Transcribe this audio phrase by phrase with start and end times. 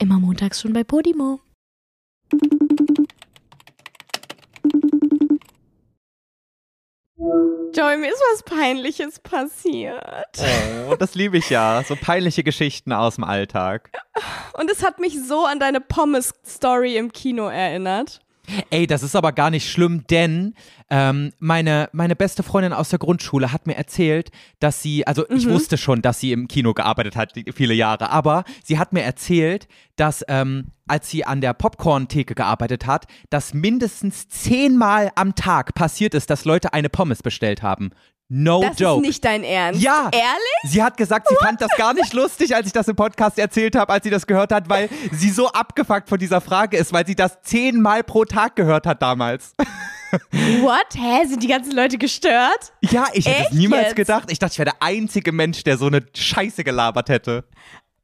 [0.00, 1.40] Immer montags schon bei Podimo.
[7.74, 10.42] Joey, mir ist was Peinliches passiert.
[10.88, 11.84] Oh, das liebe ich ja.
[11.86, 13.92] So peinliche Geschichten aus dem Alltag.
[14.54, 18.20] Und es hat mich so an deine Pommes-Story im Kino erinnert.
[18.70, 20.54] Ey, das ist aber gar nicht schlimm, denn
[20.90, 25.46] ähm, meine, meine beste Freundin aus der Grundschule hat mir erzählt, dass sie, also ich
[25.46, 25.50] Mhm.
[25.50, 29.68] wusste schon, dass sie im Kino gearbeitet hat, viele Jahre, aber sie hat mir erzählt,
[29.96, 36.14] dass ähm, als sie an der Popcorn-Theke gearbeitet hat, dass mindestens zehnmal am Tag passiert
[36.14, 37.90] ist, dass Leute eine Pommes bestellt haben.
[38.32, 39.00] No Das joke.
[39.00, 39.82] ist nicht dein Ernst.
[39.82, 40.08] Ja.
[40.12, 40.72] Ehrlich?
[40.72, 43.74] Sie hat gesagt, sie fand das gar nicht lustig, als ich das im Podcast erzählt
[43.74, 47.04] habe, als sie das gehört hat, weil sie so abgefuckt von dieser Frage ist, weil
[47.04, 49.54] sie das zehnmal pro Tag gehört hat damals.
[50.60, 50.94] What?
[50.94, 51.26] Hä?
[51.26, 52.72] Sind die ganzen Leute gestört?
[52.82, 53.96] Ja, ich hätte es niemals jetzt?
[53.96, 54.30] gedacht.
[54.30, 57.44] Ich dachte, ich wäre der einzige Mensch, der so eine Scheiße gelabert hätte.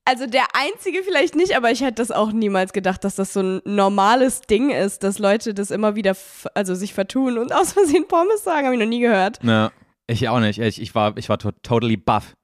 [0.09, 3.41] Also der einzige vielleicht nicht, aber ich hätte das auch niemals gedacht, dass das so
[3.41, 6.17] ein normales Ding ist, dass Leute das immer wieder,
[6.55, 9.41] also sich vertun und aus Versehen Pommes sagen, habe ich noch nie gehört.
[9.43, 9.73] Ja,
[10.07, 10.61] ich auch nicht.
[10.61, 12.35] Ich, ich war, ich war to totally buff.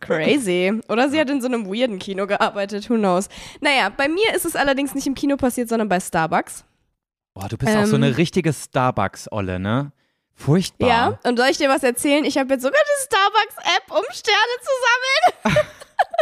[0.00, 0.80] Crazy.
[0.88, 3.28] Oder sie hat in so einem weirden Kino gearbeitet, who knows.
[3.60, 6.64] Naja, bei mir ist es allerdings nicht im Kino passiert, sondern bei Starbucks.
[7.34, 8.02] Boah, du bist auch so Ähm.
[8.04, 9.92] eine richtige Starbucks-Olle, ne?
[10.34, 10.88] Furchtbar.
[10.88, 12.24] Ja, und soll ich dir was erzählen?
[12.24, 15.66] Ich habe jetzt sogar die Starbucks-App, um Sterne zu sammeln.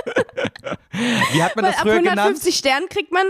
[1.32, 2.18] Wie hat man Weil das ab früher genannt?
[2.18, 3.26] 150 Sternen kriegt man,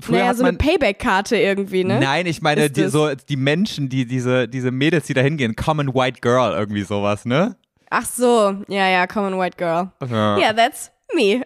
[0.00, 1.98] Früher naja, so eine Payback-Karte irgendwie, ne?
[1.98, 5.92] Nein, ich meine die, so die Menschen, die diese diese Mädels, die da hingehen, Common
[5.94, 7.56] White Girl irgendwie sowas, ne?
[7.90, 9.90] Ach so, ja, ja, Common White Girl.
[10.08, 10.38] Ja.
[10.38, 11.42] Yeah, that's me.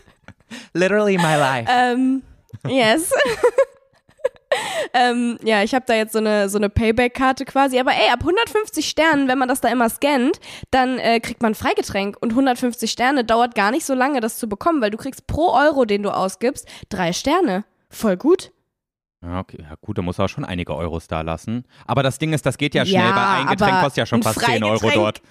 [0.74, 1.68] Literally my life.
[1.70, 2.22] ähm,
[2.68, 3.10] yes.
[4.92, 7.78] ähm, ja, ich habe da jetzt so eine, so eine Payback-Karte quasi.
[7.78, 11.52] Aber ey, ab 150 Sternen, wenn man das da immer scannt, dann äh, kriegt man
[11.52, 12.16] ein Freigetränk.
[12.20, 15.52] Und 150 Sterne dauert gar nicht so lange, das zu bekommen, weil du kriegst pro
[15.52, 17.64] Euro, den du ausgibst, drei Sterne.
[17.90, 18.50] Voll gut.
[19.24, 21.64] Ja, okay, ja gut, da muss er schon einige Euros da lassen.
[21.86, 24.40] Aber das Ding ist, das geht ja schnell, weil ein Getränk kostet ja schon fast
[24.40, 25.22] 10 Euro dort.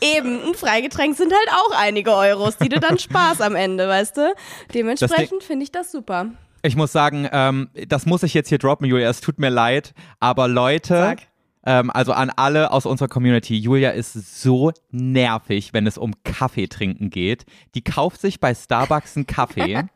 [0.00, 4.16] Eben, ein Freigetränk sind halt auch einige Euros, die du dann sparst am Ende, weißt
[4.16, 4.34] du?
[4.74, 6.30] Dementsprechend finde ich das super.
[6.66, 9.08] Ich muss sagen, ähm, das muss ich jetzt hier droppen, Julia.
[9.08, 11.16] Es tut mir leid, aber Leute,
[11.64, 16.66] ähm, also an alle aus unserer Community, Julia ist so nervig, wenn es um Kaffee
[16.66, 17.46] trinken geht.
[17.74, 19.84] Die kauft sich bei Starbucks einen Kaffee.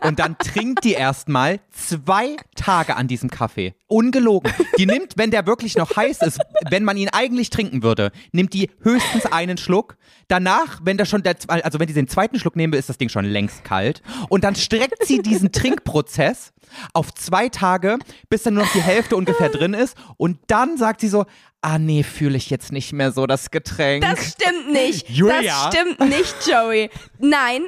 [0.00, 3.74] Und dann trinkt die erstmal zwei Tage an diesem Kaffee.
[3.86, 4.52] Ungelogen.
[4.76, 6.40] Die nimmt, wenn der wirklich noch heiß ist,
[6.70, 9.96] wenn man ihn eigentlich trinken würde, nimmt die höchstens einen Schluck.
[10.28, 12.98] Danach, wenn der schon der, also wenn die den zweiten Schluck nehmen will, ist das
[12.98, 14.02] Ding schon längst kalt.
[14.28, 16.52] Und dann streckt sie diesen Trinkprozess
[16.92, 17.98] auf zwei Tage,
[18.28, 19.96] bis dann nur noch die Hälfte ungefähr drin ist.
[20.18, 21.24] Und dann sagt sie so,
[21.62, 24.02] ah nee, fühle ich jetzt nicht mehr so das Getränk.
[24.02, 25.08] Das stimmt nicht.
[25.08, 25.40] Julia.
[25.42, 26.90] Das stimmt nicht, Joey.
[27.18, 27.62] Nein,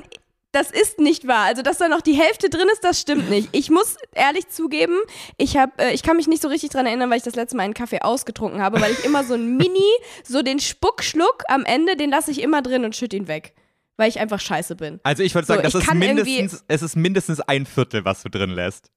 [0.52, 1.44] das ist nicht wahr.
[1.44, 3.48] Also, dass da noch die Hälfte drin ist, das stimmt nicht.
[3.52, 4.98] Ich muss ehrlich zugeben,
[5.36, 7.56] ich hab, äh, ich kann mich nicht so richtig dran erinnern, weil ich das letzte
[7.56, 9.88] Mal einen Kaffee ausgetrunken habe, weil ich immer so ein Mini,
[10.24, 13.54] so den Spuckschluck am Ende, den lasse ich immer drin und schütte ihn weg.
[13.96, 14.98] Weil ich einfach scheiße bin.
[15.02, 18.30] also ich würde So, sagen, das ist mindestens, es ist mindestens ein Viertel, was du
[18.30, 18.90] drin lässt.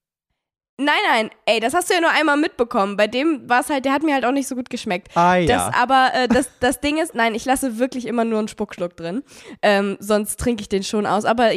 [0.77, 2.97] Nein, nein, ey, das hast du ja nur einmal mitbekommen.
[2.97, 5.15] Bei dem war es halt, der hat mir halt auch nicht so gut geschmeckt.
[5.15, 5.45] Ah, ja.
[5.45, 8.97] Das, aber äh, das, das Ding ist, nein, ich lasse wirklich immer nur einen Spuckschluck
[8.97, 9.21] drin.
[9.61, 11.25] Ähm, sonst trinke ich den schon aus.
[11.25, 11.51] Aber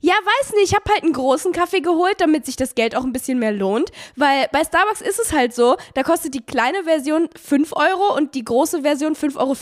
[0.00, 3.04] ja, weiß nicht, ich habe halt einen großen Kaffee geholt, damit sich das Geld auch
[3.04, 3.90] ein bisschen mehr lohnt.
[4.16, 8.34] Weil bei Starbucks ist es halt so, da kostet die kleine Version 5 Euro und
[8.34, 9.54] die große Version 5,50 Euro.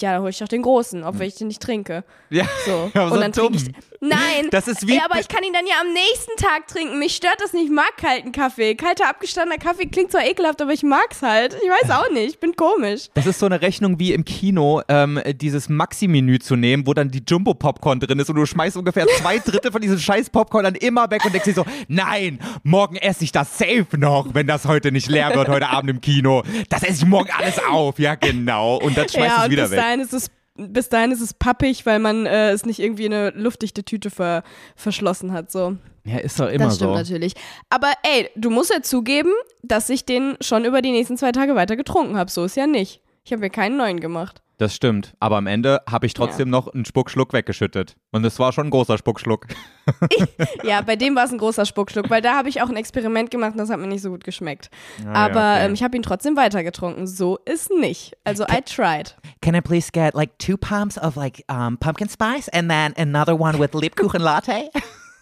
[0.00, 2.04] Ja, da hole ich doch den großen, obwohl ich den nicht trinke.
[2.30, 2.90] Ja, So.
[2.98, 3.52] aber so und dann dumm.
[3.56, 3.86] trinke ich.
[4.02, 4.48] Nein.
[4.50, 6.98] Das ist wie- Ey, aber ich kann ihn dann ja am nächsten Tag trinken.
[6.98, 7.64] Mich stört das nicht.
[7.66, 8.74] Ich mag kalten Kaffee.
[8.74, 11.54] Kalter abgestandener Kaffee klingt zwar ekelhaft, aber ich mag's halt.
[11.62, 12.30] Ich weiß auch nicht.
[12.30, 13.08] Ich bin komisch.
[13.14, 17.10] Das ist so eine Rechnung wie im Kino, ähm, dieses Maxi-Menü zu nehmen, wo dann
[17.10, 20.74] die Jumbo-Popcorn drin ist und du schmeißt ungefähr zwei Drittel von diesem scheiß Popcorn dann
[20.74, 24.66] immer weg und denkst dir so, nein, morgen esse ich das safe noch, wenn das
[24.66, 26.42] heute nicht leer wird, heute Abend im Kino.
[26.68, 27.98] Das esse ich morgen alles auf.
[27.98, 28.76] Ja, genau.
[28.76, 29.78] Und dann schmeißt ja, du es und wieder bis weg.
[29.78, 33.14] dahin ist es bis dahin ist es pappig, weil man äh, es nicht irgendwie in
[33.14, 34.42] eine luftdichte Tüte ver
[34.76, 35.50] verschlossen hat.
[35.50, 35.76] So.
[36.04, 36.96] Ja, ist doch immer Das stimmt so.
[36.96, 37.34] natürlich.
[37.70, 39.32] Aber ey, du musst ja zugeben,
[39.62, 42.30] dass ich den schon über die nächsten zwei Tage weiter getrunken habe.
[42.30, 43.00] So ist ja nicht.
[43.30, 44.42] Ich habe mir keinen neuen gemacht.
[44.58, 45.14] Das stimmt.
[45.20, 47.94] Aber am Ende habe ich trotzdem noch einen Spuckschluck weggeschüttet.
[48.10, 49.46] Und es war schon ein großer Spuckschluck.
[50.64, 53.30] Ja, bei dem war es ein großer Spuckschluck, weil da habe ich auch ein Experiment
[53.30, 54.68] gemacht und das hat mir nicht so gut geschmeckt.
[55.06, 55.66] Ah, Aber ja, okay.
[55.66, 57.06] ähm, ich habe ihn trotzdem weitergetrunken.
[57.06, 58.16] So ist nicht.
[58.24, 59.16] Also I tried.
[59.42, 63.38] Can I please get like two pumps of like um, pumpkin spice and then another
[63.38, 64.70] one with Lebkuchen latte?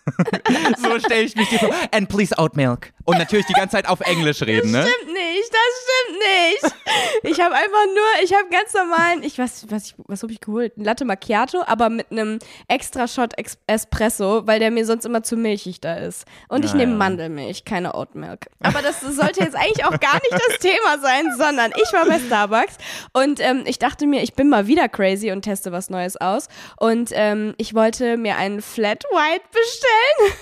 [0.78, 1.74] so stelle ich mich dir vor.
[1.92, 4.82] And please oat milk Und natürlich die ganze Zeit auf Englisch reden, ne?
[4.86, 6.74] Stimmt nicht, das stimmt nicht.
[7.22, 10.40] Ich habe einfach nur, ich habe ganz normalen, ich weiß, was, ich, was habe ich
[10.40, 10.76] geholt?
[10.76, 12.38] Ein Latte Macchiato, aber mit einem
[12.68, 13.32] extra Shot
[13.66, 16.24] Espresso, weil der mir sonst immer zu milchig da ist.
[16.48, 16.86] Und ich Naja.
[16.86, 18.46] nehme Mandelmilch, keine Oat Milk.
[18.62, 22.18] Aber das sollte jetzt eigentlich auch gar nicht das Thema sein, sondern ich war bei
[22.18, 22.76] Starbucks
[23.12, 26.48] und ähm, ich dachte mir, ich bin mal wieder crazy und teste was Neues aus.
[26.78, 30.38] Und ähm, ich wollte mir einen Flat White bestellen.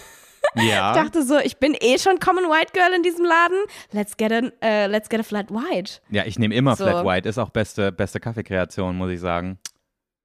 [0.55, 0.95] Ja.
[0.95, 3.59] Ich dachte so, ich bin eh schon Common White Girl in diesem Laden.
[3.93, 6.01] Let's get a, äh, let's get a Flat White.
[6.11, 6.85] Ja, ich nehme immer So.
[6.85, 7.29] Flat White.
[7.29, 9.59] Ist auch beste, beste Kaffeekreation, muss ich sagen.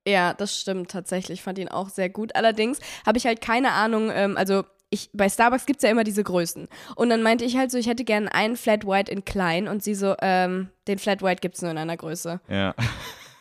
[0.08, 1.40] Ja, das stimmt tatsächlich.
[1.40, 2.36] Ich fand ihn auch sehr gut.
[2.36, 6.04] Allerdings habe ich halt keine Ahnung, ähm, also ich, bei Starbucks gibt es ja immer
[6.04, 6.68] diese Größen.
[6.96, 9.84] Und dann meinte ich halt so, ich hätte gerne einen Flat White in klein und
[9.84, 12.42] sie so, ähm, den Flat White gibt es nur in einer Größe.
[12.50, 12.76] Ja.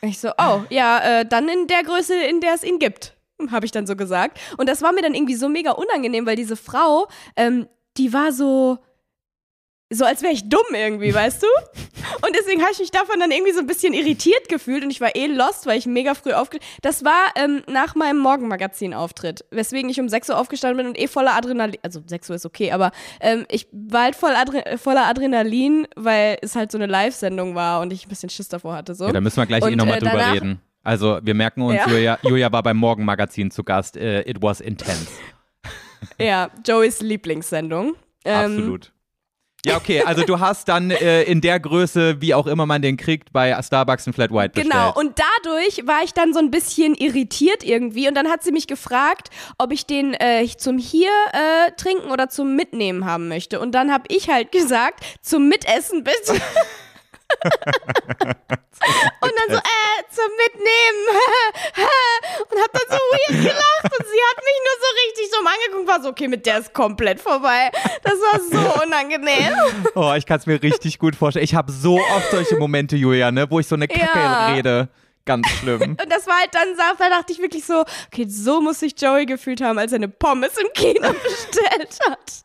[0.03, 3.17] Ich so, oh, ja, äh, dann in der Größe, in der es ihn gibt,
[3.51, 4.39] habe ich dann so gesagt.
[4.57, 7.67] Und das war mir dann irgendwie so mega unangenehm, weil diese Frau, ähm,
[7.97, 8.79] die war so,
[9.93, 11.47] so als wäre ich dumm irgendwie, weißt du?
[12.27, 15.01] Und deswegen habe ich mich davon dann irgendwie so ein bisschen irritiert gefühlt und ich
[15.01, 16.59] war eh lost, weil ich mega früh aufge...
[16.83, 21.09] Das war ähm, nach meinem Morgenmagazin-Auftritt, weswegen ich um 6 Uhr aufgestanden bin und eh
[21.09, 21.79] voller Adrenalin...
[21.83, 26.39] Also 6 Uhr ist okay, aber ähm, ich war halt voll Adre voller Adrenalin, weil
[26.43, 28.95] es halt so eine Live-Sendung war und ich ein bisschen Schiss davor hatte.
[28.95, 29.07] So.
[29.07, 30.61] ja, da müssen wir gleich eh Und, nochmal äh, drüber reden.
[30.83, 31.89] Also, wir merken uns, Ja.
[31.89, 33.97] Julia, Julia war beim Morgenmagazin zu Gast.
[33.97, 35.09] Äh, it was intense.
[36.19, 37.95] Ja, Joeys Lieblingssendung.
[38.25, 38.91] Ähm, Absolut.
[39.67, 42.97] Ja, okay, also du hast dann äh, in der Größe, wie auch immer man den
[42.97, 44.73] kriegt, bei Starbucks ein Flat White bestellt.
[44.73, 48.53] Genau, und dadurch war ich dann so ein bisschen irritiert irgendwie und dann hat sie
[48.53, 49.29] mich gefragt,
[49.59, 53.61] ob ich den äh, zum hier äh, trinken oder zum Mitnehmen haben möchte.
[53.61, 56.41] Und dann habe ich halt gesagt, zum Mitessen bitte.
[59.21, 61.03] und dann so, äh, zum Mitnehmen.
[62.51, 65.89] und hab dann so weird gelacht und sie hat mich nur so richtig so angeguckt,
[65.89, 67.71] war so, okay, mit der ist komplett vorbei.
[68.03, 69.55] Das war so unangenehm.
[69.95, 71.45] Oh, ich kann es mir richtig gut vorstellen.
[71.45, 74.53] Ich habe so oft solche Momente, Julia, ne, wo ich so eine Kacke Ja.
[74.55, 74.89] rede.
[75.27, 75.83] Ganz schlimm.
[75.83, 79.27] Und das war halt dann, da dachte ich wirklich so, okay, so muss sich Joey
[79.27, 82.45] gefühlt haben, als er eine Pommes im Kino bestellt hat.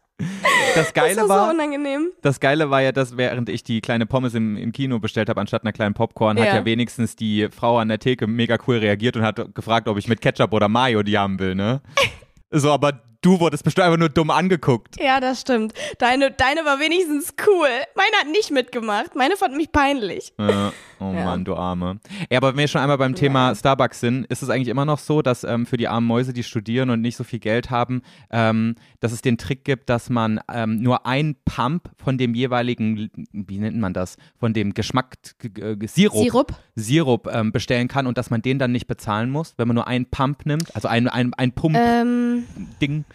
[0.75, 2.09] Das Geile Das war war, so unangenehm.
[2.21, 5.39] das Geile war ja, dass während ich die kleine Pommes im, im Kino bestellt habe,
[5.41, 6.56] anstatt einer kleinen Popcorn, hat Ja.
[6.56, 10.07] ja wenigstens die Frau an der Theke mega cool reagiert und hat gefragt, ob ich
[10.07, 11.81] mit Ketchup oder Mayo die haben will, ne?
[12.51, 14.95] So, aber du wurdest bestimmt einfach nur dumm angeguckt.
[15.01, 15.73] Ja, das stimmt.
[15.97, 17.68] Deine, deine war wenigstens cool.
[17.95, 19.15] Meine hat nicht mitgemacht.
[19.15, 20.31] Meine fand mich peinlich.
[20.39, 20.71] Ja.
[21.00, 21.25] Oh Ja.
[21.25, 22.00] Mann, du Arme.
[22.31, 25.00] Ja, aber wenn wir schon einmal beim Thema Starbucks sind, ist es eigentlich immer noch
[25.00, 28.01] so, dass ähm, für die armen Mäuse, die studieren und nicht so viel Geld haben,
[28.31, 33.09] ähm, dass es den Trick gibt, dass man ähm, nur ein Pump von dem jeweiligen,
[33.31, 35.15] wie nennt man das, von dem Geschmack,
[35.59, 36.53] äh, Sirup, Sirup?
[36.75, 39.88] Sirup ähm, bestellen kann und dass man den dann nicht bezahlen muss, wenn man nur
[39.88, 43.06] einen Pump nimmt, also ein, ein, ein Pump-Ding.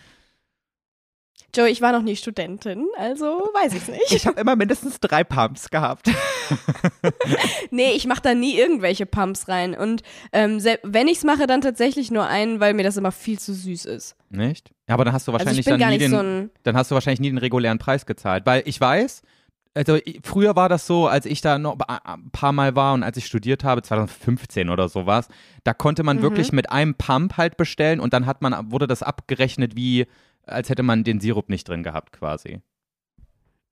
[1.54, 3.24] Joey, ich war noch nie Studentin, also
[3.54, 4.12] weiß ich's nicht.
[4.12, 6.08] ich habe immer mindestens drei Pumps gehabt.
[7.70, 9.74] Nee, ich mache da nie irgendwelche Pumps rein.
[9.74, 10.02] Und
[10.32, 13.84] ähm, wenn ich's mache, dann tatsächlich nur einen, weil mir das immer viel zu süß
[13.84, 14.16] ist.
[14.30, 14.70] Nicht?
[14.88, 16.76] Ja, aber dann hast du Also wahrscheinlich ich bin dann nie nicht den, so dann
[16.76, 18.44] hast du wahrscheinlich nie den regulären Preis gezahlt.
[18.46, 19.22] Weil ich weiß,
[19.74, 23.16] also früher war das so, als ich da noch ein paar Mal war und als
[23.16, 25.28] ich studiert habe, 2015 oder sowas,
[25.64, 26.22] da konnte man Mhm.
[26.22, 30.06] wirklich mit einem Pump halt bestellen und dann hat man, wurde das abgerechnet wie,
[30.46, 32.60] als hätte man den Sirup nicht drin gehabt quasi.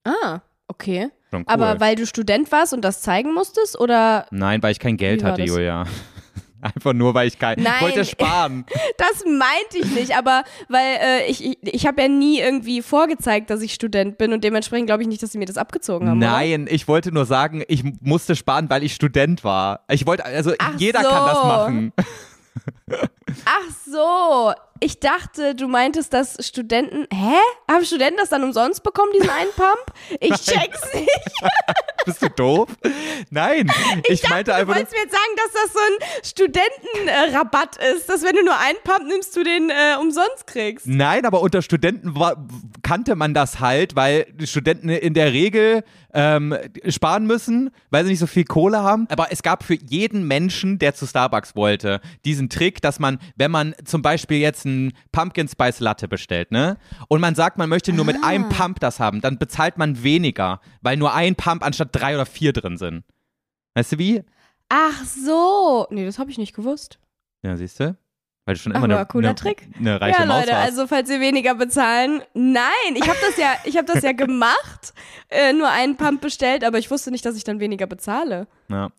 [0.05, 1.11] Ah, okay.
[1.33, 1.43] Cool.
[1.47, 5.23] Aber weil du Student warst und das zeigen musstest oder Nein, weil ich kein Geld
[5.23, 5.49] hatte, das?
[5.51, 5.85] Julia.
[6.61, 7.81] Einfach nur, weil ich kein, ich Nein.
[7.81, 8.65] wollte sparen.
[8.97, 13.49] Das meinte ich nicht, aber weil äh, ich, ich, ich habe ja nie irgendwie vorgezeigt,
[13.51, 16.19] dass ich Student bin und dementsprechend glaube ich nicht, dass sie mir das abgezogen haben.
[16.19, 19.85] Nein, ich wollte nur sagen, ich musste sparen, weil ich Student war.
[19.89, 21.45] Ich wollte, also Ach jeder kann das so.
[21.45, 21.93] machen.
[21.97, 22.07] Oder?
[23.45, 27.07] Ach so, ich dachte, du meintest, dass Studenten.
[27.13, 27.37] Hä?
[27.71, 29.93] Haben Studenten das dann umsonst bekommen, diesen einen Pump?
[30.21, 31.09] Ich check's nicht.
[32.05, 32.69] Bist du doof?
[33.29, 33.71] Nein,
[34.09, 37.77] ich, dachte, meinte du einfach nur, wolltest mir jetzt sagen, dass das so ein Studentenrabatt
[37.77, 40.87] ist, dass wenn du nur einen Pump nimmst, du den äh, umsonst kriegst.
[40.87, 42.47] Nein, aber unter Studenten war,
[42.83, 46.57] kannte man das halt, weil die Studenten in der Regel ähm,
[46.89, 49.07] sparen müssen, weil sie nicht so viel Kohle haben.
[49.11, 53.51] Aber es gab für jeden Menschen, der zu Starbucks wollte, diesen Trick, dass man, wenn
[53.51, 56.77] man zum Beispiel jetzt einen Pumpkin Spice Latte bestellt, ne?
[57.09, 60.61] Und man sagt, man möchte nur mit einem Pump das haben, dann bezahlt man weniger,
[60.81, 63.05] weil nur ein Pump anstatt drei oder vier drin sind.
[63.75, 64.25] Weißt du wie?
[64.69, 65.87] Ach so.
[65.91, 66.99] Nee, das habe ich nicht gewusst.
[67.43, 67.97] Ja, siehst du?
[68.49, 69.69] Weil du schon immer eine, cooler eine, Trick.
[69.79, 70.71] eine reiche ja, Maus Leute, warst.
[70.71, 74.95] also falls ihr weniger bezahlen, nein, ich habe das ja, ich habe das ja gemacht,
[75.29, 78.47] äh, nur einen Pump bestellt, aber ich wusste nicht, dass ich dann weniger bezahle.
[78.71, 78.91] Ja.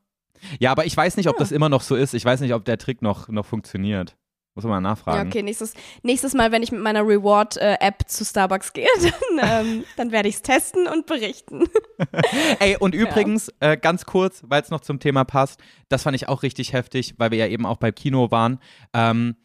[0.60, 2.14] ja, aber ich weiß nicht, ob das immer noch so ist.
[2.14, 4.16] Ich weiß nicht, ob der Trick noch, noch funktioniert.
[4.60, 5.30] Muss man mal Ja, nachfragen.
[5.30, 5.74] okay, nächstes,
[6.04, 8.88] nächstes Mal, wenn ich mit meiner Reward-App zu Starbucks gehe,
[9.38, 11.64] dann, ähm, dann werde ich es testen und berichten.
[12.60, 16.28] Ey, und übrigens, äh, ganz kurz, weil es noch zum Thema passt, das fand ich
[16.28, 18.60] auch richtig heftig, weil wir ja eben auch beim Kino waren.
[18.94, 19.38] Ähm,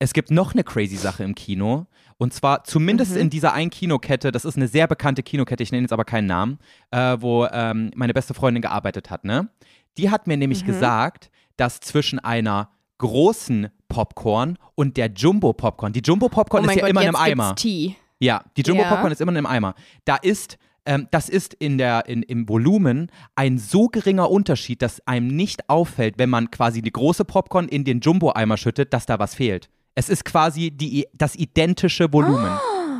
[0.00, 1.86] es gibt noch eine crazy Sache im Kino.
[2.16, 5.82] Und zwar zumindest in dieser einen Kinokette, das ist eine sehr bekannte Kinokette, ich nenne
[5.82, 6.58] jetzt aber keinen Namen,
[6.90, 9.48] äh, wo ähm, meine beste Freundin gearbeitet hat, ne?
[9.96, 16.00] Die hat mir nämlich gesagt, dass zwischen einer großen Popcorn und der Jumbo Popcorn, die
[16.00, 17.54] Jumbo Popcorn oh ist ja Gott, immer in einem Eimer.
[17.56, 17.96] Tee.
[18.18, 18.88] Ja, die Jumbo Ja.
[18.88, 19.74] Popcorn ist immer in einem Eimer.
[20.06, 20.56] Da ist,
[20.86, 25.68] ähm, das ist in der, in, im Volumen ein so geringer Unterschied, dass einem nicht
[25.68, 29.68] auffällt, wenn man quasi die große Popcorn in den Jumbo-Eimer schüttet, dass da was fehlt.
[29.94, 32.52] Es ist quasi die, das identische Volumen.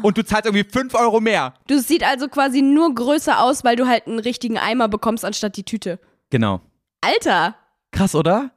[0.03, 1.55] Und du zahlst irgendwie 5 Euro mehr.
[1.67, 5.25] Du es sieht also quasi nur größer aus, weil du halt einen richtigen Eimer bekommst
[5.25, 5.99] anstatt die Tüte.
[6.31, 6.61] Genau.
[7.03, 7.55] Alter!
[7.93, 8.51] Krass, oder?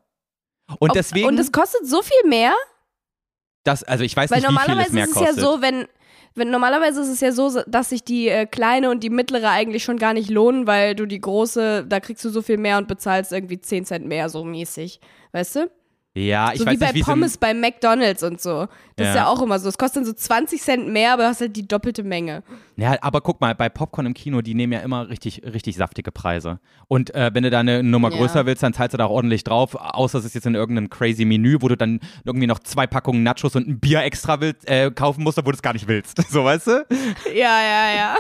[0.80, 2.54] Und Ob- deswegen, Und es kostet so viel mehr?
[3.64, 5.62] das, also ich weiß Weil nicht, wie viel es normalerweise mehr ist es ja so,
[5.62, 5.88] wenn,
[6.36, 9.84] wenn normalerweise ist es ja so, dass sich die äh, kleine und die mittlere eigentlich
[9.84, 12.88] schon gar nicht lohnen, weil du die große, da kriegst du so viel mehr und
[12.88, 15.00] bezahlst irgendwie 10 Cent mehr, so mäßig.
[15.32, 15.72] Weißt du?
[16.16, 18.68] Ja, ich so weiß wie bei nicht, im- Pommes bei McDonalds und so.
[18.96, 19.22] Das ist Ja.
[19.24, 19.68] ja auch immer so.
[19.68, 22.44] Es kostet dann so 20 Cent mehr, aber du hast halt die doppelte Menge.
[22.76, 26.12] Ja, aber guck mal, bei Popcorn im Kino, die nehmen ja immer richtig, richtig saftige
[26.12, 26.60] Preise.
[26.88, 28.18] Und äh, wenn du da eine Nummer Ja.
[28.18, 29.76] größer willst, dann zahlst du da auch ordentlich drauf.
[29.76, 33.24] Außer es ist jetzt in irgendeinem crazy Menü, wo du dann irgendwie noch zwei Packungen
[33.24, 36.18] Nachos und ein Bier extra willst, äh, kaufen musst, obwohl du es gar nicht willst.
[36.30, 36.86] So, weißt du?
[37.34, 38.16] Ja, ja, ja.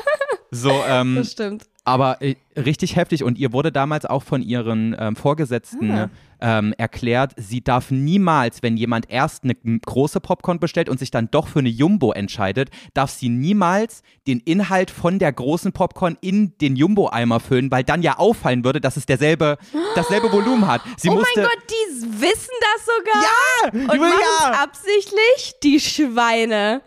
[0.51, 1.65] So, ähm, Das stimmt.
[1.85, 3.23] Aber äh, richtig heftig.
[3.23, 6.09] Und ihr wurde damals auch von ihren ähm, Vorgesetzten Ah.
[6.39, 11.29] ähm, erklärt, sie darf niemals, wenn jemand erst eine große Popcorn bestellt und sich dann
[11.31, 16.57] doch für eine Jumbo entscheidet, darf sie niemals den Inhalt von der großen Popcorn in
[16.59, 19.57] den Jumbo-Eimer füllen, weil dann ja auffallen würde, dass es derselbe,
[19.95, 20.81] dasselbe Volumen hat.
[20.97, 23.23] Sie oh musste, mein Gott, die wissen das sogar.
[23.23, 24.13] Ja, Und machen
[24.51, 25.55] es absichtlich?
[25.63, 26.81] Die Schweine.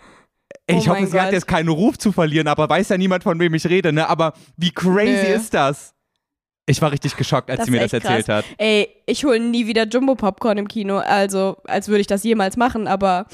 [0.69, 3.23] Ey, ich Oh hoffe, sie hat jetzt keinen Ruf zu verlieren, aber weiß ja niemand,
[3.23, 4.09] von wem ich rede, ne?
[4.09, 5.35] Aber wie crazy Nö.
[5.35, 5.95] ist das?
[6.69, 8.39] Ich war richtig geschockt, als Das sie mir das erzählt krass.
[8.39, 8.45] hat.
[8.59, 10.99] Ey, ich hole nie wieder Jumbo-Popcorn im Kino.
[10.99, 13.27] Also, als würde ich das jemals machen, aber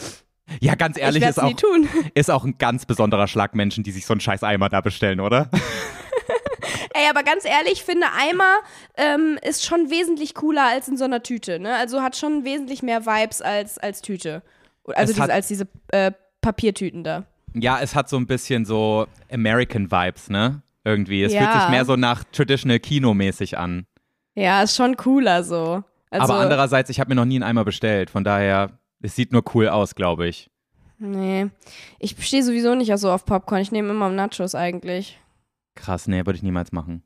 [0.61, 1.89] Ja, ganz ich ehrlich, ist auch, tun.
[2.15, 5.21] ist auch ein ganz besonderer Schlag Menschen, die sich so einen scheiß Eimer da bestellen,
[5.21, 5.49] oder?
[6.95, 8.57] Ey, aber ganz ehrlich, ich finde, Eimer
[8.99, 11.59] ähm, ist schon wesentlich cooler als in so einer Tüte.
[11.59, 11.75] Ne?
[11.77, 14.43] Also hat schon wesentlich mehr Vibes als, als Tüte.
[14.95, 16.13] Also Es diese, als diese äh,
[16.43, 17.25] Papiertüten da.
[17.55, 20.63] Ja, es hat so ein bisschen so American Vibes, ne?
[20.85, 21.23] Irgendwie.
[21.23, 21.61] Es fühlt Ja.
[21.61, 23.87] sich mehr so nach Traditional Kino-mäßig an.
[24.35, 25.83] Ja, ist schon cooler so.
[26.11, 28.11] Also, Aber andererseits, ich habe mir noch nie einen Eimer bestellt.
[28.11, 30.51] Von daher, es sieht nur cool aus, glaube ich.
[30.99, 31.49] Nee.
[31.99, 33.61] Ich stehe sowieso nicht so auf Popcorn.
[33.63, 35.19] Ich nehme immer Nachos eigentlich.
[35.75, 37.03] Krass, nee, würde ich niemals machen.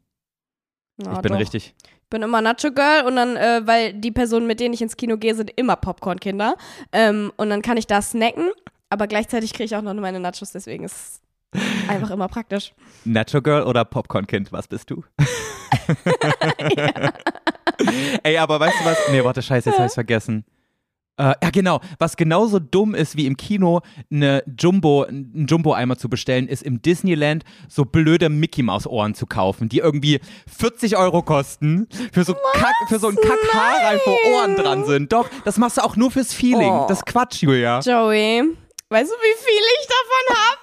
[1.02, 1.38] Ja, ich bin doch.
[1.38, 1.74] richtig.
[2.02, 4.96] Ich bin immer Nacho Girl und dann, äh, weil die Personen, mit denen ich ins
[4.96, 6.56] Kino gehe, sind immer Popcorn-Kinder.
[6.92, 8.48] Ähm, und dann kann ich da snacken,
[8.90, 12.74] aber gleichzeitig kriege ich auch noch meine Nachos, deswegen ist es einfach immer praktisch.
[13.04, 15.04] Nacho Girl oder Popcorn-Kind, was bist du?
[18.22, 18.98] Ey, aber weißt du was?
[19.10, 20.44] Nee, warte, scheiße, jetzt hab ich's vergessen.
[21.18, 21.80] Äh, ja, genau.
[21.98, 26.82] Was genauso dumm ist, wie im Kino eine Jumbo, einen Jumbo-Eimer zu bestellen, ist im
[26.82, 32.98] Disneyland so blöde Mickey-Maus-Ohren zu kaufen, die irgendwie 40 Euro kosten, für so, Kack, für
[32.98, 35.10] so einen Kackhaarreif, wo Ohren dran sind.
[35.12, 36.70] Doch, das machst du auch nur fürs Feeling.
[36.70, 36.84] Oh.
[36.86, 37.80] Das ist Quatsch, Julia.
[37.80, 38.54] Joey,
[38.88, 40.60] weißt du, wie viel ich davon habe?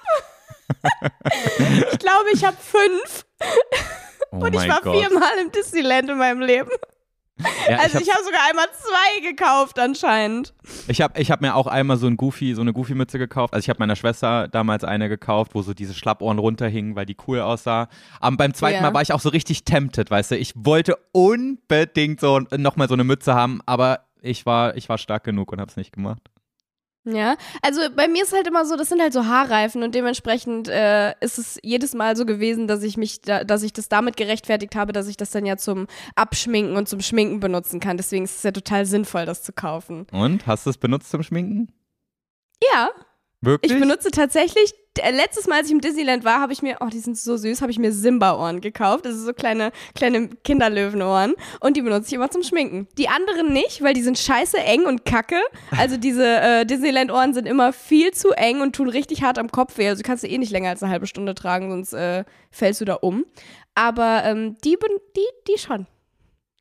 [1.92, 3.24] ich glaube, ich habe fünf
[4.30, 4.96] Oh und ich war Gott.
[4.96, 6.70] viermal im Disneyland in meinem Leben.
[7.68, 10.54] Ja, Also ich habe sogar einmal zwei gekauft anscheinend.
[10.86, 13.54] Ich habe ich hab mir auch einmal so ein Goofy, so eine Goofy-Mütze gekauft.
[13.54, 17.16] Also ich habe meiner Schwester damals eine gekauft, wo so diese Schlappohren runterhingen, weil die
[17.26, 17.88] cool aussah.
[18.20, 18.82] Aber beim zweiten Ja.
[18.82, 20.36] Mal war ich auch so richtig tempted, weißt du.
[20.38, 25.24] Ich wollte unbedingt so nochmal so eine Mütze haben, aber ich war, ich war stark
[25.24, 26.22] genug und habe es nicht gemacht.
[27.06, 30.68] Ja, also bei mir ist halt immer so, das sind halt so Haarreifen und dementsprechend
[30.68, 34.16] äh, ist es jedes Mal so gewesen, dass ich mich, da, dass ich das damit
[34.16, 37.98] gerechtfertigt habe, dass ich das dann ja zum Abschminken und zum Schminken benutzen kann.
[37.98, 40.06] Deswegen ist es ja total sinnvoll, das zu kaufen.
[40.12, 40.46] Und?
[40.46, 41.70] Hast du es benutzt zum Schminken?
[42.72, 42.88] Ja,
[43.44, 43.72] Wirklich?
[43.72, 44.74] ich benutze tatsächlich,
[45.12, 47.62] letztes Mal, als ich im Disneyland war, habe ich mir, oh, die sind so süß,
[47.62, 49.04] habe ich mir Simba-Ohren gekauft.
[49.04, 51.34] Das sind so kleine, kleine Kinderlöwenohren.
[51.60, 52.86] Und die benutze ich immer zum Schminken.
[52.96, 55.40] Die anderen nicht, weil die sind scheiße eng und kacke.
[55.76, 59.78] Also diese äh, Disneyland-Ohren sind immer viel zu eng und tun richtig hart am Kopf
[59.78, 59.88] weh.
[59.88, 62.84] Also kannst du eh nicht länger als eine halbe Stunde tragen, sonst äh, fällst du
[62.84, 63.24] da um.
[63.74, 64.76] Aber ähm, die,
[65.16, 65.86] die, die schon.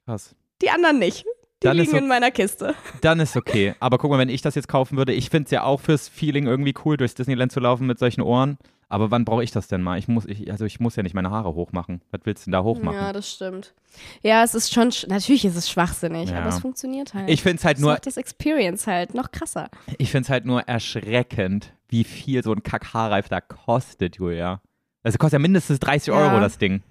[0.06, 0.36] Krass.
[0.62, 1.26] Die anderen nicht.
[1.64, 2.76] Die Dann ist liegen so- in meiner Kiste.
[3.02, 3.74] Dann ist okay.
[3.80, 6.10] Aber guck mal, wenn ich das jetzt kaufen würde, ich finde es ja auch fürs
[6.10, 8.58] Feeling irgendwie cool, durchs Disneyland zu laufen mit solchen Ohren.
[8.90, 9.98] Aber wann brauche ich das denn mal?
[9.98, 12.02] Ich muss, ich, also ich muss ja nicht meine Haare hochmachen.
[12.12, 12.98] Was willst du denn da hochmachen?
[13.00, 13.74] Ja, das stimmt.
[14.22, 16.40] Ja, es ist schon, sch- natürlich ist es schwachsinnig, Ja.
[16.40, 17.28] aber es funktioniert halt.
[17.30, 19.70] ich finde es halt das nur, macht das Experience halt noch krasser.
[19.98, 24.62] ich finde es halt nur erschreckend, wie viel so ein Kack-Haarreif da kostet, Julia.
[25.02, 26.14] Also kostet ja mindestens 30 Ja.
[26.20, 26.84] Euro das Ding.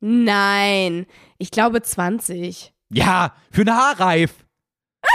[0.00, 1.06] Nein,
[1.38, 2.72] ich glaube 20.
[2.92, 4.32] Ja, für einen Haarreif.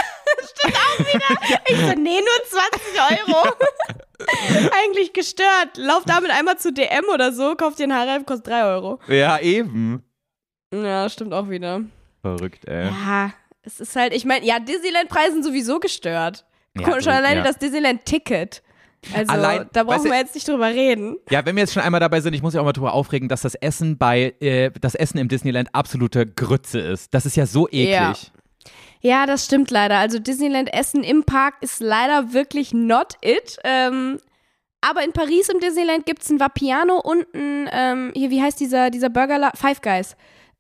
[1.68, 3.54] Ich so, nee, nur 20 Euro.
[4.84, 5.76] Eigentlich gestört.
[5.76, 9.00] Lauf damit einmal zu DM oder so, kauf dir einen Haarreif, kostet 3 Euro.
[9.08, 10.04] Ja, eben.
[10.74, 11.82] Ja, stimmt auch wieder.
[12.22, 12.86] Verrückt, ey.
[12.86, 16.46] Ja, es ist halt, ich meine, ja, Disneyland-Preise sind sowieso gestört.
[16.78, 17.44] Ja, Schon so, alleine ja.
[17.44, 18.64] das Disneyland-Ticket.
[19.14, 21.18] Also, Allein- da brauchen weißt wir jetzt nicht drüber reden.
[21.30, 23.30] Ja, wenn wir jetzt schon einmal dabei sind, ich muss ja auch mal drüber aufregen,
[23.30, 27.14] dass das Essen bei, äh, das Essen im Disneyland absolute Grütze ist.
[27.14, 27.90] Das ist ja so eklig.
[27.92, 28.14] Ja.
[29.02, 29.98] Ja, das stimmt leider.
[29.98, 33.58] Also Disneyland-Essen im Park ist leider wirklich not it.
[33.64, 34.18] Ähm,
[34.82, 38.60] aber in Paris im Disneyland gibt es ein Vapiano und ein, ähm, hier, wie heißt
[38.60, 39.52] dieser, dieser Burger?
[39.56, 40.16] Five Guys.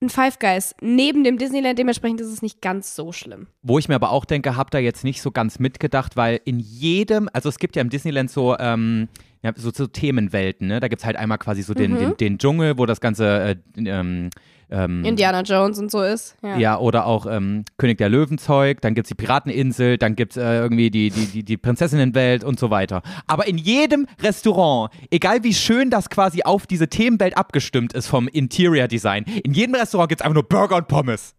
[0.05, 0.75] Ein Five Guys.
[0.81, 3.47] Neben dem Disneyland, dementsprechend ist es nicht ganz so schlimm.
[3.63, 6.59] Wo ich mir aber auch denke, hab da jetzt nicht so ganz mitgedacht, weil in
[6.59, 9.07] jedem, also es gibt ja im Disneyland so, ähm,
[9.41, 10.79] ja, so, so Themenwelten, ne?
[10.79, 11.97] Da gibt es halt einmal quasi so den, Mhm.
[11.97, 14.29] den, den Dschungel, wo das ganze, äh, ähm,
[14.69, 16.35] ähm, Indiana Jones und so ist.
[16.41, 16.57] Ja.
[16.57, 20.37] Ja, oder auch ähm, König der Löwenzeug, dann gibt es die Pirateninsel, dann gibt es
[20.37, 23.01] äh, irgendwie die, die, die, die Prinzessinnenwelt und so weiter.
[23.27, 28.27] Aber in jedem Restaurant, egal wie schön das quasi auf diese Themenwelt abgestimmt ist vom
[28.27, 31.34] Interior Design, in jedem Restaurant gibt es einfach nur Burger und Pommes.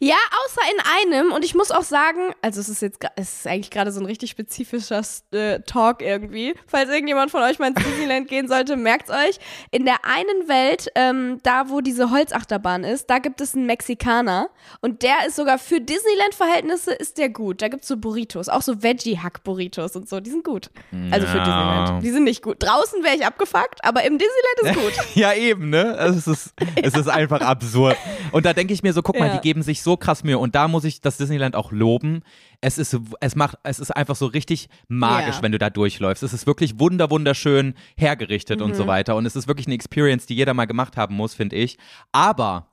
[0.00, 1.32] Ja, außer in einem.
[1.32, 4.06] Und ich muss auch sagen, also es ist jetzt, es ist eigentlich gerade so ein
[4.06, 6.54] richtig spezifischer äh, Talk irgendwie.
[6.68, 9.40] Falls irgendjemand von euch mal ins Disneyland gehen sollte, merkt's euch.
[9.72, 14.50] In der einen Welt, ähm, da wo diese Holzachterbahn ist, da gibt es einen Mexikaner.
[14.80, 17.60] Und der ist sogar für Disneyland-Verhältnisse ist der gut.
[17.60, 20.20] Da gibt's so Burritos, auch so Veggie-Hack-Burritos und so.
[20.20, 20.70] Die sind gut.
[21.10, 21.44] Also für Ja.
[21.44, 22.04] Disneyland.
[22.04, 22.62] Die sind nicht gut.
[22.62, 25.06] Draußen wäre ich abgefuckt, aber im Disneyland ist gut.
[25.18, 25.96] Ja, eben, ne?
[25.98, 27.96] Es ist, es ist einfach absurd.
[28.30, 29.34] Und da denke ich mir so, guck mal, Ja.
[29.36, 30.38] die geben sich so krass Mühe.
[30.38, 32.22] Und da muss ich das Disneyland auch loben.
[32.60, 35.42] Es ist, es macht, es ist einfach so richtig magisch, Ja.
[35.42, 36.22] wenn du da durchläufst.
[36.22, 38.88] Es ist wirklich wunder, wunderschön hergerichtet und so Mhm.
[38.88, 39.16] weiter.
[39.16, 41.78] Und es ist wirklich eine Experience, die jeder mal gemacht haben muss, finde ich.
[42.12, 42.68] Aber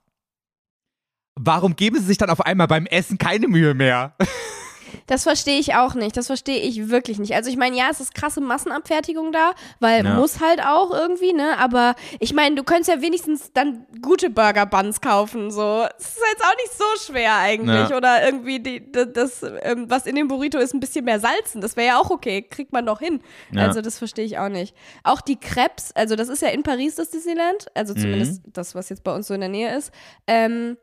[1.35, 4.15] warum geben sie sich dann auf einmal beim Essen keine Mühe mehr?
[5.07, 6.15] Das verstehe ich auch nicht.
[6.17, 7.33] Das verstehe ich wirklich nicht.
[7.35, 10.15] Also ich meine, ja, es ist krasse Massenabfertigung da, weil Ja.
[10.15, 11.57] muss halt auch irgendwie, ne?
[11.57, 15.85] Aber ich meine, du könntest ja wenigstens dann gute Burger Buns kaufen, so.
[15.97, 17.89] Es ist jetzt auch nicht so schwer eigentlich.
[17.89, 17.97] Ja.
[17.97, 21.61] Oder irgendwie die, das, ähm, was in dem Burrito ist, ein bisschen mehr salzen.
[21.61, 22.41] Das wäre ja auch okay.
[22.41, 23.21] Kriegt man doch hin.
[23.51, 23.63] Ja.
[23.67, 24.75] Also das verstehe ich auch nicht.
[25.03, 27.99] Auch die Crepes, also das ist ja in Paris das Disneyland, also Mhm.
[27.99, 29.91] zumindest das, was jetzt bei uns so in der Nähe ist.
[30.27, 30.77] Ähm,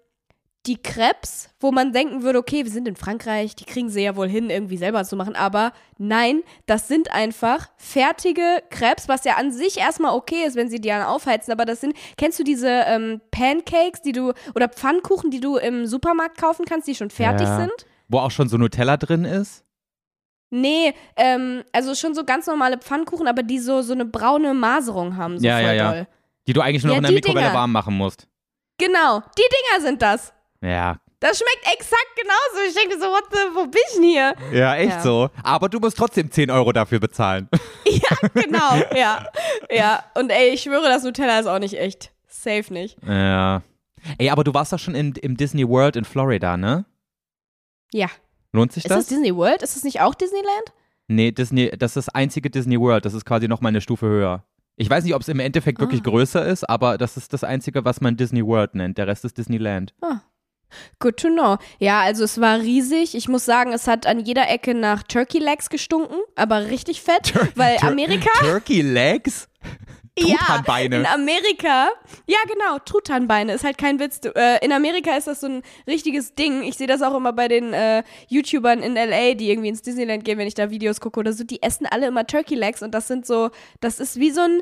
[0.66, 4.14] die Crepes, wo man denken würde, okay, wir sind in Frankreich, die kriegen sie ja
[4.14, 9.34] wohl hin, irgendwie selber zu machen, aber nein, das sind einfach fertige Crepes, was ja
[9.38, 12.44] an sich erstmal okay ist, wenn sie die dann aufheizen, aber das sind, kennst du
[12.44, 17.10] diese ähm, Pancakes, die du, oder Pfannkuchen, die du im Supermarkt kaufen kannst, die schon
[17.10, 17.56] fertig Ja.
[17.56, 17.86] sind?
[18.08, 19.64] Wo auch schon so Nutella drin ist?
[20.50, 25.16] Nee, ähm, also schon so ganz normale Pfannkuchen, aber die so, so eine braune Maserung
[25.16, 25.90] haben, so Ja, voll ja, ja.
[25.92, 26.06] doll.
[26.46, 27.54] Die du eigentlich nur Ja, noch in der Mikrowelle Dinger.
[27.58, 28.28] warm machen musst.
[28.78, 30.32] Genau, die Dinger sind das.
[30.62, 30.96] Ja.
[31.20, 32.68] Das schmeckt exakt genauso.
[32.68, 34.34] Ich denke so, what the, wo bin ich denn hier?
[34.52, 35.00] Ja, echt Ja.
[35.02, 35.30] so.
[35.44, 37.48] Aber du musst trotzdem 10 Euro dafür bezahlen.
[37.84, 39.26] Ja, genau, ja.
[39.70, 42.10] Ja, und ey, ich schwöre, das Nutella ist auch nicht echt.
[42.26, 42.96] Safe nicht.
[43.06, 43.60] Ja.
[44.16, 46.86] Ey, aber du warst doch schon in, im Disney World in Florida, ne?
[47.92, 48.06] Ja.
[48.52, 49.06] Lohnt sich Ist das das?
[49.08, 49.62] Disney World?
[49.62, 50.72] Ist das nicht auch Disneyland?
[51.08, 53.04] nee, Disney, das ist das einzige Disney World.
[53.04, 54.44] Das ist quasi nochmal eine Stufe höher.
[54.76, 56.08] Ich weiß nicht, ob es im Endeffekt wirklich Ah.
[56.08, 58.96] größer ist, aber das ist das einzige, was man Disney World nennt.
[58.96, 59.92] Der Rest ist Disneyland.
[60.98, 61.56] Good to know.
[61.78, 63.14] Ja, also es war riesig.
[63.14, 67.32] Ich muss sagen, es hat an jeder Ecke nach Turkey Legs gestunken, aber richtig fett,
[67.56, 69.48] weil Tur- Amerika Turkey Legs?
[70.14, 70.96] Truthahnbeine.
[70.96, 71.88] Ja, in Amerika,
[72.26, 74.20] ja genau, Truthahnbeine ist halt kein Witz.
[74.36, 76.62] Äh, in Amerika ist das so ein richtiges Ding.
[76.64, 80.24] Ich sehe das auch immer bei den äh, YouTubern in LA, die irgendwie ins Disneyland
[80.26, 81.44] gehen, wenn ich da Videos gucke oder so.
[81.44, 84.60] Die essen alle immer Turkey Legs und das sind so, das ist wie so ein,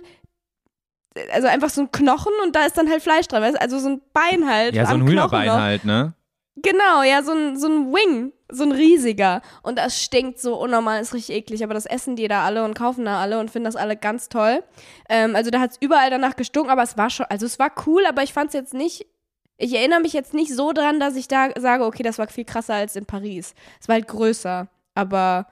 [1.32, 3.42] also einfach so ein Knochen und da ist dann halt Fleisch dran.
[3.42, 3.56] Weißt?
[3.56, 3.60] du?
[3.60, 4.74] Also so ein Bein halt.
[4.74, 6.14] Ja, so ein Hühnerbein halt, ne?
[6.56, 9.40] Genau, ja, so ein, so ein Wing, so ein riesiger.
[9.62, 11.64] Und das stinkt so unnormal, ist richtig eklig.
[11.64, 14.28] Aber das essen die da alle und kaufen da alle und finden das alle ganz
[14.28, 14.62] toll.
[15.08, 17.72] Ähm, also da hat es überall danach gestunken, aber es war schon, also es war
[17.86, 19.06] cool, aber ich fand es jetzt nicht,
[19.56, 22.44] ich erinnere mich jetzt nicht so dran, dass ich da sage, okay, das war viel
[22.44, 23.54] krasser als in Paris.
[23.80, 25.46] Es war halt größer, aber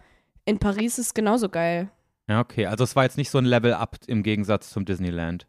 [0.44, 1.90] in Paris ist es genauso geil.
[2.28, 2.66] Ja, okay.
[2.66, 5.46] Also es war jetzt nicht so ein Level-Up im Gegensatz zum Disneyland.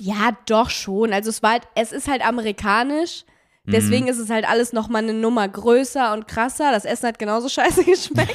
[0.00, 1.12] Ja, doch schon.
[1.12, 3.24] Also es war halt, es ist halt amerikanisch.
[3.72, 6.72] Deswegen ist es halt alles nochmal eine Nummer größer und krasser.
[6.72, 8.34] Das Essen hat genauso scheiße geschmeckt.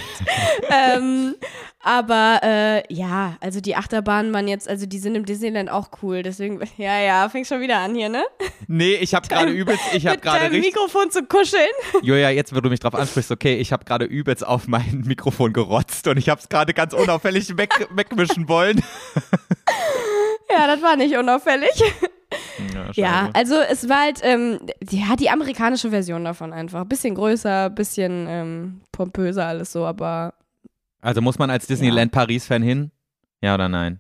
[0.70, 1.36] ähm,
[1.80, 6.24] aber äh, ja, also die Achterbahnen waren jetzt, also die sind im Disneyland auch cool.
[6.24, 8.24] Deswegen, ja, ja, fängt schon wieder an hier, ne?
[8.68, 10.74] Nee, ich habe gerade übelst, ich habe gerade richtig.
[10.74, 11.62] Mikrofon zu kuscheln.
[12.02, 15.52] Julia, jetzt, wo du mich drauf ansprichst, okay, ich habe gerade übelst auf mein Mikrofon
[15.52, 18.82] gerotzt und ich habe es gerade ganz unauffällig weg, wegmischen wollen.
[20.50, 21.72] Ja, das war nicht unauffällig.
[22.74, 26.86] Ja, Ja, also es war halt, ähm, ja, die amerikanische Version davon einfach.
[26.86, 30.34] Bisschen größer, bisschen ähm, pompöser alles so, aber
[31.02, 32.92] Also muss man als Disneyland Paris-Fan hin?
[33.42, 34.00] Ja oder nein?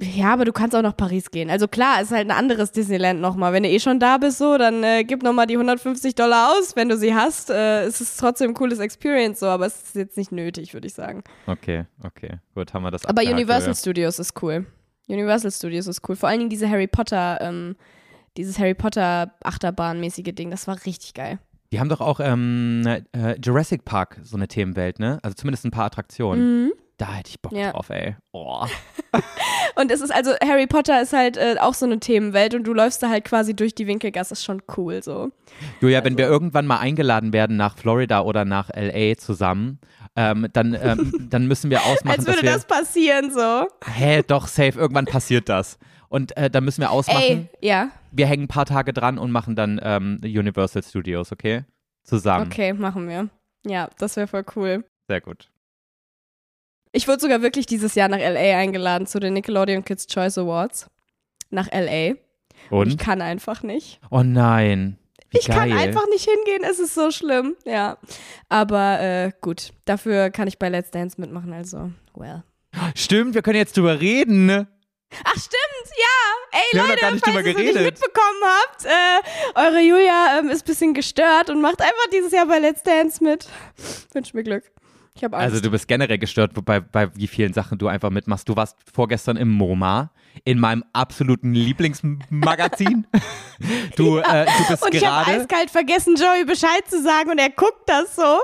[0.00, 1.50] ja, aber du kannst auch nach Paris gehen.
[1.50, 3.52] Also klar, ist halt ein anderes Disneyland nochmal.
[3.52, 6.76] Wenn du eh schon da bist, so, dann äh, gib nochmal die 150 Dollar aus,
[6.76, 7.50] wenn du sie hast.
[7.50, 10.86] Äh, es ist trotzdem ein cooles Experience, so, aber es ist jetzt nicht nötig, würde
[10.86, 11.24] ich sagen.
[11.46, 12.38] Okay, okay.
[12.54, 13.74] Gut, haben wir das Aber abgehakt, Universal.
[13.74, 14.66] Studios ist cool.
[15.08, 16.16] Universal Studios ist cool.
[16.16, 17.76] Vor allen Dingen diese Harry Potter, ähm,
[18.36, 21.38] dieses Harry Potter Achterbahnmäßige Ding, das war richtig geil.
[21.72, 25.18] Die haben doch auch ähm, äh, Jurassic Park, so eine Themenwelt, ne?
[25.22, 26.64] Also zumindest ein paar Attraktionen.
[26.64, 26.72] Mhm.
[26.98, 27.70] Da hätte ich Bock Ja.
[27.72, 28.16] drauf, ey.
[28.32, 28.66] Oh.
[29.76, 32.74] Und es ist also, Harry Potter ist halt äh, auch so eine Themenwelt und du
[32.74, 35.30] läufst da halt quasi durch die Winkelgasse, ist schon cool so.
[35.80, 39.78] Julia, wenn wir Also irgendwann mal eingeladen werden nach Florida oder nach LA zusammen,
[40.16, 42.52] ähm, dann, ähm, dann müssen wir ausmachen, Als würde wir.
[42.52, 43.68] das passieren so.
[43.86, 45.78] Hä, doch, safe, irgendwann passiert das.
[46.08, 49.30] Und äh, dann müssen wir ausmachen, Ey, ja, wir hängen ein paar Tage dran und
[49.30, 51.64] machen dann ähm, Universal Studios, okay?
[52.02, 52.46] Zusammen.
[52.50, 53.28] okay, machen wir.
[53.64, 54.84] Ja, das wäre voll cool.
[55.06, 55.48] Sehr gut.
[56.92, 60.86] Ich wurde sogar wirklich dieses Jahr nach LA eingeladen zu den Nickelodeon Kids Choice Awards.
[61.50, 62.10] Nach LA.
[62.10, 62.16] Ich
[62.70, 62.98] Und?
[62.98, 64.00] kann einfach nicht.
[64.10, 64.98] Oh nein.
[65.30, 65.56] Wie Ich geil.
[65.56, 67.56] kann einfach nicht hingehen, es ist so schlimm.
[67.64, 67.98] Ja.
[68.48, 72.42] Aber äh, gut, dafür kann ich bei Let's Dance mitmachen, also, well.
[72.94, 74.50] Stimmt, wir können jetzt drüber reden.
[75.24, 76.58] Ach stimmt, ja.
[76.58, 80.50] Ey Wir haben Leute, nicht falls ihr es nicht mitbekommen habt, äh, eure Julia ähm,
[80.50, 83.48] ist ein bisschen gestört und macht einfach dieses Jahr bei Let's Dance mit.
[84.12, 84.64] Wünsch mir Glück.
[85.18, 85.52] Ich habe Angst.
[85.52, 88.48] Also du bist generell gestört bei, bei wie vielen Sachen du einfach mitmachst.
[88.48, 90.12] Du warst vorgestern im MoMA,
[90.44, 93.06] in meinem absoluten Lieblingsmagazin.
[93.96, 95.40] Du, äh, du bist und ich habe gerade.
[95.40, 98.40] eiskalt vergessen, Joey Bescheid zu sagen und er guckt das so.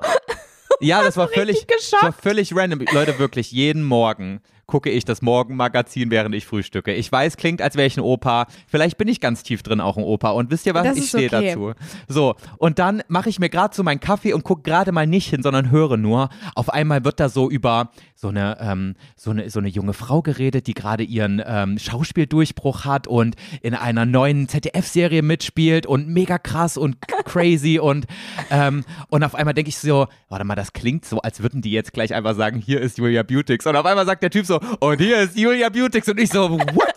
[0.81, 2.81] Ja, das war völlig, das war völlig random.
[2.93, 6.93] Leute, wirklich, jeden Morgen gucke ich das Morgenmagazin, während ich frühstücke.
[6.93, 8.47] Ich weiß, klingt, als wäre ich ein Opa.
[8.67, 10.31] Vielleicht bin ich ganz tief drin auch ein Opa.
[10.31, 10.85] Und wisst ihr was?
[10.85, 11.49] Das ich stehe okay.
[11.49, 11.73] dazu.
[12.09, 15.29] So, und dann mache ich mir gerade so meinen Kaffee und gucke gerade mal nicht
[15.29, 16.29] hin, sondern höre nur.
[16.55, 20.23] Auf einmal wird da so über so eine, ähm, so eine, so eine junge Frau
[20.23, 26.39] geredet, die gerade ihren ähm, Schauspieldurchbruch hat und in einer neuen ZDF-Serie mitspielt und mega
[26.39, 28.07] krass und crazy und,
[28.51, 31.73] ähm, und auf einmal denke ich so, warte mal, das klingt so, als würden die
[31.73, 33.67] jetzt gleich einfach sagen, hier ist Julia Beautix.
[33.67, 36.09] Und auf einmal sagt der Typ so, und hier ist Julia Beautix.
[36.09, 36.95] Und ich so, what?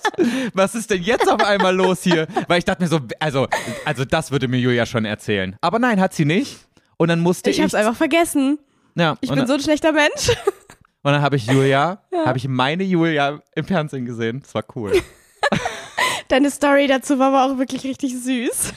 [0.54, 2.28] Was ist denn jetzt auf einmal los hier?
[2.48, 3.48] Weil ich dachte mir so, also,
[3.86, 5.56] also das würde mir Julia schon erzählen.
[5.62, 6.58] Aber nein, hat sie nicht.
[6.98, 7.58] Und dann musste ich.
[7.58, 8.58] Ich hab's einfach vergessen.
[8.96, 10.30] ja, Ich bin so ein schlechter Mensch.
[11.04, 14.40] und dann habe ich Julia, habe ich meine Julia im Fernsehen gesehen.
[14.42, 14.94] Das war cool.
[16.30, 18.74] Deine Story dazu war aber auch wirklich richtig süß.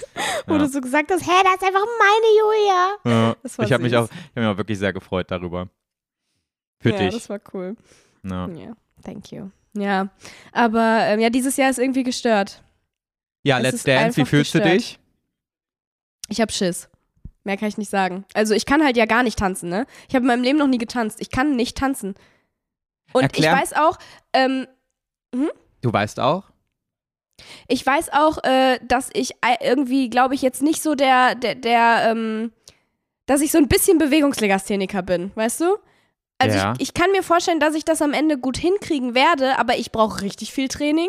[0.46, 0.58] Wo Ja.
[0.60, 2.90] du so gesagt hast, hä, das ist einfach meine Julia.
[3.04, 5.68] Ja, Das war ich habe mich auch, ich habe mich auch wirklich sehr gefreut darüber.
[6.78, 7.14] Für ja, dich.
[7.14, 7.76] das war cool.
[8.22, 8.48] Ja.
[8.48, 8.72] Ja,
[9.04, 9.50] thank you.
[9.74, 10.08] Ja,
[10.52, 12.62] aber ähm, ja, dieses Jahr ist irgendwie gestört.
[13.44, 14.80] Ja, Es Let's Dance, wie fühlst du gestört.
[14.80, 14.98] dich?
[16.28, 16.88] Ich hab Schiss.
[17.44, 18.24] Mehr kann ich nicht sagen.
[18.34, 19.86] Also ich kann halt ja gar nicht tanzen, ne?
[20.08, 21.20] Ich habe in meinem Leben noch nie getanzt.
[21.20, 22.14] Ich kann nicht tanzen.
[23.12, 23.98] Und Erklär- ich weiß auch,
[24.32, 24.66] ähm,
[25.80, 26.44] Du weißt auch?
[27.68, 31.54] ich weiß auch, äh, dass ich ei- irgendwie, glaube ich, jetzt nicht so der, der,
[31.54, 32.52] der, ähm,
[33.26, 35.78] dass ich so ein bisschen Bewegungslegastheniker bin, weißt du?
[36.40, 36.72] Also Ja.
[36.78, 39.92] ich, ich kann mir vorstellen, dass ich das am Ende gut hinkriegen werde, aber ich
[39.92, 41.08] brauche richtig viel Training.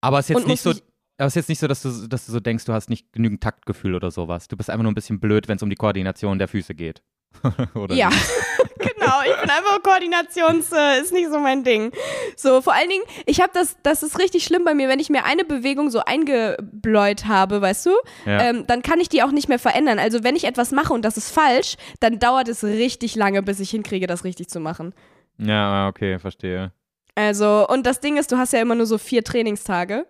[0.00, 2.26] Aber es ist jetzt nicht so, aber es ist jetzt nicht so, dass du, dass
[2.26, 4.48] du so denkst, du hast nicht genügend Taktgefühl oder sowas.
[4.48, 7.02] Du bist einfach nur ein bisschen blöd, wenn es um die Koordination der Füße geht.
[7.74, 8.08] oder Ja,
[8.78, 9.20] genau.
[9.24, 11.92] Ich bin einfach Koordinations, äh, ist nicht so mein Ding.
[12.36, 15.10] So, vor allen Dingen, ich habe das, das ist richtig schlimm bei mir, wenn ich
[15.10, 17.90] mir eine Bewegung so eingebläut habe, weißt du,
[18.26, 18.42] Ja.
[18.42, 19.98] ähm, dann kann ich die auch nicht mehr verändern.
[19.98, 23.60] Also wenn ich etwas mache und das ist falsch, dann dauert es richtig lange, bis
[23.60, 24.94] ich hinkriege, das richtig zu machen.
[25.38, 26.72] ja, okay, verstehe.
[27.14, 30.06] Also, und das Ding ist, du hast ja immer nur so vier Trainingstage.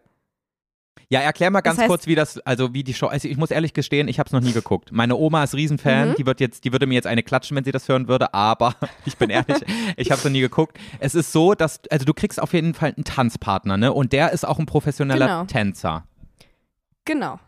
[1.13, 3.51] Ja, erklär mal ganz heißt- kurz, wie das, also wie die Show, also ich muss
[3.51, 4.93] ehrlich gestehen, ich habe es noch nie geguckt.
[4.93, 6.15] Meine Oma ist Riesenfan, Mhm.
[6.17, 8.75] die wird jetzt, die würde mir jetzt eine klatschen, wenn sie das hören würde, aber
[9.05, 9.59] ich bin ehrlich,
[9.99, 10.79] ich habe es noch nie geguckt.
[11.01, 13.93] Es ist so, dass, also du kriegst auf jeden Fall einen Tanzpartner, ne?
[13.93, 15.45] Und der ist auch ein professioneller Genau.
[15.45, 16.05] Tänzer.
[17.05, 17.39] Genau.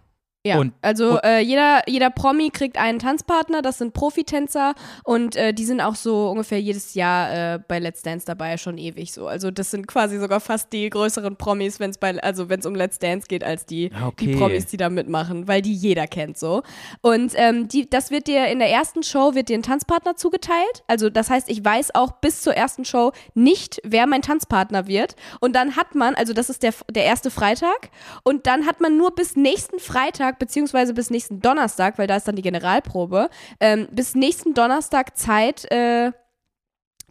[0.47, 5.37] Ja, Und- also und- äh, jeder, jeder Promi kriegt einen Tanzpartner, das sind Profitänzer und
[5.37, 9.11] äh, die sind auch so ungefähr jedes Jahr äh, bei Let's Dance dabei, schon ewig
[9.15, 9.27] so.
[9.27, 12.67] Also das sind quasi sogar fast die größeren Promis, wenn es bei, also wenn es
[12.67, 14.27] um Let's Dance geht, als die, Ah, Okay.
[14.27, 16.63] die Promis, die da mitmachen, weil die jeder kennt so.
[17.01, 20.85] Und ähm, die, das wird dir in der ersten Show wird dir ein Tanzpartner zugeteilt.
[20.89, 25.17] Also das heißt, ich weiß auch bis zur ersten Show nicht, wer mein Tanzpartner wird.
[25.41, 27.89] Und dann hat man, also das ist der, der erste Freitag,
[28.25, 32.29] und dann hat man nur bis nächsten Freitag, beziehungsweise bis nächsten Donnerstag, weil da ist
[32.29, 33.29] dann die Generalprobe,
[33.61, 36.13] ähm, bis nächsten Donnerstag Zeit äh,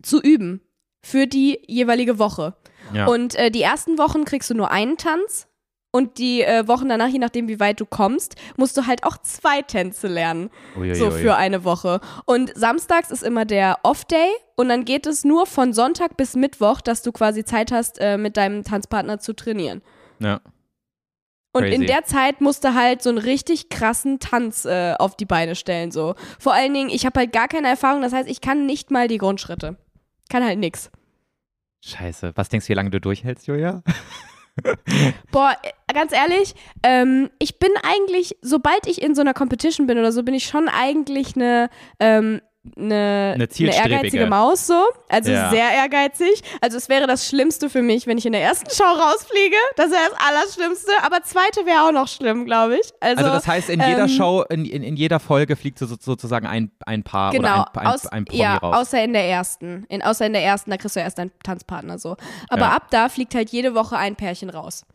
[0.01, 0.61] zu üben
[1.01, 2.55] für die jeweilige Woche.
[2.93, 3.07] Ja.
[3.07, 5.47] Und äh, die ersten Wochen kriegst du nur einen Tanz.
[5.95, 9.15] Und die äh, Wochen danach, je nachdem, wie weit du kommst, musst du halt auch
[9.19, 10.49] zwei Tänze lernen.
[10.75, 10.95] Uiuiui.
[10.95, 12.01] So für eine Woche.
[12.25, 16.81] Und samstags ist immer der Off-Day und dann geht es nur von Sonntag bis Mittwoch,
[16.81, 19.83] dass du quasi Zeit hast, äh, mit deinem Tanzpartner zu trainieren.
[20.19, 20.41] ja.
[21.53, 21.75] Und Crazy.
[21.75, 25.55] in der Zeit musst du halt so einen richtig krassen Tanz äh, auf die Beine
[25.55, 25.91] stellen.
[25.91, 26.15] So.
[26.39, 29.07] Vor allen Dingen, ich habe halt gar keine Erfahrung, das heißt, ich kann nicht mal
[29.07, 29.77] die Grundschritte.
[30.29, 30.89] Kann halt nix.
[31.81, 32.31] Scheiße.
[32.35, 33.83] Was denkst du, wie lange du durchhältst, Julia?
[35.31, 39.97] Boah, äh, ganz ehrlich, ähm, ich bin eigentlich, sobald ich in so einer Competition bin
[39.97, 42.41] oder so, bin ich schon eigentlich eine, ähm,
[42.77, 43.93] eine, Eine zielstrebige.
[43.95, 44.81] ehrgeizige Maus so.
[45.09, 45.49] Also Ja.
[45.49, 46.41] sehr ehrgeizig.
[46.61, 49.55] Also es wäre das Schlimmste für mich, wenn ich in der ersten Show rausfliege.
[49.75, 50.91] Das wäre das Allerschlimmste.
[51.03, 52.89] Aber zweite wäre auch noch schlimm, glaube ich.
[53.01, 55.85] Also, Also das heißt, in jeder ähm, Show, in, in, in jeder Folge fliegt so,
[55.87, 58.75] so, sozusagen ein, ein Paar Genau, oder ein, ein, aus, ein Promi ja, raus.
[58.77, 59.85] außer in der ersten.
[59.89, 62.15] In, außer in der ersten, da kriegst du erst deinen Tanzpartner so.
[62.47, 62.69] Aber Ja.
[62.71, 64.85] ab da fliegt halt jede Woche ein Pärchen raus.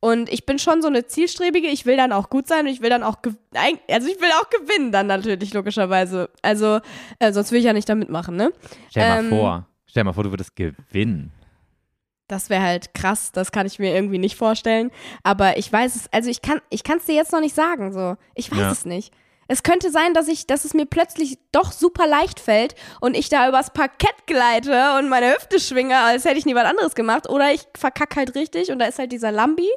[0.00, 2.80] Und ich bin schon so eine Zielstrebige, ich will dann auch gut sein und ich
[2.80, 6.30] will dann auch, also ich will auch gewinnen dann natürlich, logischerweise.
[6.42, 6.80] Also,
[7.18, 8.52] äh, sonst will ich ja nicht da mitmachen, ne?
[8.90, 9.66] Stell mal ähm, vor.
[9.86, 11.32] Stell mal vor, du würdest gewinnen.
[12.28, 14.90] Das wäre halt krass, das kann ich mir irgendwie nicht vorstellen.
[15.22, 18.16] Aber ich weiß es, also ich kann ich es dir jetzt noch nicht sagen, so.
[18.34, 18.70] Ich weiß Ja.
[18.72, 19.14] es nicht.
[19.50, 23.30] Es könnte sein, dass ich, dass es mir plötzlich doch super leicht fällt und ich
[23.30, 27.28] da übers Parkett gleite und meine Hüfte schwinge, als hätte ich nie was anderes gemacht.
[27.28, 29.68] Oder ich verkack halt richtig und da ist halt dieser Lambi,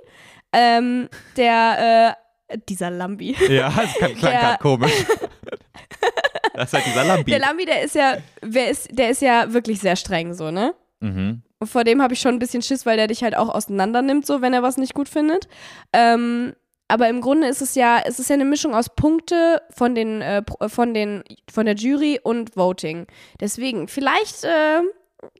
[0.51, 1.07] ähm,
[1.37, 2.17] der,
[2.49, 3.35] äh, dieser Lambi.
[3.49, 4.91] Ja, das klang Der- gerade komisch.
[6.53, 7.31] das ist halt dieser Lambi.
[7.31, 10.75] Der Lambi, der ist ja, wer ist, der ist ja wirklich sehr streng, so, ne?
[10.99, 11.43] mhm.
[11.59, 14.01] Und vor dem habe ich schon ein bisschen Schiss, weil der dich halt auch auseinander
[14.01, 15.47] nimmt, so wenn er was nicht gut findet.
[15.93, 16.55] Ähm,
[16.91, 20.21] aber im Grunde ist es ja, es ist ja eine Mischung aus Punkte von den,
[20.21, 23.07] äh, Pro- von den, von der Jury und Voting.
[23.39, 24.81] Deswegen, vielleicht, äh,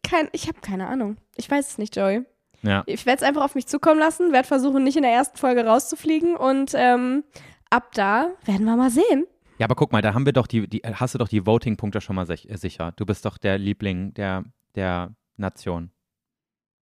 [0.03, 1.17] kein, ich habe keine Ahnung.
[1.35, 2.23] Ich weiß es nicht, Joey.
[2.63, 2.83] Ja.
[2.85, 5.65] Ich werde es einfach auf mich zukommen lassen, werde versuchen, nicht in der ersten Folge
[5.65, 7.23] rauszufliegen und ähm,
[7.69, 9.25] ab da werden wir mal sehen.
[9.57, 12.01] Ja, aber guck mal, da haben wir doch die, die hast du doch die Voting-Punkte
[12.01, 12.93] schon mal sich, äh, sicher.
[12.95, 14.43] Du bist doch der Liebling der,
[14.75, 15.91] der Nation.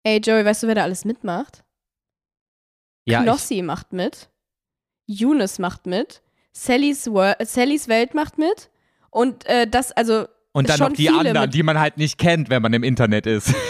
[0.03, 1.63] Ey, Joey, weißt du, wer da alles mitmacht?
[3.05, 4.29] Ja, ich, Knossi macht mit.
[5.07, 6.21] Younes macht mit.
[6.53, 8.69] Sallys, Wor äh, Sallys Welt macht mit.
[9.09, 10.25] Und äh, das, also.
[10.51, 13.25] und dann schon noch die anderen, die man halt nicht kennt, wenn man im Internet
[13.25, 13.53] ist.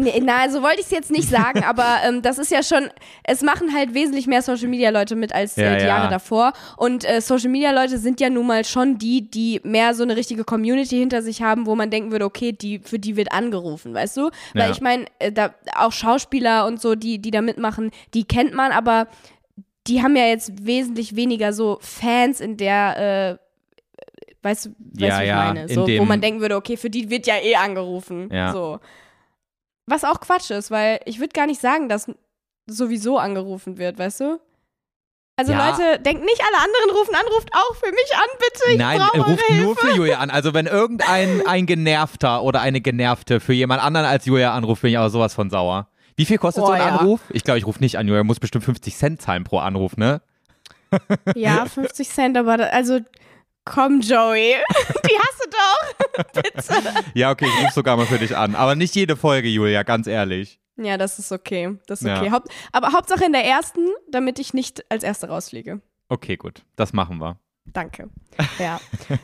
[0.00, 2.88] Nee, na, so wollte ich es jetzt nicht sagen, aber ähm, das ist ja schon.
[3.22, 5.88] Es machen halt wesentlich mehr Social Media Leute mit als Ja, äh, die ja.
[5.88, 6.54] Jahre davor.
[6.76, 10.16] Und äh, Social Media Leute sind ja nun mal schon die, die mehr so eine
[10.16, 13.94] richtige Community hinter sich haben, wo man denken würde, okay, die, für die wird angerufen,
[13.94, 14.30] weißt du?
[14.54, 14.70] Weil Ja.
[14.72, 18.72] ich meine, äh, da auch Schauspieler und so, die, die da mitmachen, die kennt man,
[18.72, 19.06] aber
[19.86, 24.04] die haben ja jetzt wesentlich weniger so Fans in der, äh,
[24.42, 25.62] weißt du, weißt du, Ja, wie ich ja, meine?
[25.62, 28.30] in So, wo man denken würde, okay, für die wird ja eh angerufen.
[28.32, 28.52] Ja.
[28.52, 28.80] So.
[29.86, 32.10] Was auch Quatsch ist, weil ich würde gar nicht sagen, dass
[32.66, 34.40] sowieso angerufen wird, weißt du?
[35.36, 35.68] Also Ja.
[35.70, 38.70] Leute, denkt nicht alle anderen rufen an, ruft auch für mich an, bitte.
[38.72, 39.62] Ich Nein, brauche ruft Hilfe.
[39.62, 40.30] nur für Julia an.
[40.30, 44.92] Also wenn irgendein ein Genervter oder eine Genervte für jemand anderen als Julia anruft, bin
[44.92, 45.88] ich aber sowas von sauer.
[46.16, 46.96] Wie viel kostet Oh, so ein ja.
[46.96, 47.20] Anruf?
[47.30, 48.06] Ich glaube, ich rufe nicht an.
[48.08, 50.20] Julia muss bestimmt 50 Cent zahlen pro Anruf, ne?
[51.34, 53.00] Ja, 50 Cent, aber da, also
[53.64, 54.54] komm, Joey.
[55.08, 56.24] Die hast du doch.
[56.42, 57.04] bitte.
[57.14, 58.54] Ja, okay, ich rufe sogar mal für dich an.
[58.54, 60.60] Aber nicht jede Folge, Julia, ganz ehrlich.
[60.76, 61.76] Ja, das ist okay.
[61.86, 62.20] Das ist Ja.
[62.20, 62.30] okay.
[62.30, 65.80] Haupt, aber Hauptsache in der ersten, damit ich nicht als Erste rausfliege.
[66.08, 66.62] Okay, gut.
[66.76, 67.38] Das machen wir.
[67.66, 68.10] Danke.
[68.58, 68.80] Ja.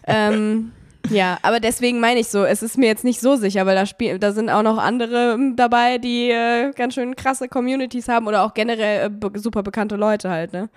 [0.07, 0.72] ähm,
[1.08, 3.86] ja, aber deswegen meine ich so, es ist mir jetzt nicht so sicher, weil da
[3.86, 8.26] spiel, da sind auch noch andere ähm, dabei, die äh, ganz schön krasse Communities haben
[8.26, 10.68] oder auch generell äh, be super bekannte Leute halt, ne?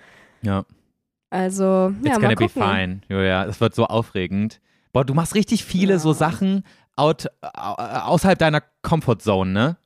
[0.42, 0.64] Ja.
[1.30, 2.62] Also, It's ja, gonna mal be gucken.
[2.62, 3.44] fine, Julia.
[3.44, 4.60] Es wird so aufregend.
[4.92, 5.98] Boah, du machst richtig viele Ja.
[5.98, 6.64] so Sachen
[6.96, 7.74] out, au-
[8.12, 9.76] außerhalb deiner Comfortzone, ne?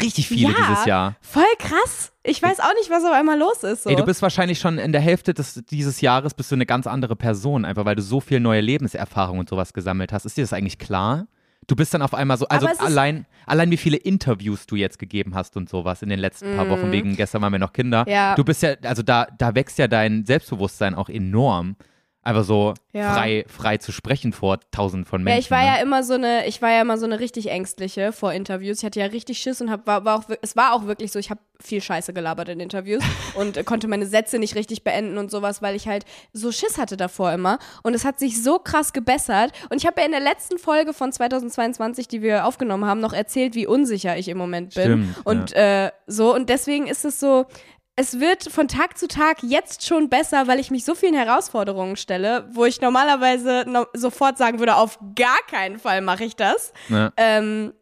[0.00, 0.56] Richtig viele Ja.
[0.68, 1.16] dieses Jahr.
[1.20, 2.12] Voll krass.
[2.22, 3.82] Ich weiß auch nicht, was auf einmal los ist.
[3.84, 3.90] So.
[3.90, 6.86] Ey, du bist wahrscheinlich schon in der Hälfte des, dieses Jahres bist du eine ganz
[6.86, 10.24] andere Person, einfach weil du so viel neue Lebenserfahrung und sowas gesammelt hast.
[10.24, 11.26] Ist dir das eigentlich klar?
[11.68, 15.34] Du bist dann auf einmal so, also allein, allein wie viele Interviews du jetzt gegeben
[15.34, 18.02] hast und sowas in den letzten paar Wochen, wegen gestern waren wir noch Kinder.
[18.04, 18.10] Mhm.
[18.12, 18.34] Ja.
[18.34, 21.76] Du bist ja, also da, da wächst ja dein Selbstbewusstsein auch enorm.
[22.24, 23.14] Einfach so Ja.
[23.14, 25.36] frei, frei zu sprechen vor tausenden von Menschen.
[25.36, 25.66] Ja, ich war ne?
[25.66, 28.78] ja immer so eine, ich war ja immer so eine richtig ängstliche vor Interviews.
[28.78, 31.18] Ich hatte ja richtig Schiss und hab, war, war auch, es war auch wirklich so,
[31.18, 33.02] ich habe viel Scheiße gelabert in Interviews
[33.34, 36.96] und konnte meine Sätze nicht richtig beenden und sowas, weil ich halt so Schiss hatte
[36.96, 37.58] davor immer.
[37.82, 39.50] Und es hat sich so krass gebessert.
[39.70, 43.12] Und ich habe ja in der letzten Folge von 2022, die wir aufgenommen haben, noch
[43.14, 44.84] erzählt, wie unsicher ich im Moment bin.
[44.84, 47.46] Stimmt, und äh, so, und deswegen ist es so,
[47.96, 51.96] es wird von Tag zu Tag jetzt schon besser, weil ich mich so vielen Herausforderungen
[51.96, 56.72] stelle, wo ich normalerweise no sofort sagen würde, auf gar keinen Fall mache ich das.
[56.88, 57.12] Ja.
[57.16, 57.74] Ähm,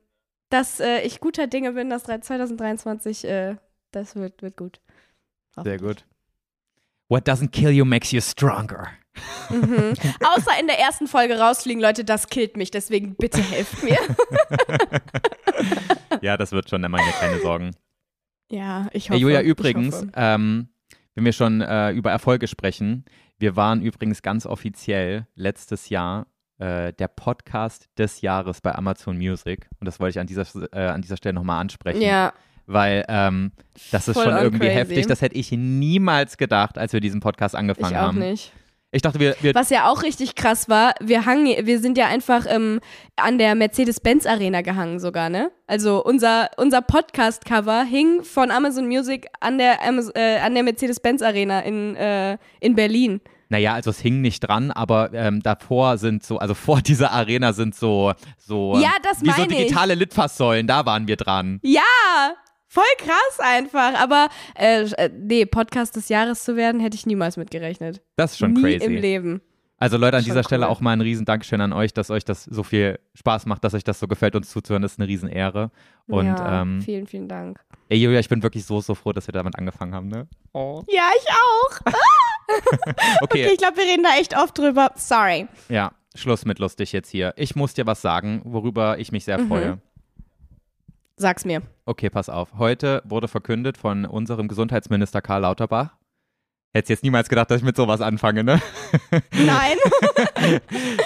[0.48, 3.56] dass äh, ich guter Dinge bin, dass 2023, äh,
[3.92, 4.80] das wird, wird gut.
[5.62, 6.04] Sehr gut.
[7.08, 8.88] What doesn't kill you makes you stronger.
[9.48, 9.94] Mhm.
[10.36, 13.98] Außer in der ersten Folge rausfliegen, Leute, das killt mich, deswegen bitte helft mir.
[16.22, 17.70] Ja, das wird schon, da mache ich mir keine Sorgen.
[18.50, 19.14] Ja, ich hoffe.
[19.14, 20.68] Hey, Julia, übrigens, ähm,
[21.14, 23.04] wenn wir schon äh, über Erfolge sprechen,
[23.38, 26.26] wir waren übrigens ganz offiziell letztes Jahr
[26.58, 29.68] äh, der Podcast des Jahres bei Amazon Music.
[29.80, 32.02] Und das wollte ich an dieser, äh, an dieser Stelle nochmal ansprechen.
[32.02, 32.32] Ja,
[32.66, 33.52] Weil ähm,
[33.90, 34.74] das ist Voll schon on irgendwie crazy.
[34.78, 35.06] heftig.
[35.06, 38.18] Das hätte ich niemals gedacht, als wir diesen Podcast angefangen ich auch haben.
[38.18, 38.52] nicht.
[38.92, 42.06] Ich dachte, wir, wir Was ja auch richtig krass war, wir hangen, wir sind ja
[42.06, 42.80] einfach ähm,
[43.14, 45.52] an der Mercedes-Benz Arena gehangen sogar, ne?
[45.68, 49.78] Also unser, unser Podcast-Cover hing von Amazon Music an der,
[50.14, 53.20] äh, an der Mercedes-Benz Arena in, äh, in Berlin.
[53.48, 57.52] Naja, also es hing nicht dran, aber ähm, davor sind so, also vor dieser Arena
[57.52, 61.60] sind so, so Ja, das wie so digitale Litfaßsäulen, da waren wir dran.
[61.62, 61.80] Ja,
[62.70, 64.00] voll krass einfach.
[64.00, 68.00] Aber äh, äh, nee, Podcast des Jahres zu werden, hätte ich niemals mitgerechnet.
[68.16, 68.84] Das ist schon Nie crazy.
[68.86, 69.40] im Leben.
[69.82, 70.72] Also Leute, an Schon dieser Stelle cool.
[70.72, 73.72] auch mal ein riesen Dankeschön an euch, dass euch das so viel Spaß macht, dass
[73.72, 74.82] euch das so gefällt, uns zuzuhören.
[74.82, 75.70] Das ist eine riesen Ehre.
[76.06, 77.58] Und ja, ähm, vielen, vielen Dank.
[77.88, 80.26] ey Julia, ich bin wirklich so, so froh, dass wir damit angefangen haben, ne?
[80.52, 80.82] Oh.
[80.88, 81.92] Ja, ich auch.
[83.22, 84.90] Okay, Ich glaube, wir reden da echt oft drüber.
[84.96, 85.46] Sorry.
[85.68, 87.32] ja, Schluss mit lustig jetzt hier.
[87.36, 89.48] Ich muss dir was sagen, worüber ich mich sehr Mhm.
[91.20, 91.60] Sag's mir.
[91.84, 92.54] Okay, pass auf.
[92.56, 95.94] Heute wurde verkündet von unserem Gesundheitsminister Karl Lauterbach.
[96.72, 98.58] Hättest jetzt niemals gedacht, dass ich mit sowas anfange, ne?
[99.32, 99.76] Nein.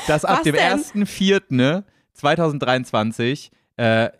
[0.07, 0.79] dass ab Was dem denn?
[0.79, 4.11] 1.4.2023 äh,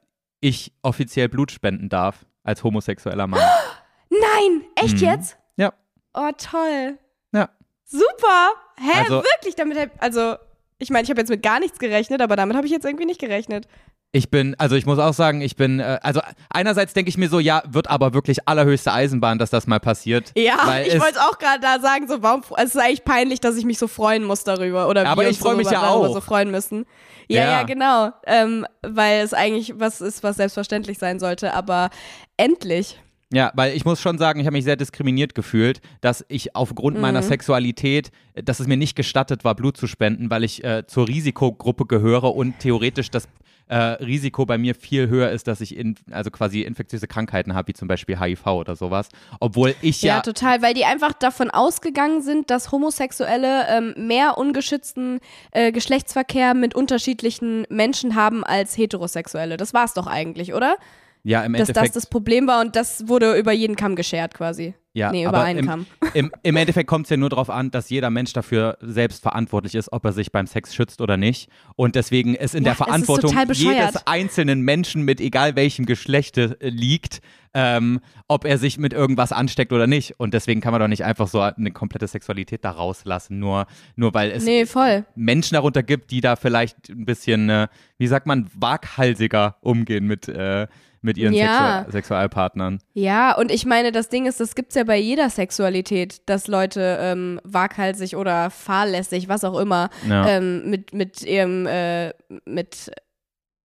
[0.41, 3.41] ich offiziell Blut spenden darf als homosexueller Mann.
[4.11, 5.03] Nein, echt Mhm.
[5.07, 5.39] jetzt?
[5.57, 5.73] Ja.
[6.13, 6.99] Oh, toll.
[7.33, 7.51] Ja.
[7.85, 8.49] Super.
[8.81, 9.55] Hä, Also- wirklich?
[9.55, 10.35] Damit also,
[10.79, 13.07] ich meine, ich habe jetzt mit gar nichts gerechnet, aber damit habe ich jetzt irgendwie
[13.07, 13.69] nicht gerechnet.
[14.17, 17.29] Ich bin, also ich muss auch sagen, ich bin, äh, also einerseits denke ich mir
[17.29, 20.31] so, ja, wird aber wirklich allerhöchste Eisenbahn, dass das mal passiert.
[20.37, 23.57] Ja, ich es- wollte auch gerade da sagen, so warum, es ist eigentlich peinlich, dass
[23.57, 25.81] ich mich so freuen muss darüber oder Aber wir ich uns freu so mich ja
[25.81, 26.15] darüber auch.
[26.15, 26.87] so freuen müssen.
[27.27, 27.51] Ja, Ja.
[27.51, 31.91] ja, genau, ähm, weil es eigentlich was ist, was selbstverständlich sein sollte, aber
[32.37, 33.01] endlich.
[33.33, 37.01] Ja, weil ich muss schon sagen, ich habe mich sehr diskriminiert gefühlt, dass ich aufgrund
[37.01, 37.27] meiner Mhm.
[37.27, 41.09] Sexualität, äh, dass es mir nicht gestattet war, Blut zu spenden, weil ich äh, zur
[41.09, 43.27] Risikogruppe gehöre und theoretisch das
[43.69, 47.69] äh, Risiko bei mir viel höher ist, dass ich in, also quasi infektiöse Krankheiten habe,
[47.69, 49.09] wie zum Beispiel HIV oder sowas.
[49.41, 54.39] Obwohl ich Ja, ja, total, weil die einfach davon ausgegangen sind, dass Homosexuelle ähm, mehr
[54.39, 55.21] ungeschützten
[55.53, 59.57] äh, Geschlechtsverkehr mit unterschiedlichen Menschen haben als Heterosexuelle.
[59.57, 60.77] Das war's doch eigentlich, oder?
[61.25, 64.35] Ja im Dass das Endeffekt, das Problem war und das wurde über jeden Kamm geschert
[64.35, 64.75] quasi.
[64.93, 65.87] ja, nee, über einen im, Kamm.
[66.13, 69.75] Im, Im Endeffekt kommt es ja nur darauf an, dass jeder Mensch dafür selbst verantwortlich
[69.75, 71.49] ist, ob er sich beim Sex schützt oder nicht.
[71.77, 76.69] Und deswegen ist in Ja, der Verantwortung jedes einzelnen Menschen mit egal welchem Geschlechte äh,
[76.69, 77.21] liegt,
[77.55, 80.19] ähm, ob er sich mit irgendwas ansteckt oder nicht.
[80.19, 84.13] Und deswegen kann man doch nicht einfach so eine komplette Sexualität da rauslassen, nur, nur
[84.13, 85.05] weil es Nee, voll.
[85.15, 90.29] Menschen darunter gibt, die da vielleicht ein bisschen, äh, wie sagt man, waghalsiger umgehen mit,
[90.29, 90.67] äh,
[91.05, 91.45] mit ihren Ja.
[91.85, 92.79] Sexual Sexualpartnern.
[92.95, 96.99] Ja, und ich meine, das Ding ist, das gibt's ja bei jeder Sexualität, dass Leute
[97.01, 100.27] ähm, waghalsig oder fahrlässig, was auch immer, Ja.
[100.29, 102.13] ähm, mit, mit ihrem, äh,
[102.47, 102.91] mit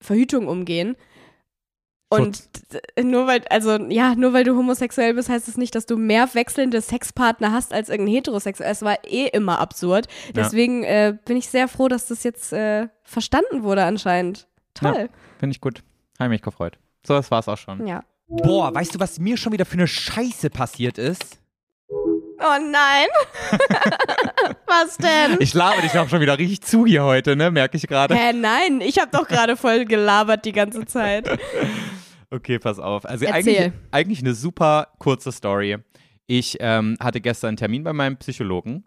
[0.01, 0.95] Verhütung umgehen.
[2.11, 2.49] Und
[3.01, 5.95] nur weil, also ja, nur weil du homosexuell bist, heißt es das nicht, dass du
[5.95, 8.71] mehr wechselnde Sexpartner hast als irgendein heterosexuell.
[8.71, 10.07] Es war eh immer absurd.
[10.35, 14.47] Deswegen äh, bin ich sehr froh, dass das jetzt äh, verstanden wurde anscheinend.
[14.73, 15.09] Toll.
[15.37, 15.83] Finde ich gut.
[16.19, 16.79] Habe mich gefreut.
[17.05, 17.85] So, das war's auch schon.
[17.87, 18.03] Ja.
[18.27, 21.39] Boah, weißt du, was mir schon wieder für eine Scheiße passiert ist?
[22.41, 23.07] Oh nein.
[24.65, 25.37] Was denn?
[25.39, 27.51] Ich laber dich auch schon wieder richtig zu hier heute, ne?
[27.51, 28.15] Merke ich gerade.
[28.15, 31.27] Hä, nein, ich habe doch gerade voll gelabert die ganze Zeit.
[32.31, 33.05] Okay, pass auf.
[33.05, 35.77] Also eigentlich, eigentlich eine super kurze Story.
[36.27, 38.83] Ich ähm, hatte gestern einen Termin bei meinem Psychologen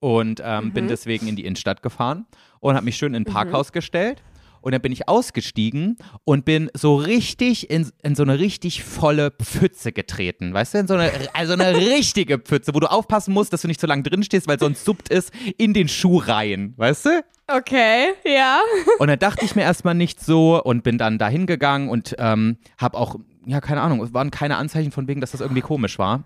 [0.00, 2.24] und ähm, bin deswegen in die Innenstadt gefahren
[2.60, 4.22] und habe mich schön in ein Parkhaus gestellt.
[4.60, 9.30] Und dann bin ich ausgestiegen und bin so richtig in, in so eine richtig volle
[9.30, 10.52] Pfütze getreten.
[10.54, 13.68] Weißt du, in so eine, also eine richtige Pfütze, wo du aufpassen musst, dass du
[13.68, 16.74] nicht so lange drin stehst, weil sonst suppt es in den Schuh rein.
[16.76, 17.24] Weißt du?
[17.48, 18.58] Okay, ja.
[18.98, 22.56] Und dann dachte ich mir erstmal nicht so und bin dann dahin gegangen und ähm,
[22.76, 23.16] habe auch,
[23.46, 26.24] ja, keine Ahnung, es waren keine Anzeichen von wegen, dass das irgendwie komisch war.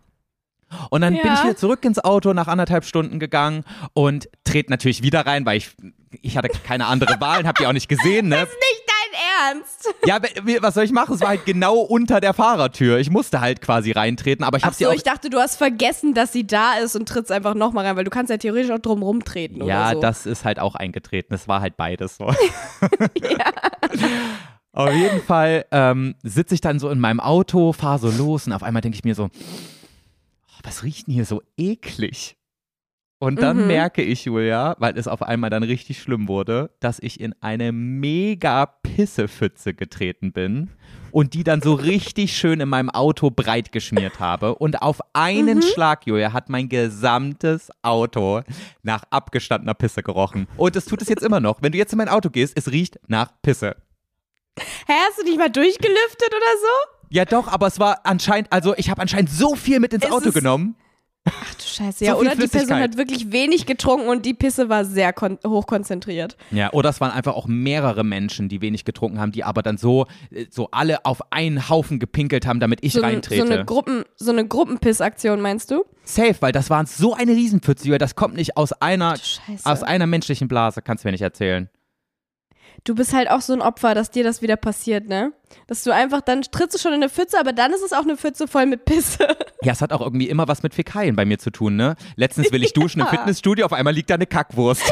[0.88, 1.34] Und dann bin Ja.
[1.34, 5.58] ich wieder zurück ins Auto nach anderthalb Stunden gegangen und trete natürlich wieder rein, weil
[5.58, 5.72] ich,
[6.22, 8.28] ich hatte keine andere Wahl und habe die auch nicht gesehen.
[8.28, 8.36] Ne?
[8.36, 8.50] Nicht
[8.86, 9.94] dein Ernst.
[10.06, 10.18] Ja,
[10.60, 11.14] was soll ich machen?
[11.14, 12.98] Es war halt genau unter der Fahrertür.
[12.98, 15.56] Ich musste halt quasi reintreten, aber ich habe sie so, auch ich dachte, du hast
[15.56, 18.70] vergessen, dass sie da ist und trittst einfach nochmal rein, weil du kannst ja theoretisch
[18.70, 20.00] auch drum rumtreten Ja, oder so.
[20.00, 21.32] das ist halt auch eingetreten.
[21.34, 22.26] Es war halt beides so.
[24.72, 28.52] Auf jeden Fall ähm, sitze ich dann so in meinem Auto, fahre so los und
[28.52, 32.36] auf einmal denke ich mir so, oh, was riecht denn hier so eklig?
[33.22, 33.66] Und dann Mhm.
[33.66, 37.70] merke ich, Julia, weil es auf einmal dann richtig schlimm wurde, dass ich in eine
[37.70, 40.70] mega Pissepfütze getreten bin
[41.12, 44.54] und die dann so richtig schön in meinem Auto breit geschmiert habe.
[44.54, 48.40] Und auf einen Schlag, Julia, hat mein gesamtes Auto
[48.82, 50.46] nach abgestandener Pisse gerochen.
[50.56, 51.60] Und es tut es jetzt immer noch.
[51.60, 53.76] Wenn du jetzt in mein Auto gehst, es riecht nach Pisse.
[54.58, 56.96] Hä, hast du dich mal durchgelüftet oder so?
[57.10, 60.10] Ja, doch, aber es war anscheinend, also ich habe anscheinend so viel mit ins Es
[60.10, 60.76] Auto genommen.
[61.26, 61.98] Ach du Scheiße.
[61.98, 65.12] So Ja, viel oder die Person hat wirklich wenig getrunken und die Pisse war sehr
[65.12, 66.36] kon hoch konzentriert.
[66.50, 69.76] Ja, oder es waren einfach auch mehrere Menschen, die wenig getrunken haben, die aber dann
[69.76, 73.46] so, äh, so alle auf einen Haufen gepinkelt haben, damit ich So, ein- reintrete.
[73.46, 75.84] so eine Gruppen, so eine Gruppenpissaktion, meinst du?
[76.04, 79.14] Safe, weil das war so eine Riesenpfütze, das kommt nicht aus einer,
[79.64, 81.68] aus einer menschlichen Blase, kannst du mir nicht erzählen.
[82.84, 85.32] Du bist halt auch so ein Opfer, dass dir das wieder passiert, ne?
[85.66, 88.02] Dass du einfach, dann trittst du schon in eine Pfütze, aber dann ist es auch
[88.02, 89.18] eine Pfütze voll mit Pisse.
[89.62, 91.94] Ja, es hat auch irgendwie immer was mit Fäkalien bei mir zu tun, ne?
[92.16, 94.82] Letztens will ich duschen im Fitnessstudio, auf einmal liegt da eine Kackwurst.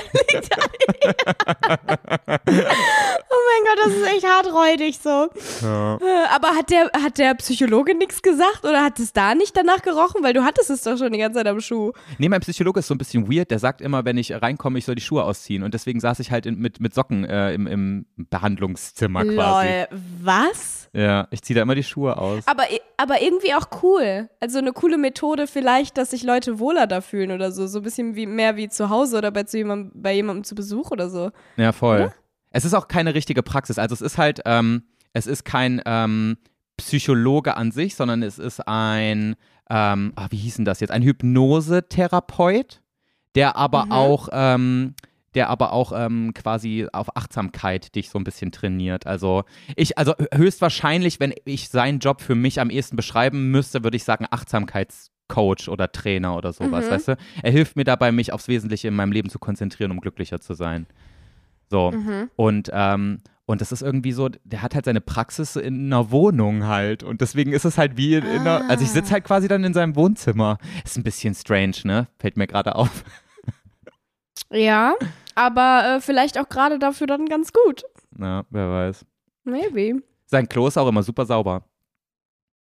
[3.31, 5.29] Oh mein Gott, das ist echt harträudig so.
[5.67, 9.83] Äh, Aber hat der, hat der Psychologe nichts gesagt oder hat es da nicht danach
[9.83, 10.23] gerochen?
[10.23, 11.93] Weil du hattest es doch schon die ganze Zeit am Schuh.
[12.19, 14.85] Nee, mein Psychologe ist so ein bisschen weird, der sagt immer, wenn ich reinkomme, ich
[14.85, 15.63] soll die Schuhe ausziehen.
[15.63, 19.69] Und deswegen saß ich halt in, mit, mit Socken äh, im, im Behandlungszimmer quasi.
[19.69, 19.89] Lol,
[20.23, 20.48] was?
[20.93, 22.47] Ja, ich ziehe da immer die Schuhe aus.
[22.47, 22.65] Aber,
[22.97, 24.29] aber irgendwie auch cool.
[24.41, 27.67] Also eine coole Methode vielleicht, dass sich Leute wohler da fühlen oder so.
[27.67, 30.55] So ein bisschen wie mehr wie zu Hause oder bei, zu jemandem, bei jemandem zu
[30.55, 31.31] Besuch oder so.
[31.57, 32.13] Ja, voll.
[32.51, 33.79] Es ist auch keine richtige Praxis.
[33.79, 36.39] Also es ist halt, ähm, es ist kein ähm,
[36.79, 39.37] Psychologe an sich, sondern es ist ein,
[39.69, 40.91] ähm, ah, wie hieß denn das jetzt?
[40.91, 42.81] Ein Hypnosetherapeut,
[43.35, 43.93] der aber Mhm.
[43.93, 44.95] auch, ähm,
[45.35, 49.07] der aber auch ähm, quasi auf Achtsamkeit dich so ein bisschen trainiert.
[49.07, 49.45] Also
[49.77, 54.05] ich, also höchstwahrscheinlich, wenn ich seinen Job für mich am ehesten beschreiben müsste, würde ich
[54.05, 56.91] sagen Achtsamkeitscoach oder Trainer oder sowas, Mhm.
[56.91, 57.17] weißt du?
[57.43, 60.55] Er hilft mir dabei, mich aufs Wesentliche in meinem Leben zu konzentrieren, um glücklicher zu
[60.55, 60.87] sein.
[61.71, 61.91] So.
[61.93, 62.31] Mhm.
[62.37, 66.67] Und, ähm, und das ist irgendwie so, der hat halt seine Praxis in einer Wohnung
[66.67, 67.03] halt.
[67.03, 69.65] Und deswegen ist es halt wie in, in einer, also ich sitze halt quasi dann
[69.65, 70.59] in seinem Wohnzimmer.
[70.85, 72.09] Ist ein bisschen strange, ne?
[72.19, 73.05] Fällt mir gerade auf.
[74.51, 74.95] Ja,
[75.35, 77.85] aber äh, vielleicht auch gerade dafür dann ganz gut.
[78.11, 79.05] Na, wer weiß.
[79.45, 80.03] Maybe.
[80.27, 81.65] Sein Klo ist auch immer super sauber.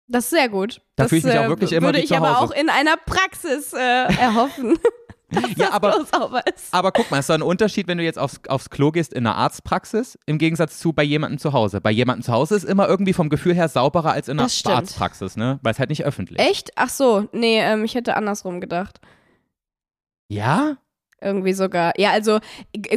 [0.07, 0.81] Das ist sehr gut.
[0.95, 2.95] Da das fühle ich mich auch äh, wirklich immer würde ich aber auch in einer
[2.97, 3.77] Praxis äh,
[4.19, 4.77] erhoffen.
[5.57, 5.97] Ja, aber,
[6.45, 6.73] ist.
[6.73, 9.25] aber guck mal, ist da ein Unterschied, wenn du jetzt aufs, aufs Klo gehst in
[9.25, 11.81] einer Arztpraxis, im Gegensatz zu bei jemandem zu Hause.
[11.81, 14.49] Bei jemandem zu Hause ist immer irgendwie vom Gefühl her sauberer als in einer.
[14.65, 15.59] Arztpraxis, ne?
[15.61, 16.39] Weil es halt nicht öffentlich.
[16.39, 16.71] Echt?
[16.75, 19.01] Ach so, nee, ähm, ich hätte andersrum gedacht.
[20.29, 20.77] Ja?
[21.25, 21.93] Irgendwie sogar.
[21.97, 22.37] Ja, also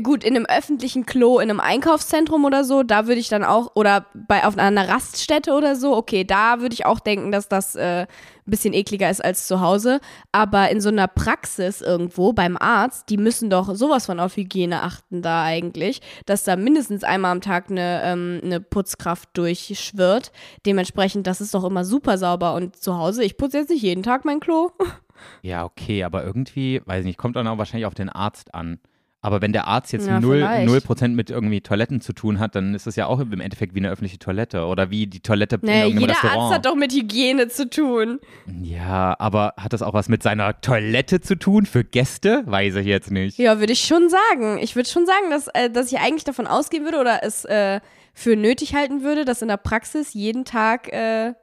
[0.02, 3.72] gut, in einem öffentlichen Klo, in einem Einkaufszentrum oder so, da würde ich dann auch,
[3.74, 7.74] oder bei auf einer Raststätte oder so, okay, da würde ich auch denken, dass das
[7.74, 8.06] äh, ein
[8.50, 10.00] bisschen ekliger ist als zu Hause.
[10.30, 14.82] Aber in so einer Praxis irgendwo beim Arzt, die müssen doch sowas von auf Hygiene
[14.82, 20.32] achten da eigentlich, dass da mindestens einmal am Tag eine, ähm, eine Putzkraft durchschwirrt.
[20.66, 22.52] Dementsprechend, das ist doch immer super sauber.
[22.52, 24.70] Und zu Hause, ich putze jetzt nicht jeden Tag mein Klo.
[25.42, 28.78] Ja, okay, aber irgendwie, weiß nicht, kommt dann auch wahrscheinlich auf den Arzt an.
[29.20, 32.54] Aber wenn der Arzt jetzt Ja, null, null Prozent mit irgendwie Toiletten zu tun hat,
[32.54, 35.56] dann ist es ja auch im Endeffekt wie eine öffentliche Toilette oder wie die Toilette
[35.56, 36.40] in Naja, irgendeinem jeder Restaurant.
[36.40, 38.20] Arzt hat doch mit Hygiene zu tun.
[38.62, 42.44] ja, aber hat das auch was mit seiner Toilette zu tun für Gäste?
[42.46, 43.38] Weiß ich jetzt nicht.
[43.38, 44.58] Ja, würde ich schon sagen.
[44.60, 47.80] Ich würde schon sagen, dass, äh, dass ich eigentlich davon ausgehen würde oder es äh,
[48.14, 51.34] für nötig halten würde, dass in der Praxis jeden Tag äh,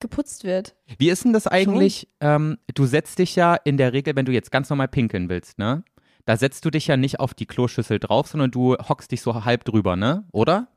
[0.00, 0.74] geputzt wird.
[0.98, 2.08] Wie ist denn das eigentlich?
[2.20, 5.58] Ähm, du setzt dich ja in der Regel, wenn du jetzt ganz normal pinkeln willst,
[5.58, 5.84] ne?
[6.24, 9.44] Da setzt du dich ja nicht auf die Kloschüssel drauf, sondern du hockst dich so
[9.44, 10.24] halb drüber, ne?
[10.32, 10.68] Oder?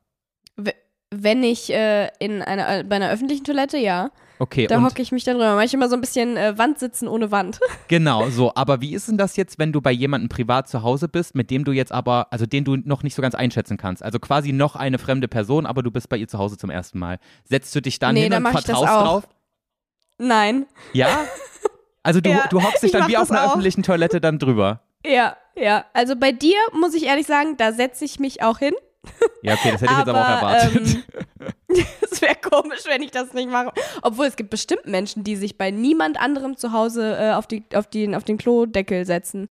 [1.09, 4.11] Wenn ich äh, in einer, bei einer öffentlichen Toilette, ja.
[4.41, 5.55] Okay, Da hocke ich mich dann drüber.
[5.55, 7.59] Manchmal so ein bisschen äh, Wand sitzen ohne Wand.
[7.89, 8.53] genau so.
[8.55, 11.51] Aber wie ist denn das jetzt, wenn du bei jemandem privat zu Hause bist, mit
[11.51, 14.01] dem du jetzt aber, also den du noch nicht so ganz einschätzen kannst?
[14.01, 16.99] Also quasi noch eine fremde Person, aber du bist bei ihr zu Hause zum ersten
[16.99, 17.19] Mal.
[17.43, 19.27] Setzt du dich dann Nee, hin dann und vertraust drauf?
[20.17, 20.65] Nein.
[20.93, 21.07] Ja?
[22.01, 23.47] Also du, Ja, du hockst dich ich dann wie auf einer auch.
[23.49, 24.79] öffentlichen Toilette dann drüber.
[25.05, 25.83] Ja, ja.
[25.93, 28.73] Also bei dir muss ich ehrlich sagen, da setze ich mich auch hin.
[29.41, 30.75] Ja, okay, das hätte ich jetzt aber auch erwartet.
[30.75, 31.03] Ähm,
[32.01, 33.71] es wäre komisch, wenn ich das nicht mache.
[34.01, 37.63] Obwohl es gibt bestimmt Menschen, die sich bei niemand anderem zu Hause äh, auf, die,
[37.73, 39.47] auf, den, auf den Klodeckel setzen.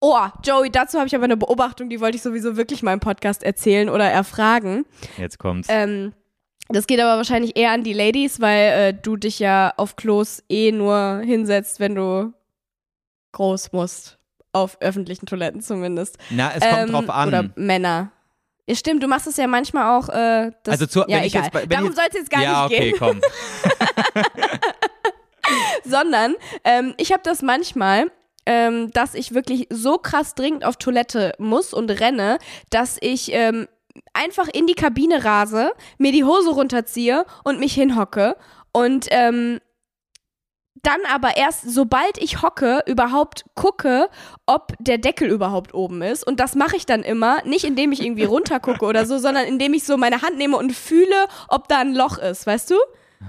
[0.00, 3.00] Oh, Joey, dazu habe ich aber eine Beobachtung, die wollte ich sowieso wirklich mal im
[3.00, 4.84] Podcast erzählen oder erfragen.
[5.16, 5.68] Jetzt kommt's.
[5.70, 6.12] Ähm,
[6.68, 10.42] das geht aber wahrscheinlich eher an die Ladies, weil äh, du dich ja auf Klos
[10.48, 12.32] eh nur hinsetzt, wenn du
[13.32, 14.18] groß musst.
[14.54, 16.16] Auf öffentlichen Toiletten zumindest.
[16.30, 17.28] Na, es kommt Ähm, drauf an.
[17.28, 18.10] Oder Männer.
[18.66, 20.08] Ja, stimmt, du machst es ja manchmal auch.
[20.08, 21.50] Äh, das, Also zu- ja, wenn ich egal.
[21.52, 22.98] jetzt Darum soll es jetzt gar ja, nicht okay, gehen.
[22.98, 23.20] komm.
[25.84, 26.34] Sondern
[26.64, 28.10] ähm, ich habe das manchmal,
[28.46, 32.38] ähm, dass ich wirklich so krass dringend auf Toilette muss und renne,
[32.70, 33.68] dass ich ähm,
[34.14, 38.36] einfach in die Kabine rase, mir die Hose runterziehe und mich hinhocke
[38.72, 39.60] und ähm,
[40.86, 44.08] dann aber erst, sobald ich hocke, überhaupt gucke,
[44.46, 46.26] ob der Deckel überhaupt oben ist.
[46.26, 49.74] Und das mache ich dann immer, nicht indem ich irgendwie runtergucke oder so, sondern indem
[49.74, 52.76] ich so meine Hand nehme und fühle, ob da ein Loch ist, weißt du?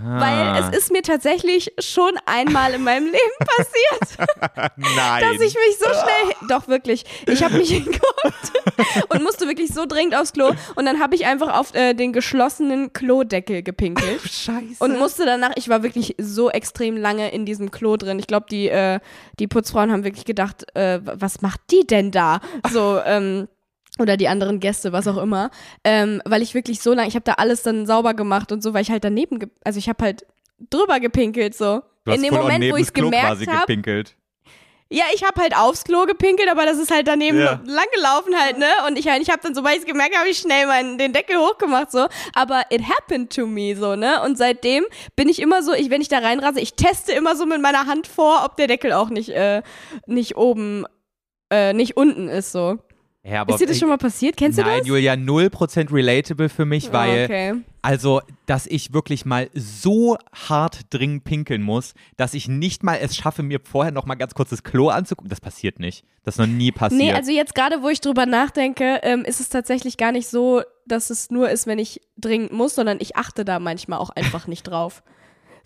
[0.04, 0.20] Ah.
[0.20, 4.30] Weil es ist mir tatsächlich schon einmal in meinem Leben passiert,
[4.76, 5.24] Nein.
[5.32, 6.50] dass ich mich so schnell.
[6.50, 7.06] Doch, wirklich.
[7.28, 8.52] Ich habe mich hingeguckt
[9.10, 10.52] und musste wirklich so dringend aufs Klo.
[10.76, 14.22] Und dann habe ich einfach auf äh, den geschlossenen Klodeckel gepinkelt.
[14.22, 14.78] Scheiße.
[14.80, 18.20] Und musste danach, ich war wirklich so extrem lange in diesem Klo drin.
[18.20, 19.00] Ich glaube, die, äh,
[19.39, 22.41] die Putzfrauen haben wirklich gedacht, äh, was macht die denn da?
[22.72, 23.48] So, ähm,
[24.00, 25.52] oder die anderen Gäste, was auch immer.
[25.84, 28.74] Ähm, weil ich wirklich so lange, ich habe da alles dann sauber gemacht und so,
[28.74, 30.26] weil ich halt daneben, ge also ich habe halt
[30.70, 31.82] drüber gepinkelt so.
[32.04, 34.16] du hast in dem Moment, wo ich gemerkt habe, gepinkelt.
[34.89, 37.62] ja, ich habe halt aufs Klo gepinkelt, aber das ist halt daneben Ja.
[37.66, 38.68] lang gelaufen halt, ne?
[38.88, 41.38] Und ich, ich habe dann, sobald ich es gemerkt habe, ich schnell meinen, den Deckel
[41.38, 42.08] hochgemacht, so.
[42.34, 44.22] Aber it happened to me, so, ne?
[44.24, 44.86] Und seitdem
[45.16, 47.88] bin ich immer so, ich, wenn ich da reinrase, ich teste immer so mit meiner
[47.88, 49.62] Hand vor, ob der Deckel auch nicht, äh,
[50.06, 50.86] nicht oben,
[51.50, 52.78] äh, nicht unten ist, so.
[53.28, 54.38] Ja, aber ist dir das schon mal passiert?
[54.38, 54.88] Kennst Nein, du das?
[54.88, 57.53] Julia, 0% relatable für mich, weil, Ah, okay.
[57.82, 63.15] also, dass ich wirklich mal so hart dringend pinkeln muss, dass ich nicht mal es
[63.15, 65.30] schaffe, mir vorher noch mal ganz kurz das Klo anzugucken.
[65.30, 66.05] Das passiert nicht.
[66.23, 67.01] Das ist noch nie passiert.
[67.01, 70.61] Nee, also jetzt gerade, wo ich drüber nachdenke, ähm, ist es tatsächlich gar nicht so,
[70.86, 74.45] dass es nur ist, wenn ich dringend muss, sondern ich achte da manchmal auch einfach
[74.45, 75.01] nicht drauf.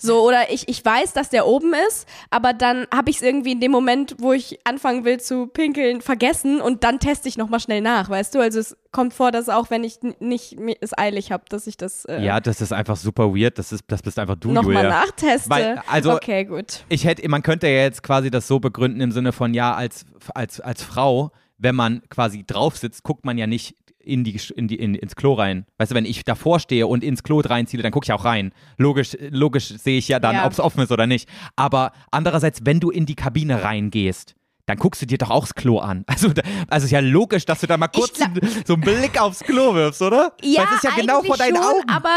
[0.02, 3.52] So, oder ich, ich weiß, dass der oben ist, aber dann habe ich es irgendwie
[3.52, 7.60] in dem Moment, wo ich anfangen will zu pinkeln, vergessen und dann teste ich nochmal
[7.60, 8.40] schnell nach, weißt du?
[8.40, 12.06] Also es kommt vor, dass auch wenn ich nicht es eilig habe, dass ich das
[12.06, 13.60] äh, ja, das ist einfach super weird.
[13.60, 15.50] Das, ist, das bist einfach du, nochmal nachteste.
[15.50, 16.86] Weil, also- okay, gut.
[16.88, 20.06] Ich hätte, man könnte ja jetzt quasi das so begründen im Sinne von, ja, als,
[20.34, 24.68] als, als Frau, wenn man quasi drauf sitzt, guckt man ja nicht in die, in
[24.68, 25.66] die, in, ins Klo rein.
[25.78, 28.52] Weißt du, wenn ich davor stehe und ins Klo reinziehe, dann gucke ich auch rein.
[28.78, 30.46] Logisch, logisch sehe ich ja dann, Ja.
[30.46, 31.28] ob es offen ist oder nicht.
[31.56, 34.36] Aber andererseits, wenn du in die Kabine reingehst,
[34.66, 36.04] dann guckst du dir doch auch das Klo an.
[36.08, 36.32] Also,
[36.68, 38.20] also ist ja logisch, dass du da mal kurz
[38.66, 40.34] so einen Blick aufs Klo wirfst, oder?
[40.44, 41.90] Ja, Weil es ist ja genau vor deinen schon, Augen.
[41.90, 42.10] Aber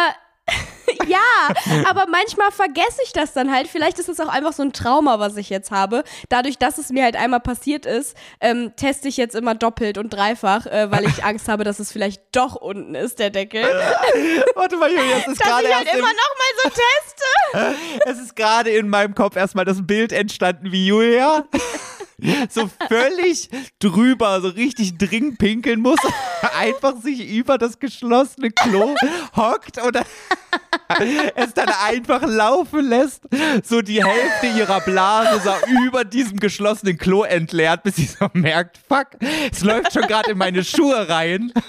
[1.06, 1.18] ja,
[1.88, 3.68] aber manchmal vergesse ich das dann halt.
[3.68, 6.04] Vielleicht ist es auch einfach so ein Trauma, was ich jetzt habe.
[6.28, 10.10] Dadurch, dass es mir halt einmal passiert ist, ähm, teste ich jetzt immer doppelt und
[10.10, 13.62] dreifach, äh, weil ich Angst habe, dass es vielleicht doch unten ist, der Deckel.
[14.54, 18.10] Warte mal, Julia, es ist dass gerade ich halt immer im- noch mal so teste.
[18.10, 21.44] Es ist gerade in meinem Kopf erstmal das Bild entstanden, wie Julia
[22.48, 23.48] so völlig
[23.78, 25.98] drüber, so richtig dringend pinkeln muss,
[26.58, 28.94] einfach sich über das geschlossene Klo
[29.36, 30.04] hockt und dann
[31.36, 33.22] es dann einfach laufen lässt,
[33.64, 35.52] so die Hälfte ihrer Blase so
[35.84, 39.08] über diesem geschlossenen Klo entleert, bis sie so merkt, fuck,
[39.50, 41.52] es läuft schon gerade in meine Schuhe rein.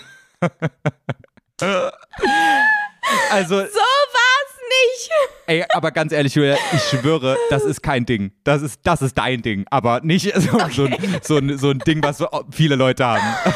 [3.30, 5.10] Also, So war's nicht.
[5.48, 8.32] Ey, aber ganz ehrlich, Julia, ich schwöre, das ist kein Ding.
[8.44, 9.66] Das ist, das ist dein Ding.
[9.70, 13.24] Aber nicht so, so, ein, so, ein, so ein Ding, was so viele Leute haben.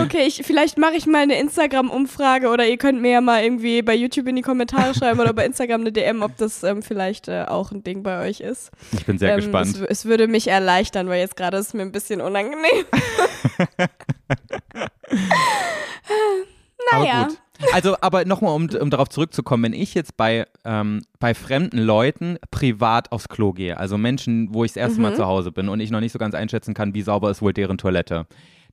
[0.00, 3.82] Okay, ich, vielleicht mache ich mal eine Instagram-Umfrage oder ihr könnt mir ja mal irgendwie
[3.82, 7.26] bei YouTube in die Kommentare schreiben oder bei Instagram eine DM, ob das ähm, vielleicht
[7.26, 8.70] äh, auch ein Ding bei euch ist.
[8.92, 9.74] Ich bin sehr ähm, gespannt.
[9.74, 12.84] Es, es würde mich erleichtern, weil jetzt gerade ist es mir ein bisschen unangenehm.
[16.92, 17.26] naja.
[17.72, 22.38] Also, aber nochmal, um, um darauf zurückzukommen, wenn ich jetzt bei, ähm, bei fremden Leuten
[22.50, 25.16] privat aufs Klo gehe, also Menschen, wo ich das erste Mal Mhm.
[25.16, 27.52] zu Hause bin und ich noch nicht so ganz einschätzen kann, wie sauber ist wohl
[27.52, 28.26] deren Toilette,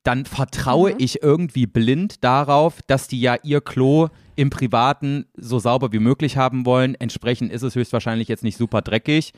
[0.04, 0.98] dann vertraue Mhm.
[1.00, 6.36] ich irgendwie blind darauf, dass die ja ihr Klo im Privaten so sauber wie möglich
[6.38, 6.96] haben wollen.
[6.96, 9.34] Entsprechend ist es höchstwahrscheinlich jetzt nicht super dreckig.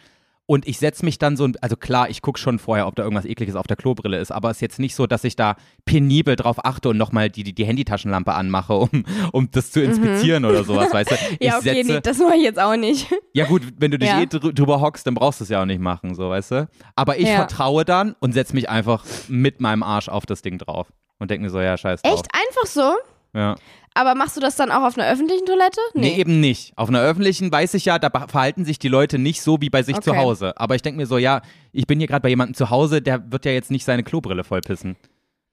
[0.48, 3.26] Und ich setze mich dann so, also klar, ich gucke schon vorher, ob da irgendwas
[3.26, 6.36] ekliges auf der Klobrille ist, aber es ist jetzt nicht so, dass ich da penibel
[6.36, 10.64] drauf achte und nochmal die, die, die Handytaschenlampe anmache, um, um das zu inspizieren oder
[10.64, 11.16] sowas, weißt du?
[11.40, 11.46] Ich Mhm.
[11.48, 13.08] ja, okay, setze, nee, das mache ich jetzt auch nicht.
[13.34, 14.22] ja gut, wenn du dich Ja.
[14.22, 16.70] eh drü- drüber hockst, dann brauchst du es ja auch nicht machen, so, weißt du?
[16.96, 17.38] Aber ich Ja.
[17.38, 20.88] vertraue dann und setze mich einfach mit meinem Arsch auf das Ding drauf
[21.18, 22.14] und denke mir so, ja, scheiß drauf.
[22.20, 22.28] Echt?
[22.34, 22.94] Einfach so?
[23.34, 23.56] Ja.
[23.98, 25.80] Aber machst du das dann auch auf einer öffentlichen Toilette?
[25.94, 26.18] Nee.
[26.20, 26.74] eben nicht.
[26.78, 29.84] Auf einer öffentlichen weiß ich ja, da verhalten sich die Leute nicht so wie bei
[29.84, 30.20] sich zu Okay.
[30.20, 30.54] Hause.
[30.60, 31.42] Aber ich denke mir so, ja,
[31.72, 34.44] ich bin hier gerade bei jemandem zu Hause, der wird ja jetzt nicht seine Klobrille
[34.44, 34.98] vollpissen.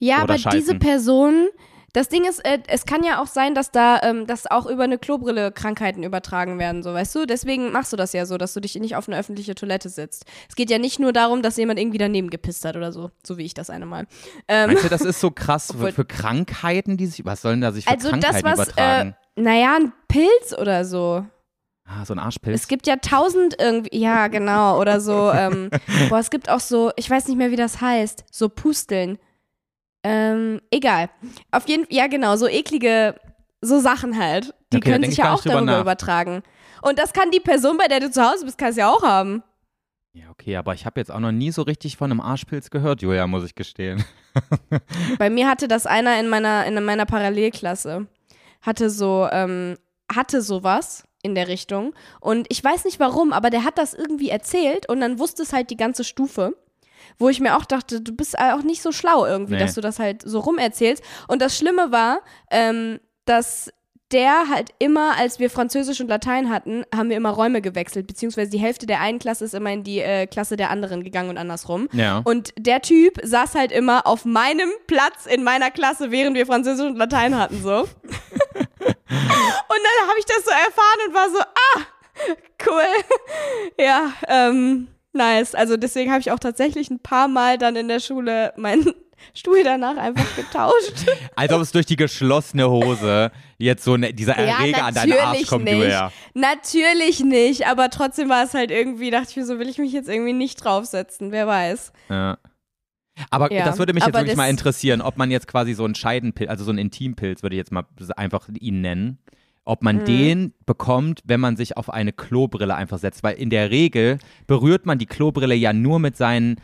[0.01, 0.59] Ja, Oder aber scheißen.
[0.59, 1.47] diese Person,
[1.95, 4.85] das Ding ist, äh, es kann ja auch sein, dass da, ähm, dass auch über
[4.85, 7.27] eine Klobrille Krankheiten übertragen werden, so weißt du?
[7.27, 10.25] Deswegen machst du das ja so, dass du dich nicht auf eine öffentliche Toilette sitzt.
[10.49, 13.37] Es geht ja nicht nur darum, dass jemand irgendwie daneben gepisst hat oder so, so
[13.37, 14.07] wie ich das eine Mal.
[14.49, 17.61] Ähm, Meinst du, das ist so krass für, Obwohl- für Krankheiten, die sich, was sollen
[17.61, 19.17] da sich für also das, Krankheiten was, äh, übertragen?
[19.37, 21.27] naja, ein Pilz oder so.
[21.85, 22.59] ah, so ein Arschpilz.
[22.63, 25.69] Es gibt ja tausend irgendwie, ja, genau, oder so, ähm,
[26.09, 29.19] boah, es gibt auch so, ich weiß nicht mehr, wie das heißt, so Pusteln.
[30.05, 31.11] Ähm, egal.
[31.51, 33.15] Auf jeden Fall, ja, genau, so eklige,
[33.61, 34.55] so Sachen halt.
[34.73, 35.81] Die Okay, können sich ja auch darüber nach.
[35.83, 36.43] übertragen.
[36.83, 39.03] Und das kann die Person, bei der du zu Hause bist, kann es ja auch
[39.03, 39.43] haben.
[40.15, 43.03] ja, okay, aber ich habe jetzt auch noch nie so richtig von einem Arschpilz gehört,
[43.03, 44.05] Julia, muss ich gestehen.
[45.19, 48.07] Bei mir hatte das einer in meiner, in meiner Parallelklasse.
[48.63, 49.77] Hatte so, ähm,
[50.13, 51.95] hatte sowas in der Richtung.
[52.21, 55.53] Und ich weiß nicht warum, aber der hat das irgendwie erzählt und dann wusste es
[55.53, 56.57] halt die ganze Stufe.
[57.19, 59.61] Wo ich mir auch dachte, du bist auch nicht so schlau irgendwie, Nee.
[59.61, 61.03] dass du das halt so rumerzählst.
[61.29, 63.71] Und das Schlimme war, ähm, dass
[64.13, 68.51] der halt immer, als wir Französisch und Latein hatten, haben wir immer Räume gewechselt, beziehungsweise
[68.51, 71.39] die Hälfte der einen Klasse ist immer in die äh, Klasse der anderen gegangen und
[71.39, 71.89] andersrum.
[71.93, 72.21] Ja.
[72.25, 76.87] Und der Typ saß halt immer auf meinem Platz in meiner Klasse, während wir Französisch
[76.87, 77.71] und Latein hatten, so.
[77.81, 77.89] und
[78.79, 81.81] dann habe ich das so erfahren und war so, ah,
[82.69, 82.85] cool.
[83.85, 85.55] ja, ähm, nice.
[85.55, 88.93] Also deswegen habe ich auch tatsächlich ein paar Mal dann in der Schule meinen
[89.35, 91.07] Stuhl danach einfach getauscht.
[91.37, 95.13] Als ob es durch die geschlossene Hose jetzt so ne, dieser Ja, Erreger an deinen
[95.13, 95.75] Arsch kommt, nicht.
[95.75, 96.13] Julia.
[96.35, 99.93] Natürlich nicht, aber trotzdem war es halt irgendwie, dachte ich mir so, will ich mich
[99.93, 101.93] jetzt irgendwie nicht draufsetzen, wer weiß.
[102.09, 102.39] Ja.
[103.31, 105.95] Aber Ja, das würde mich jetzt wirklich mal interessieren, ob man jetzt quasi so einen
[105.95, 107.85] Scheidenpilz, also so einen Intimpilz, würde ich jetzt mal
[108.17, 109.19] einfach ihn nennen,
[109.65, 110.05] ob man Mhm.
[110.05, 113.23] den bekommt, wenn man sich auf eine Klobrille einfach setzt.
[113.23, 116.57] Weil in der Regel berührt man die Klobrille ja nur mit seinen,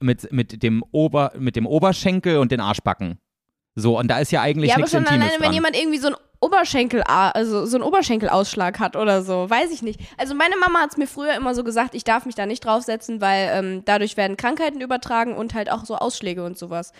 [0.00, 3.18] mit, mit, dem, Ober, mit dem Oberschenkel und den Arschbacken.
[3.76, 5.46] So, und da ist ja eigentlich Ja, aber nichts schon Intimes alleine, dran.
[5.46, 9.82] wenn jemand irgendwie so einen Oberschenkel, also so einen Oberschenkelausschlag hat oder so, weiß ich
[9.82, 10.00] nicht.
[10.18, 12.64] Also meine Mama hat es mir früher immer so gesagt, ich darf mich da nicht
[12.64, 16.92] draufsetzen, weil ähm, dadurch werden Krankheiten übertragen und halt auch so Ausschläge und sowas.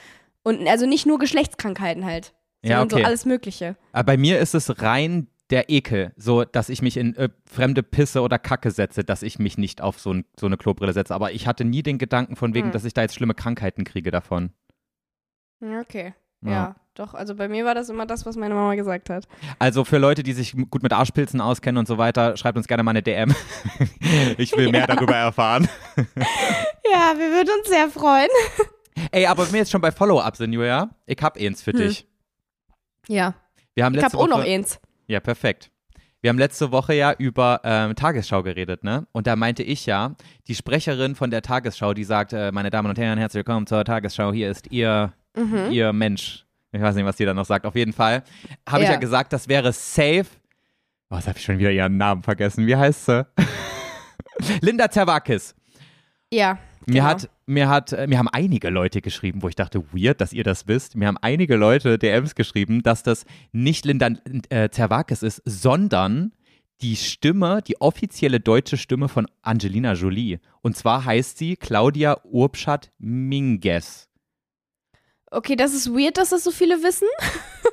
[0.43, 3.03] Und also nicht nur Geschlechtskrankheiten halt, Ja, sondern okay.
[3.03, 3.77] so alles Mögliche.
[3.93, 7.83] Aber bei mir ist es rein der Ekel, so dass ich mich in äh, fremde
[7.83, 11.15] Pisse oder Kacke setze, dass ich mich nicht auf so, ein, so eine Klobrille setze.
[11.15, 12.73] Aber ich hatte nie den Gedanken von wegen, Hm.
[12.73, 14.51] dass ich da jetzt schlimme Krankheiten kriege davon.
[15.61, 16.15] Ja, Okay.
[16.43, 16.51] Ja.
[16.51, 16.77] Ja.
[16.95, 17.13] doch.
[17.13, 19.29] Also bei mir war das immer das, was meine Mama gesagt hat.
[19.59, 22.83] Also für Leute, die sich gut mit Arschpilzen auskennen und so weiter, schreibt uns gerne
[22.83, 23.35] mal eine DM.
[24.39, 25.69] ich will mehr darüber erfahren.
[26.93, 28.29] Ja, wir würden uns sehr freuen.
[29.13, 31.79] Ey, aber wenn wir jetzt schon bei Follow-up sind, Julia, ich hab eins für Hm.
[31.79, 32.07] dich.
[33.07, 33.35] Ja,
[33.75, 34.81] Wir haben ich letzte habe auch Woche, noch eins.
[35.11, 35.73] Ja, perfekt.
[36.21, 39.09] Wir haben letzte Woche ja über ähm, Tagesschau geredet, ne?
[39.11, 40.15] Und da meinte ich ja,
[40.47, 43.85] die Sprecherin von der Tagesschau, die sagt, äh, meine Damen und Herren, herzlich willkommen zur
[43.85, 45.73] Tagesschau, hier ist ihr, Mhm.
[45.73, 46.47] ihr Mensch.
[46.71, 47.67] Ich weiß nicht, was die da noch sagt.
[47.67, 48.23] Auf jeden Fall
[48.69, 48.95] habe ich Ja.
[48.95, 50.27] ja gesagt, das wäre safe.
[51.11, 52.69] Oh, jetzt habe ich schon wieder ihren Namen vergessen.
[52.69, 53.27] Wie heißt sie?
[54.61, 55.57] Linda Zerwakis.
[56.33, 56.59] Ja.
[56.87, 57.05] Mir genau.
[57.05, 60.45] hat, mir hat, äh, mir haben einige Leute geschrieben, wo ich dachte, weird, dass ihr
[60.45, 60.97] das wisst.
[60.97, 64.09] Mir haben einige Leute DMs geschrieben, dass das nicht Linda
[64.49, 66.33] äh, Zerwakis ist, sondern
[66.81, 70.39] die Stimme, die offizielle deutsche Stimme von Angelina Jolie.
[70.63, 74.09] Und zwar heißt sie Claudia Urbschat Minges.
[75.31, 77.07] Okay, das ist weird, dass das so viele wissen.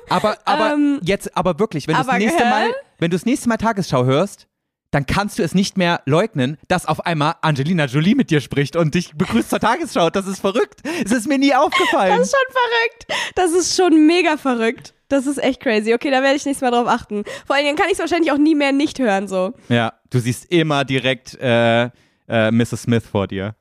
[0.08, 2.50] Aber, aber Ähm, jetzt, aber wirklich, wenn du das nächste hä?
[2.50, 4.48] Mal, wenn du das nächste Mal Tagesschau hörst,
[4.90, 8.76] dann kannst du es nicht mehr leugnen, dass auf einmal Angelina Jolie mit dir spricht
[8.76, 10.10] und dich begrüßt zur Tagesschau.
[10.10, 10.80] Das ist verrückt.
[11.04, 12.18] Es ist mir nie aufgefallen.
[12.18, 13.32] Das ist schon verrückt.
[13.34, 14.94] Das ist schon mega verrückt.
[15.08, 15.94] Das ist echt crazy.
[15.94, 17.24] Okay, da werde ich nächstes Mal drauf achten.
[17.46, 19.52] Vor allen Dingen kann ich es wahrscheinlich auch nie mehr nicht hören, so.
[19.68, 21.90] Ja, du siehst immer direkt äh,
[22.28, 22.82] äh, Mrs.
[22.82, 23.54] Smith vor dir.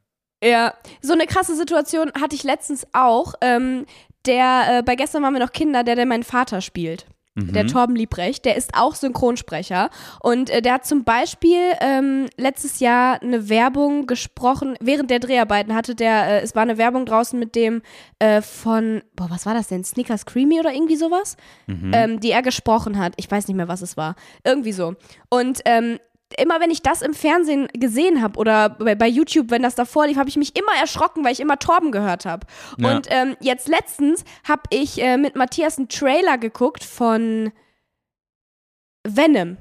[0.43, 3.33] Ja, so eine krasse Situation hatte ich letztens auch.
[3.41, 3.85] Ähm,
[4.25, 7.07] der, äh, bei gestern waren wir noch Kinder, der, der meinen Vater spielt.
[7.45, 9.89] Der Torben Liebrecht, der ist auch Synchronsprecher
[10.21, 15.75] und äh, der hat zum Beispiel ähm, letztes Jahr eine Werbung gesprochen, während der Dreharbeiten
[15.75, 17.81] hatte der, äh, es war eine Werbung draußen mit dem
[18.19, 21.37] äh, von, boah, was war das denn, Snickers Creamy oder irgendwie sowas,
[21.93, 23.13] ähm, die er gesprochen hat.
[23.17, 24.15] Ich weiß nicht mehr, was es war.
[24.43, 24.95] Irgendwie so.
[25.29, 25.99] Und ähm,
[26.37, 30.07] immer wenn ich das im Fernsehen gesehen habe oder bei, bei YouTube, wenn das davor
[30.07, 32.47] lief, habe ich mich immer erschrocken, weil ich immer Torben gehört habe.
[32.77, 32.95] Ja.
[32.95, 37.51] Und ähm, jetzt letztens habe ich äh, mit Matthias einen Trailer geguckt von
[39.03, 39.57] Venom.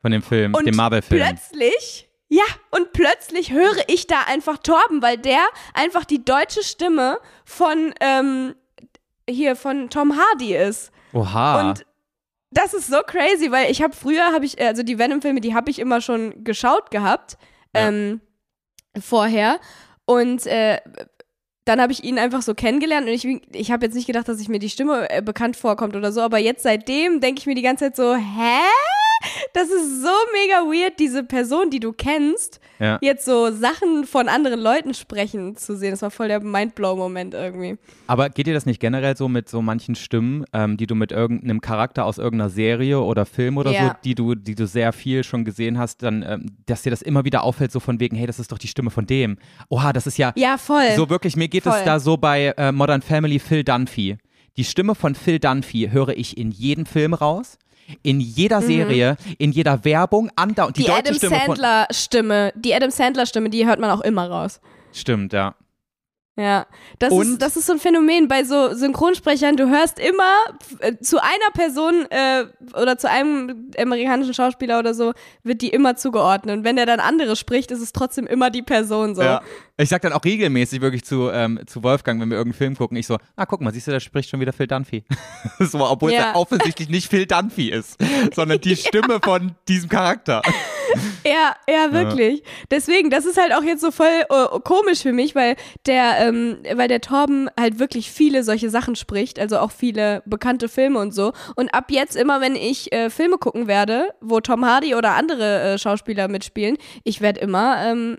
[0.00, 1.22] Von dem Film, Und dem Marvel-Film.
[1.22, 5.40] plötzlich, ja, und plötzlich höre ich da einfach Torben, weil der
[5.72, 8.54] einfach die deutsche Stimme von ähm,
[9.28, 10.92] hier von Tom Hardy ist.
[11.12, 11.70] Oha.
[11.70, 11.86] Und
[12.54, 15.70] das ist so crazy, weil ich habe früher, habe ich, also die Venom-Filme, die habe
[15.70, 17.36] ich immer schon geschaut gehabt,
[17.74, 17.88] Ja.
[17.88, 18.20] ähm,
[18.98, 19.58] vorher.
[20.06, 20.80] Und äh,
[21.64, 24.40] dann habe ich ihn einfach so kennengelernt und ich, ich habe jetzt nicht gedacht, dass
[24.40, 27.54] ich mir die Stimme äh, bekannt vorkommt oder so, aber jetzt seitdem denke ich mir
[27.54, 28.60] die ganze Zeit so, hä?
[29.52, 32.98] Das ist so mega weird, diese Person, die du kennst, ja.
[33.00, 35.92] jetzt so Sachen von anderen Leuten sprechen zu sehen.
[35.92, 37.76] Das war voll der Mindblow-Moment irgendwie.
[38.06, 41.12] Aber geht dir das nicht generell so mit so manchen Stimmen, ähm, die du mit
[41.12, 43.96] irgendeinem Charakter aus irgendeiner Serie oder Film oder so, Ja.
[44.04, 47.24] die du, die du sehr viel schon gesehen hast, dann, ähm, dass dir das immer
[47.24, 49.38] wieder auffällt, so von wegen, hey, das ist doch die Stimme von dem.
[49.68, 50.92] Oha, das ist ja, Ja, voll.
[50.96, 51.84] so wirklich, mir geht es Voll.
[51.84, 54.16] da so bei äh, Modern Family Phil Dunphy.
[54.56, 57.58] Die Stimme von Phil Dunphy höre ich in jedem Film raus,
[58.02, 60.76] in jeder Serie, in jeder Werbung, andauernd.
[60.76, 61.46] Die, die deutsche Adam Stimme von.
[61.56, 64.60] Sandler Stimme, die Adam Sandler Stimme, die hört man auch immer raus.
[64.92, 65.54] Stimmt, ja.
[66.36, 66.66] Ja,
[66.98, 69.56] das Und- ist, das ist so ein Phänomen bei so Synchronsprechern.
[69.56, 70.32] Du hörst immer
[70.80, 75.12] äh, zu einer Person äh, oder zu einem amerikanischen Schauspieler oder so,
[75.44, 76.56] wird die immer zugeordnet.
[76.58, 79.22] Und wenn der dann andere spricht, ist es trotzdem immer die Person so.
[79.22, 79.42] Ja.
[79.76, 82.96] Ich sag dann auch regelmäßig wirklich zu, ähm, zu Wolfgang, wenn wir irgendeinen Film gucken,
[82.96, 85.04] ich so, ah, guck mal, siehst du, da spricht schon wieder Phil Dunphy.
[85.60, 86.30] so, obwohl es Ja.
[86.32, 87.96] ja offensichtlich nicht Phil Dunphy ist,
[88.34, 90.42] sondern die Stimme von diesem Charakter.
[91.26, 92.42] Ja, ja, wirklich.
[92.70, 95.56] Deswegen, das ist halt auch jetzt so voll äh, komisch für mich, weil
[95.86, 100.68] der, ähm, weil der Torben halt wirklich viele solche Sachen spricht, also auch viele bekannte
[100.68, 101.32] Filme und so.
[101.56, 105.62] Und ab jetzt immer, wenn ich äh, Filme gucken werde, wo Tom Hardy oder andere
[105.74, 108.18] äh, Schauspieler mitspielen, ich werde immer ähm,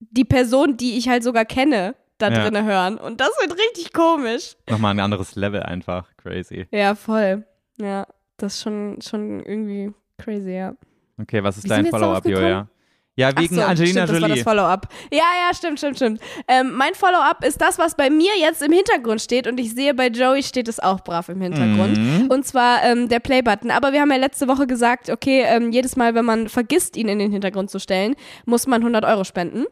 [0.00, 2.42] die Person, die ich halt sogar kenne, da Ja.
[2.42, 2.96] drinne hören.
[2.98, 4.56] Und das wird richtig komisch.
[4.70, 6.08] Nochmal ein anderes Level einfach.
[6.16, 6.66] Crazy.
[6.70, 7.44] Ja, voll.
[7.80, 8.06] Ja,
[8.38, 10.74] das ist schon, schon irgendwie crazy, ja.
[11.20, 12.24] Okay, was ist Wie dein Follow-up?
[12.26, 12.68] Julia?
[13.14, 14.42] Ja, wegen so, Angelina stimmt, Das war das Jolie.
[14.42, 14.88] Follow-up.
[15.12, 16.20] Ja, ja, stimmt, stimmt, stimmt.
[16.48, 19.92] Ähm, mein Follow-up ist das, was bei mir jetzt im Hintergrund steht und ich sehe,
[19.92, 21.98] bei Joey steht es auch brav im Hintergrund.
[21.98, 22.28] Mhm.
[22.30, 23.70] Und zwar ähm, der Play-Button.
[23.70, 27.08] Aber wir haben ja letzte Woche gesagt, okay, ähm, jedes Mal, wenn man vergisst, ihn
[27.08, 28.14] in den Hintergrund zu stellen,
[28.46, 29.66] muss man 100 Euro spenden.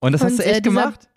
[0.00, 1.08] Und das hast Und, du äh, echt dieser- gemacht?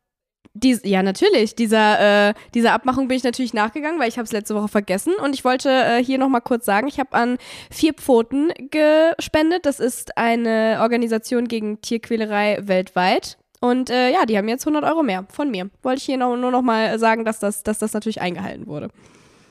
[0.58, 1.54] Dies, ja, natürlich.
[1.56, 5.14] Dieser, äh, dieser Abmachung bin ich natürlich nachgegangen, weil ich habe es letzte Woche vergessen.
[5.22, 7.38] Und ich wollte äh, hier nochmal kurz sagen, ich habe an
[7.70, 9.66] Vier Pfoten gespendet.
[9.66, 13.38] Das ist eine Organisation gegen Tierquälerei weltweit.
[13.60, 15.70] Und äh, ja, die haben jetzt 100 Euro mehr von mir.
[15.84, 18.90] Wollte ich hier noch, nur nochmal sagen, dass das, dass das natürlich eingehalten wurde.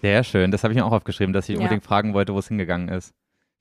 [0.03, 0.51] Sehr schön.
[0.51, 1.61] Das habe ich mir auch aufgeschrieben, dass ich Ja.
[1.61, 3.13] unbedingt fragen wollte, wo es hingegangen ist.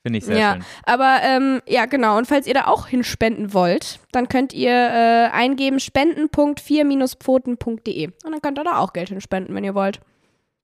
[0.03, 0.65] Finde ich sehr ja, schön.
[0.83, 2.17] aber ähm, ja, genau.
[2.17, 8.07] Und falls ihr da auch hinspenden wollt, dann könnt ihr äh, eingeben spenden.4-pfoten.de.
[8.07, 10.01] Und dann könnt ihr da auch Geld hinspenden, wenn ihr wollt.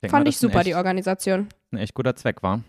[0.01, 1.47] Denk Fand mal, ich super, echt, die Organisation.
[1.71, 2.59] ein echt guter Zweck war.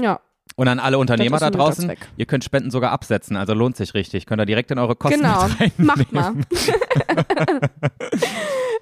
[0.00, 0.20] Ja.
[0.56, 4.26] Und an alle Unternehmer da draußen, ihr könnt Spenden sogar absetzen, also lohnt sich richtig.
[4.26, 5.46] Könnt ihr direkt in eure Kosten Genau,
[5.78, 6.34] macht mal.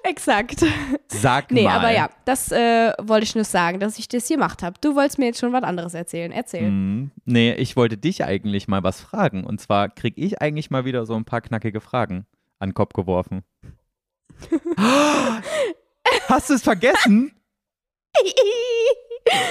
[0.03, 0.65] Exakt.
[1.07, 1.77] Sag Nee, mal.
[1.77, 4.75] aber ja, das äh, wollte ich nur sagen, dass ich das gemacht habe.
[4.81, 6.31] Du wolltest mir jetzt schon was anderes erzählen.
[6.31, 6.67] Erzähl.
[6.67, 9.43] Hm, Nee, ich wollte dich eigentlich mal was fragen.
[9.43, 12.25] Und zwar kriege ich eigentlich mal wieder so ein paar knackige Fragen
[12.59, 13.43] an den Kopf geworfen.
[16.27, 17.31] Hast du es vergessen?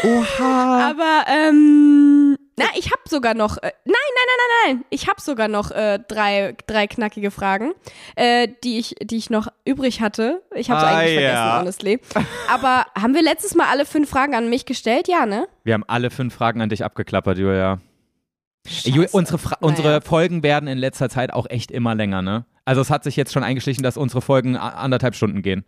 [0.04, 0.90] Oha.
[0.90, 3.94] Aber, ähm, na, ich habe sogar noch, äh, nein, nein,
[4.26, 7.72] nein, nein, nein, ich habe sogar noch äh, drei, drei knackige Fragen,
[8.16, 10.42] äh, die, ich, die ich noch übrig hatte.
[10.54, 11.60] Ich habe es Ah, eigentlich ja.
[11.60, 12.00] vergessen, honestly.
[12.48, 15.06] Aber haben wir letztes Mal alle fünf Fragen an mich gestellt?
[15.08, 15.46] Ja, ne?
[15.64, 17.78] Wir haben alle fünf Fragen an dich abgeklappert, Julia.
[18.66, 19.08] Scheiße.
[19.12, 19.68] unsere, Fra Naja.
[19.68, 22.44] unsere Folgen werden in letzter Zeit auch echt immer länger, ne?
[22.64, 25.64] Also es hat sich jetzt schon eingeschlichen, dass unsere Folgen anderthalb Stunden gehen.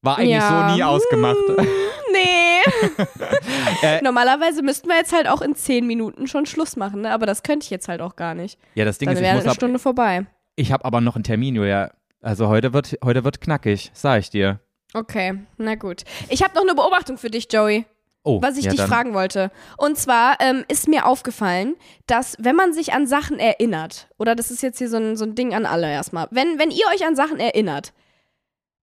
[0.00, 0.68] War eigentlich Ja.
[0.70, 1.36] so nie ausgemacht.
[2.12, 2.51] Nee.
[3.82, 7.12] Äh, Normalerweise müssten wir jetzt halt auch in zehn Minuten schon Schluss machen, ne?
[7.12, 8.58] aber das könnte ich jetzt halt auch gar nicht.
[8.74, 10.26] ja, das Ding Dann ist, ich muss eine ab, Stunde vorbei.
[10.56, 11.90] ich habe aber noch einen Termin, Julia.
[12.20, 14.60] Also heute wird, heute wird knackig, sag ich dir.
[14.94, 16.04] Okay, na gut.
[16.28, 17.86] Ich habe noch eine Beobachtung für dich, Joey.
[18.24, 18.88] Oh, was ich ja, dich dann.
[18.88, 19.50] fragen wollte.
[19.78, 21.74] Und zwar ähm, ist mir aufgefallen,
[22.06, 25.24] dass wenn man sich an Sachen erinnert, oder das ist jetzt hier so ein, so
[25.24, 27.92] ein Ding an alle erstmal, wenn, wenn ihr euch an Sachen erinnert,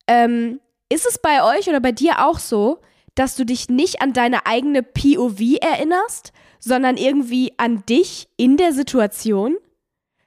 [0.08, 0.60] ähm,
[0.90, 2.82] ist es bei euch oder bei dir auch so,
[3.20, 8.72] dass du dich nicht an deine eigene POV erinnerst, sondern irgendwie an dich in der
[8.72, 9.58] Situation?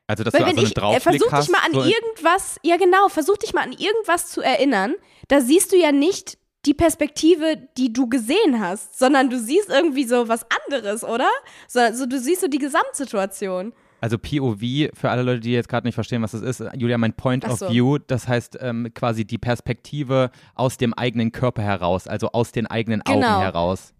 [0.07, 1.49] Also, dass Weil du wenn also einen äh, versuch hast.
[1.49, 4.95] dich mal an so irgendwas, ja genau, versuch dich mal an irgendwas zu erinnern,
[5.28, 6.36] da siehst du ja nicht
[6.66, 11.30] die Perspektive, die du gesehen hast, sondern du siehst irgendwie so was anderes, oder?
[11.68, 13.72] So, also du siehst so die Gesamtsituation.
[14.03, 17.12] Also POV, für alle Leute, die jetzt gerade nicht verstehen, was das ist, Julia, mein
[17.12, 17.70] Point Ach of so.
[17.70, 22.66] View, das heißt ähm, quasi die Perspektive aus dem eigenen Körper heraus, also aus den
[22.66, 23.38] eigenen Augen Genau.
[23.40, 23.94] heraus.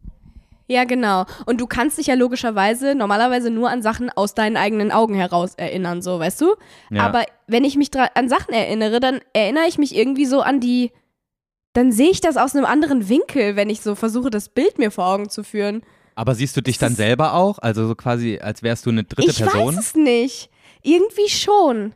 [0.67, 1.25] Ja, genau.
[1.47, 5.55] Und du kannst dich ja logischerweise normalerweise nur an Sachen aus deinen eigenen Augen heraus
[5.55, 6.57] erinnern, so, weißt du?
[6.91, 7.05] Ja.
[7.05, 10.91] Aber wenn ich mich an Sachen erinnere, dann erinnere ich mich irgendwie so an die.
[11.75, 14.91] Dann sehe ich das aus einem anderen Winkel, wenn ich so versuche, das Bild mir
[14.91, 15.83] vor Augen zu führen.
[16.15, 17.59] Aber siehst du dich dann selber auch?
[17.59, 19.77] Also so quasi, als wärst du eine dritte ich Person?
[19.77, 20.51] weiß es nicht.
[20.83, 21.95] Irgendwie schon.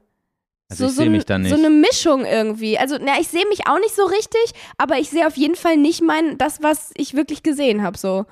[0.69, 1.51] Also so, ich so sehe ein- mich dann nicht.
[1.51, 2.79] So eine Mischung irgendwie.
[2.79, 5.77] Also, na, ich sehe mich auch nicht so richtig, aber ich sehe auf jeden Fall
[5.77, 8.27] nicht mein, das, was ich wirklich gesehen habe, so.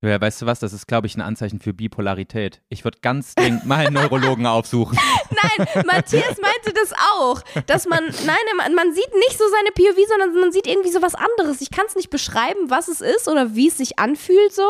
[0.00, 0.60] Ja, weißt du was?
[0.60, 2.62] Das ist, glaube ich, ein Anzeichen für Bipolarität.
[2.68, 4.96] Ich würde ganz dringend mal einen Neurologen aufsuchen.
[5.30, 10.08] Nein, Matthias meinte das auch, dass man, nein, man, man sieht nicht so seine POV,
[10.08, 11.60] sondern man sieht irgendwie so was anderes.
[11.60, 14.68] Ich kann es nicht beschreiben, was es ist oder wie es sich anfühlt so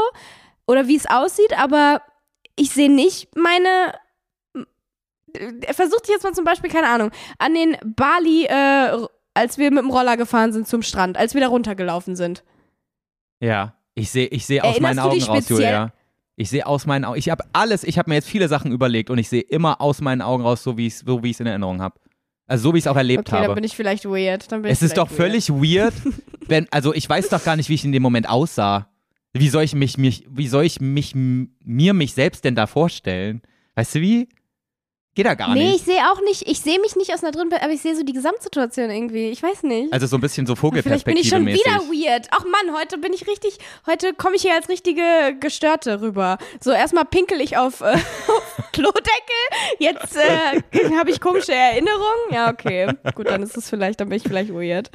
[0.67, 2.01] oder wie es aussieht, aber
[2.57, 3.95] ich sehe nicht meine.
[5.61, 9.83] Er versucht jetzt mal zum Beispiel, keine Ahnung, an den Bali, äh, als wir mit
[9.83, 12.45] dem Roller gefahren sind zum Strand, als wir da runtergelaufen sind.
[13.41, 15.93] Ja, ich sehe ich seh aus Erinnerst meinen Augen raus, Julia.
[16.37, 17.19] Ich sehe aus meinen Augen.
[17.19, 20.01] Ich habe alles, ich habe mir jetzt viele Sachen überlegt und ich sehe immer aus
[20.01, 21.99] meinen Augen raus, so wie ich es so wie ich's in Erinnerung habe.
[22.47, 23.55] Also so wie ich es auch erlebt Okay, dann habe.
[23.57, 24.51] bin ich vielleicht weird.
[24.53, 25.95] Dann bin Es ist doch völlig weird,
[26.47, 28.89] wenn, also ich weiß doch gar nicht, wie ich in dem Moment aussah.
[29.33, 33.43] Wie soll ich mich, mich wie soll ich mich, mir mich selbst denn da vorstellen?
[33.75, 34.29] Weißt du wie?
[35.19, 35.85] Geht da gar Nee, ich nicht.
[35.87, 38.13] sehe auch nicht, ich sehe mich nicht aus einer drin, aber ich sehe so die
[38.13, 39.31] Gesamtsituation irgendwie.
[39.31, 39.93] Ich weiß nicht.
[39.93, 40.73] Also so ein bisschen so Vielleicht
[41.05, 42.29] bin ich Vogelperspektive schon wieder weird.
[42.31, 43.59] Ach Mann, heute bin ich richtig,
[43.89, 45.03] heute komme ich hier als richtige
[45.41, 46.39] Gestörte rüber.
[46.61, 47.87] So, erstmal pinkel ich auf, äh,
[48.29, 49.11] auf Klodeckel,
[49.81, 52.31] jetzt äh, habe ich komische Erinnerungen.
[52.33, 52.87] Ja, okay.
[53.17, 54.89] Gut, dann ist es vielleicht, dann bin ich vielleicht weird.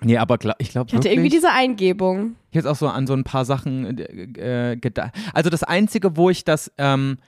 [0.00, 1.12] Nee, aber gla- ich glaube Ich hatte wirklich.
[1.12, 2.36] irgendwie diese Eingebung.
[2.50, 5.12] Ich jetzt auch so an so ein paar Sachen äh, äh, gedacht.
[5.34, 7.18] Also das Einzige, wo ich das, ähm,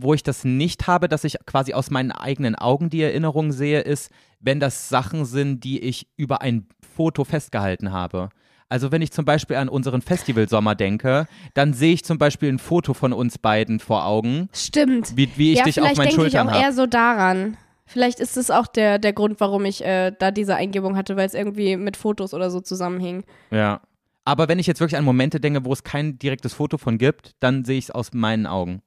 [0.00, 3.80] wo ich das nicht habe, dass ich quasi aus meinen eigenen Augen die Erinnerung sehe,
[3.80, 8.30] ist, wenn das Sachen sind, die ich über ein Foto festgehalten habe.
[8.68, 12.58] Also wenn ich zum Beispiel an unseren Festivalsommer denke, dann sehe ich zum Beispiel ein
[12.58, 15.16] Foto von uns beiden vor Augen, Stimmt.
[15.16, 16.62] wie, wie ich ja, dich auf vielleicht meinen denke ich Schultern auch habe.
[16.64, 17.56] eher so daran.
[17.86, 21.26] Vielleicht ist es auch der, der Grund, warum ich äh, da diese Eingebung hatte, weil
[21.26, 23.24] es irgendwie mit Fotos oder so zusammenhing.
[23.50, 23.80] Ja.
[24.26, 27.32] Aber wenn ich jetzt wirklich an Momente denke, wo es kein direktes Foto von gibt,
[27.40, 28.82] dann sehe ich es aus meinen Augen.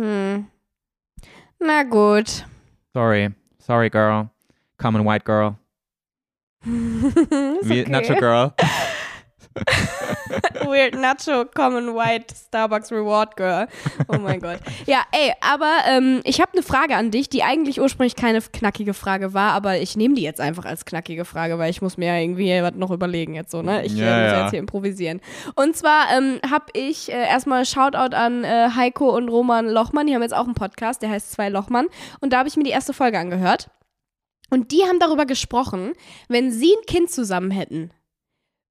[0.00, 0.48] Hm.
[1.60, 2.44] Na gut.
[2.94, 3.28] Sorry.
[3.58, 4.30] Sorry, girl.
[4.78, 5.58] Common white girl.
[6.66, 7.84] Okay.
[7.84, 8.54] Nacho Girl.
[10.64, 13.66] Weird Nacho Common White Starbucks Reward Girl.
[14.08, 14.60] Oh mein Gott.
[14.86, 18.94] Ja, ey, aber ähm, ich habe eine Frage an dich, die eigentlich ursprünglich keine knackige
[18.94, 22.06] Frage war, aber ich nehme die jetzt einfach als knackige Frage, weil ich muss mir
[22.14, 23.84] ja irgendwie was noch überlegen jetzt so, ne?
[23.84, 24.42] Ich Ja, äh, muss ja.
[24.42, 25.20] jetzt hier improvisieren.
[25.56, 30.14] Und zwar ähm, habe ich äh, erstmal Shoutout an äh, Heiko und Roman Lochmann, die
[30.14, 31.86] haben jetzt auch einen Podcast, der heißt Zwei Lochmann
[32.20, 33.70] und da habe ich mir die erste Folge angehört.
[34.50, 35.92] Und die haben darüber gesprochen,
[36.28, 37.92] wenn sie ein Kind zusammen hätten,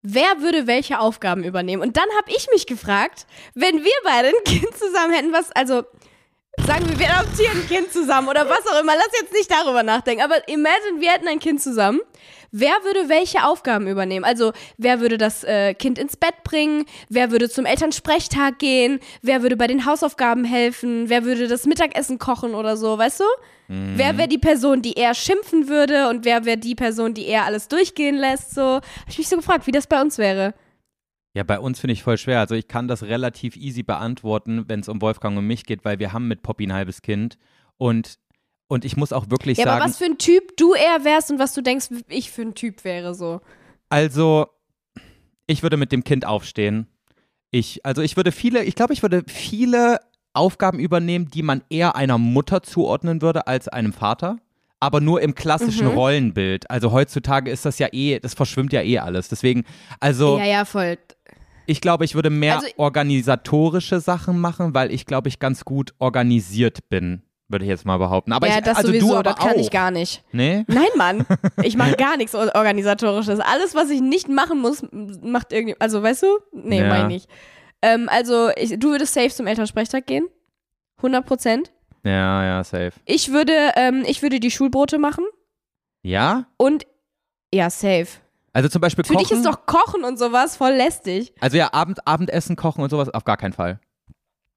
[0.02, 1.82] wer würde welche Aufgaben übernehmen?
[1.82, 5.84] Und dann habe ich mich gefragt, wenn wir beide ein Kind zusammen hätten, was, also
[6.66, 9.84] sagen wir, wir adoptieren ein Kind zusammen oder was auch immer, lass jetzt nicht darüber
[9.84, 12.02] nachdenken, aber imagine, wir hätten ein Kind zusammen.
[12.52, 14.26] Wer würde welche Aufgaben übernehmen?
[14.26, 16.86] Also, wer würde das äh, Kind ins Bett bringen?
[17.10, 19.00] Wer würde zum Elternsprechtag gehen?
[19.22, 21.10] Wer würde bei den Hausaufgaben helfen?
[21.10, 23.26] Wer würde das Mittagessen kochen oder so, weißt du?
[23.72, 27.46] Wer wäre die Person, die eher schimpfen würde und wer wäre die Person, die eher
[27.46, 28.56] alles durchgehen lässt?
[28.56, 30.56] So, habe ich mich so gefragt, wie das bei uns wäre.
[31.36, 32.40] Ja, bei uns finde ich voll schwer.
[32.40, 36.00] Also ich kann das relativ easy beantworten, wenn es um Wolfgang und mich geht, weil
[36.00, 37.38] wir haben mit Poppy ein halbes Kind.
[37.78, 38.18] Und,
[38.70, 41.30] und ich muss auch wirklich Ja, sagen, aber was für ein Typ du eher wärst
[41.32, 43.42] und was du denkst, ich für ein Typ wäre so.
[43.90, 44.48] also
[45.48, 46.88] ich würde mit dem Kind aufstehen.
[47.52, 50.00] Ich, also ich würde viele, ich glaube, ich würde viele
[50.34, 54.38] Aufgaben übernehmen, die man eher einer Mutter zuordnen würde als einem Vater.
[54.80, 55.94] Aber nur im klassischen Mhm.
[55.94, 56.70] Rollenbild.
[56.70, 59.28] Also heutzutage ist das ja eh, das verschwimmt ja eh alles.
[59.28, 59.66] Deswegen,
[60.00, 60.98] also Ja, ja, voll.
[61.66, 65.94] Ich glaube, ich würde mehr Also- organisatorische Sachen machen, weil ich glaube, ich ganz gut
[66.00, 68.32] organisiert bin, würde ich jetzt mal behaupten.
[68.32, 69.60] Aber ja, ich, das also sowieso, du aber das kann auch.
[69.60, 70.24] ich gar nicht.
[70.32, 70.64] Nee?
[70.68, 71.26] Nein, Mann.
[71.64, 73.40] Ich mache gar nichts Organisatorisches.
[73.40, 75.76] Alles, was ich nicht machen muss, macht irgendwie.
[75.80, 76.28] Also, weißt du?
[76.54, 76.88] Nee, Ja.
[76.88, 77.30] meine ich nicht.
[77.82, 80.28] Ähm, also, ich, du würdest safe zum Elternsprechtag gehen.
[80.98, 81.72] 100 Prozent.
[82.04, 82.92] Ja, ja, safe.
[83.06, 85.26] Ich würde, ähm, ich würde die Schulbrote machen.
[86.02, 86.46] Ja?
[86.58, 86.86] Und
[87.54, 88.08] ja, safe.
[88.54, 89.24] Also zum Beispiel Für kochen.
[89.28, 91.34] dich ist doch Kochen und sowas voll lästig.
[91.40, 93.80] also ja, Abend, Abendessen, Kochen und sowas auf gar keinen Fall.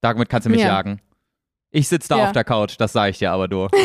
[0.01, 0.69] Damit kannst du mich Ja.
[0.69, 1.01] jagen.
[1.73, 2.25] Ich sitze da Ja.
[2.27, 3.67] auf der Couch, das sage ich dir aber du.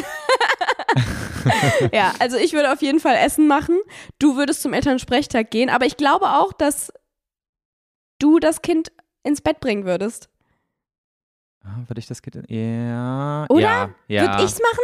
[1.93, 3.77] Ja, also ich würde auf jeden Fall Essen machen.
[4.19, 6.91] Du würdest zum Elternsprechtag gehen, aber ich glaube auch, dass
[8.19, 8.91] du das Kind
[9.23, 10.29] ins Bett bringen würdest.
[11.63, 12.43] Ah, Würde ich das Kind.
[12.49, 13.45] Ja.
[13.49, 13.61] Oder?
[13.61, 13.89] Ja.
[14.07, 14.21] ja.
[14.23, 14.83] Würde ich's machen?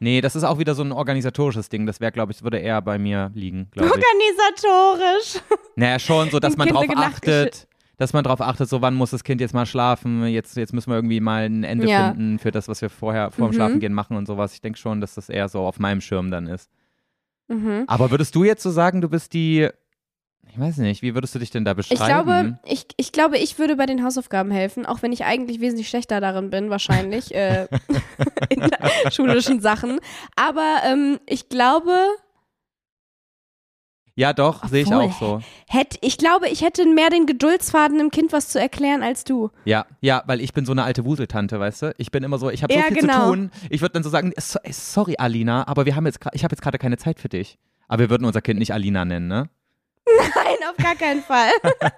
[0.00, 1.86] Nee, das ist auch wieder so ein organisatorisches Ding.
[1.86, 3.70] Das wäre, glaube ich, würde eher bei mir liegen.
[3.76, 5.40] Organisatorisch.
[5.76, 7.68] Naja, schon so, dass man Kind drauf achtet,
[8.02, 10.90] dass man drauf achtet, so wann muss das Kind jetzt mal schlafen, jetzt, jetzt müssen
[10.90, 12.08] wir irgendwie mal ein Ende Ja.
[12.10, 13.56] finden für das, was wir vorher vor dem Mhm.
[13.56, 14.52] Schlafengehen machen und sowas.
[14.54, 16.70] Ich denke schon, dass das eher so auf meinem Schirm dann ist.
[17.48, 17.84] Mhm.
[17.86, 19.68] Aber würdest du jetzt so sagen, du bist die,
[20.50, 22.00] ich weiß nicht, wie würdest du dich denn da beschreiben?
[22.00, 25.60] Ich glaube, ich, ich glaube, ich würde bei den Hausaufgaben helfen, auch wenn ich eigentlich
[25.60, 27.68] wesentlich schlechter darin bin, wahrscheinlich, äh,
[28.50, 28.62] in
[29.12, 29.98] schulischen Sachen.
[30.36, 31.96] Aber ähm, ich glaube,
[34.14, 35.40] ja, doch, sehe ich auch so.
[35.68, 39.50] hätt, ich glaube, ich hätte mehr den Geduldsfaden, dem Kind was zu erklären als du.
[39.64, 41.94] Ja, ja, weil ich bin so eine alte Wuseltante, weißt du?
[41.98, 43.30] Ich bin immer so, ich habe so Ja, viel genau.
[43.30, 43.50] zu tun.
[43.70, 46.78] Ich würde dann so sagen, sorry Alina, aber wir haben jetzt, ich habe jetzt gerade
[46.78, 47.58] keine Zeit für dich.
[47.88, 49.48] Aber wir würden unser Kind nicht Alina nennen, ne?
[50.34, 51.50] Nein, auf gar keinen Fall.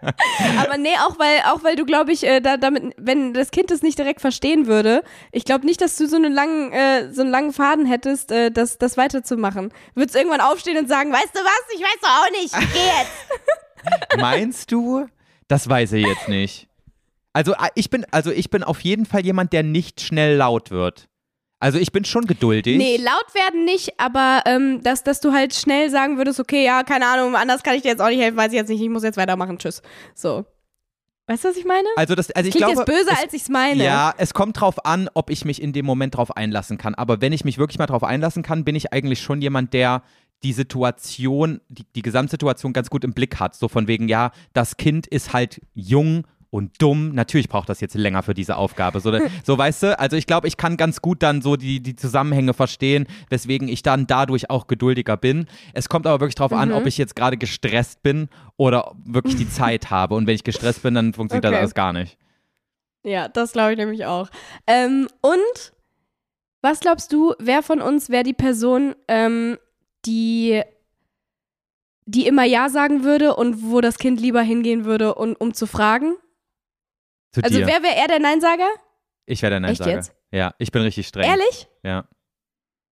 [0.59, 3.71] Aber nee, auch weil, auch weil du, glaube ich, äh, da, damit, wenn das Kind
[3.71, 5.03] es nicht direkt verstehen würde,
[5.33, 8.51] ich glaube nicht, dass du so einen langen, äh, so einen langen Faden hättest, äh,
[8.51, 9.71] das, das weiterzumachen.
[9.95, 12.73] Du würdest irgendwann aufstehen und sagen, weißt du was, ich weiß doch auch nicht, ich
[12.73, 14.17] geh jetzt.
[14.19, 15.07] Meinst du?
[15.49, 16.69] Das weiß ich jetzt nicht.
[17.33, 20.71] Also äh, ich bin, also ich bin auf jeden Fall jemand, der nicht schnell laut
[20.71, 21.09] wird.
[21.65, 22.77] Also ich bin schon geduldig.
[22.77, 26.83] Nee, laut werden nicht, aber ähm, dass, dass du halt schnell sagen würdest, okay, ja,
[26.83, 28.91] keine Ahnung, anders kann ich dir jetzt auch nicht helfen, weiß ich jetzt nicht, ich
[28.91, 29.81] muss jetzt weitermachen, tschüss.
[30.15, 30.45] So.
[31.27, 31.89] Weißt du, was ich meine?
[31.97, 33.83] Also das, also ich Klingt glaube, jetzt böse, es, als ich's meine.
[33.83, 36.95] Ja, es kommt drauf an, ob ich mich in dem Moment drauf einlassen kann.
[36.95, 40.03] Aber wenn ich mich wirklich mal drauf einlassen kann, bin ich eigentlich schon jemand, der
[40.43, 43.55] die Situation, die, die Gesamtsituation ganz gut im Blick hat.
[43.55, 47.11] So von wegen, ja, das Kind ist halt jung und dumm.
[47.15, 49.01] Natürlich braucht das jetzt länger für diese Aufgabe.
[49.01, 51.97] So, so weißt du, also ich glaube, ich kann ganz gut dann so die, die
[51.97, 55.47] Zusammenhänge verstehen, weswegen ich dann dadurch auch geduldiger bin.
[55.73, 56.75] Es kommt aber wirklich drauf an, Mhm.
[56.77, 60.15] ob ich jetzt gerade gestresst bin oder wirklich die Zeit habe.
[60.15, 61.59] Und wenn ich gestresst bin, dann funktioniert das Okay.
[61.59, 62.17] alles gar nicht.
[63.03, 64.29] Ja, das glaube ich nämlich auch.
[64.69, 65.73] Ähm, und
[66.63, 69.59] was glaubst du, wer von uns wäre die Person, ähm,
[70.07, 70.63] die,
[72.07, 75.67] die immer Ja sagen würde und wo das Kind lieber hingehen würde, um, um zu
[75.67, 76.15] fragen?
[77.35, 77.67] Zu Also dir.
[77.67, 78.69] wer wäre er der Neinsager?
[79.27, 79.97] Ich werde der Echt Neinsager.
[79.99, 80.15] jetzt?
[80.31, 81.29] Ja, ich bin richtig streng.
[81.29, 81.69] Ehrlich?
[81.83, 82.07] Ja.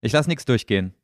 [0.00, 0.94] Ich lasse nichts durchgehen.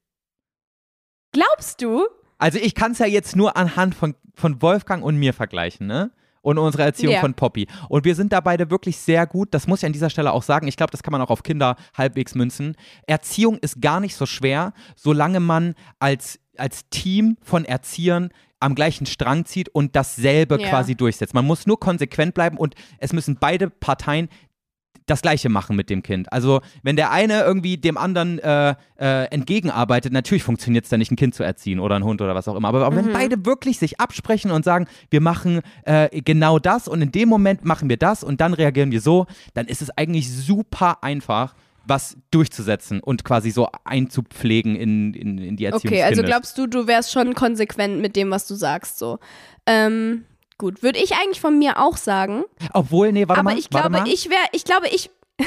[1.32, 2.06] Glaubst du?
[2.38, 6.10] Also ich kann es ja jetzt nur anhand von, von Wolfgang und mir vergleichen, ne?
[6.42, 7.20] Und unserer Erziehung Ja.
[7.20, 7.66] von Poppy.
[7.88, 9.52] Und wir sind da beide wirklich sehr gut.
[9.52, 10.68] Das muss ich an dieser Stelle auch sagen.
[10.68, 12.76] Ich glaube, das kann man auch auf Kinder halbwegs münzen.
[13.08, 18.30] Erziehung ist gar nicht so schwer, solange man als, als Team von Erziehern
[18.60, 20.68] am gleichen Strang zieht und dasselbe Ja.
[20.68, 21.34] quasi durchsetzt.
[21.34, 24.28] Man muss nur konsequent bleiben und es müssen beide Parteien
[25.04, 26.32] das Gleiche machen mit dem Kind.
[26.32, 31.12] Also wenn der eine irgendwie dem anderen äh, äh, entgegenarbeitet, natürlich funktioniert es dann nicht,
[31.12, 32.66] ein Kind zu erziehen oder ein Hund oder was auch immer.
[32.68, 37.02] Aber, aber wenn beide wirklich sich absprechen und sagen, wir machen äh, genau das und
[37.02, 40.28] in dem Moment machen wir das und dann reagieren wir so, dann ist es eigentlich
[40.28, 41.54] super einfach,
[41.86, 46.66] was durchzusetzen und quasi so einzupflegen in, in, in die Erziehung Okay, also glaubst du,
[46.66, 49.18] du wärst schon konsequent mit dem, was du sagst, so.
[49.66, 50.24] Ähm,
[50.58, 52.44] gut, würde ich eigentlich von mir auch sagen.
[52.72, 53.58] Obwohl, nee, warte aber mal.
[53.58, 55.10] ich warte glaube, ich wäre, ich glaube, ich.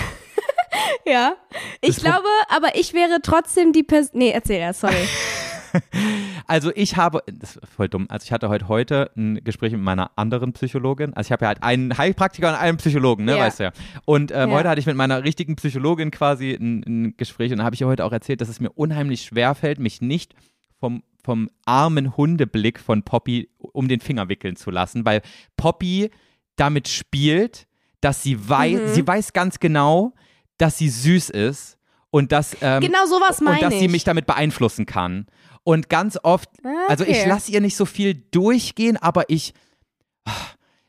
[1.06, 1.36] ja.
[1.82, 4.20] Ich Das glaube, aber ich wäre trotzdem die Person.
[4.20, 4.96] Nee, erzähl erst, sorry.
[6.48, 9.82] Also ich habe, das ist voll dumm, also ich hatte heute, heute ein Gespräch mit
[9.82, 11.14] meiner anderen Psychologin.
[11.14, 13.44] Also ich habe ja halt einen Heilpraktiker und einen Psychologen, ne, Ja.
[13.44, 13.72] weißt du ja.
[14.06, 14.56] Und ähm, Ja.
[14.56, 17.88] heute hatte ich mit meiner richtigen Psychologin quasi ein, ein Gespräch und habe ich ihr
[17.88, 20.34] heute auch erzählt, dass es mir unheimlich schwer fällt, mich nicht
[20.80, 25.22] vom, vom armen Hundeblick von Poppy um den Finger wickeln zu lassen, weil
[25.56, 26.10] Poppy
[26.56, 27.68] damit spielt,
[28.02, 28.88] dass sie weiß, Mhm.
[28.96, 30.14] sie weiß ganz genau,
[30.58, 31.78] dass sie süß ist
[32.12, 33.80] und dass, ähm, genau sowas und meine dass ich.
[33.82, 35.28] sie mich damit beeinflussen kann.
[35.64, 37.30] Und ganz oft Ah, also ich okay.
[37.30, 39.53] lasse ihr nicht so viel durchgehen, aber ich,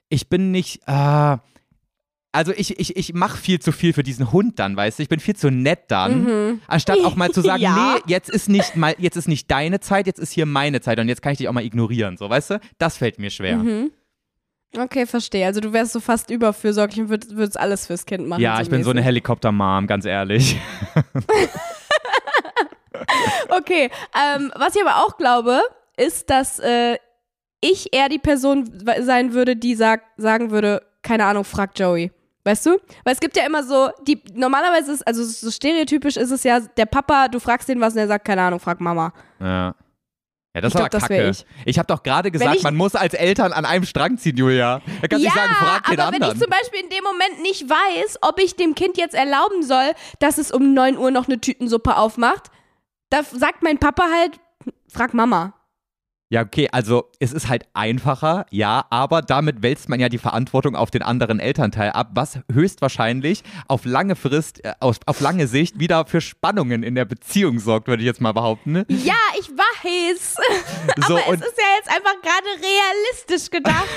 [0.09, 1.37] ich bin nicht, äh,
[2.33, 5.09] also ich, ich, ich mache viel zu viel für diesen Hund dann, weißt du, ich
[5.09, 6.61] bin viel zu nett dann, Mhm.
[6.69, 7.95] anstatt auch mal zu sagen, Ja.
[7.97, 10.99] nee, jetzt ist nicht mal, jetzt ist nicht deine Zeit, jetzt ist hier meine Zeit
[11.01, 13.57] und jetzt kann ich dich auch mal ignorieren, so, weißt du, das fällt mir schwer.
[13.59, 13.91] Mhm.
[14.77, 15.47] Okay, verstehe.
[15.47, 18.41] Also du wärst so fast überfürsorglich und würdest, würdest alles fürs Kind machen.
[18.41, 19.03] Ja, ich bin so eine.
[19.03, 20.57] Helikopter-Mom, ganz ehrlich.
[23.49, 25.61] Okay, ähm, was ich aber auch glaube,
[25.97, 26.97] ist, dass äh,
[27.61, 32.13] ich eher die Person sein würde, die sag, sagen würde, keine Ahnung, frag Joey.
[32.45, 32.79] Weißt du?
[33.05, 36.61] Weil es gibt ja immer so, die normalerweise ist, also so stereotypisch ist es ja,
[36.61, 39.13] der Papa, du fragst den was und er sagt, keine Ahnung, frag Mama.
[39.41, 39.75] Ja.
[40.55, 41.15] Ja, das Ich aber glaub, das kacke.
[41.15, 41.79] wär Ich, ich.
[41.79, 44.81] habe doch gerade gesagt, man muss als Eltern an einem Strang ziehen, Julia.
[45.01, 46.37] Da kannst ja, nicht sagen, frag den aber wenn anderen.
[46.37, 49.93] ich zum Beispiel in dem Moment nicht weiß, ob ich dem Kind jetzt erlauben soll,
[50.19, 52.51] dass es um 9 Uhr noch eine Tütensuppe aufmacht,
[53.11, 54.41] da sagt mein Papa halt,
[54.93, 55.55] frag Mama.
[56.33, 60.77] Ja, okay, also es ist halt einfacher, ja, aber damit wälzt man ja die Verantwortung
[60.77, 65.81] auf den anderen Elternteil ab, was höchstwahrscheinlich auf lange Frist, äh, auf, auf lange Sicht
[65.81, 68.71] wieder für Spannungen in der Beziehung sorgt, würde ich jetzt mal behaupten.
[68.71, 68.87] Ne?
[68.89, 69.70] Ja, ich weiß.
[71.07, 73.89] So, aber es ist ja jetzt einfach gerade realistisch gedacht.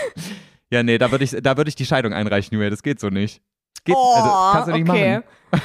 [0.70, 3.08] ja, nee, da würde ich, da würde ich die Scheidung einreichen, Julia, das geht so
[3.08, 3.40] nicht.
[3.84, 5.20] Geht, oh, also, kannst du nicht okay.
[5.50, 5.64] machen.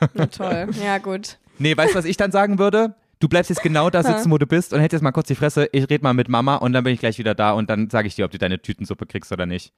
[0.14, 0.68] Na toll.
[0.84, 1.38] Ja, gut.
[1.58, 2.94] Nee, weißt du, was ich dann sagen würde?
[3.20, 5.34] Du bleibst jetzt genau da sitzen, wo du bist und hältst jetzt mal kurz die
[5.34, 7.90] Fresse, ich rede mal mit Mama und dann bin ich gleich wieder da und dann
[7.90, 9.72] sage ich dir, ob du deine Tütensuppe kriegst oder nicht.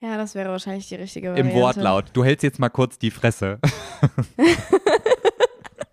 [0.00, 1.54] Ja, das wäre wahrscheinlich die richtige Im Variante.
[1.54, 2.04] Wortlaut.
[2.12, 3.58] Du hältst jetzt mal kurz die Fresse.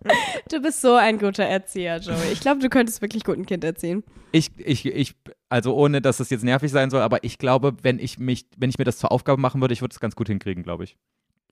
[0.50, 2.32] Du bist so ein guter Erzieher, Joey.
[2.32, 4.02] Ich glaube, du könntest wirklich gut ein Kind erziehen.
[4.32, 5.14] Ich, ich, ich,
[5.48, 8.68] also ohne, dass es jetzt nervig sein soll, aber ich glaube, wenn ich mich, wenn
[8.70, 10.96] ich mir das zur Aufgabe machen würde, ich würde es ganz gut hinkriegen, glaube ich.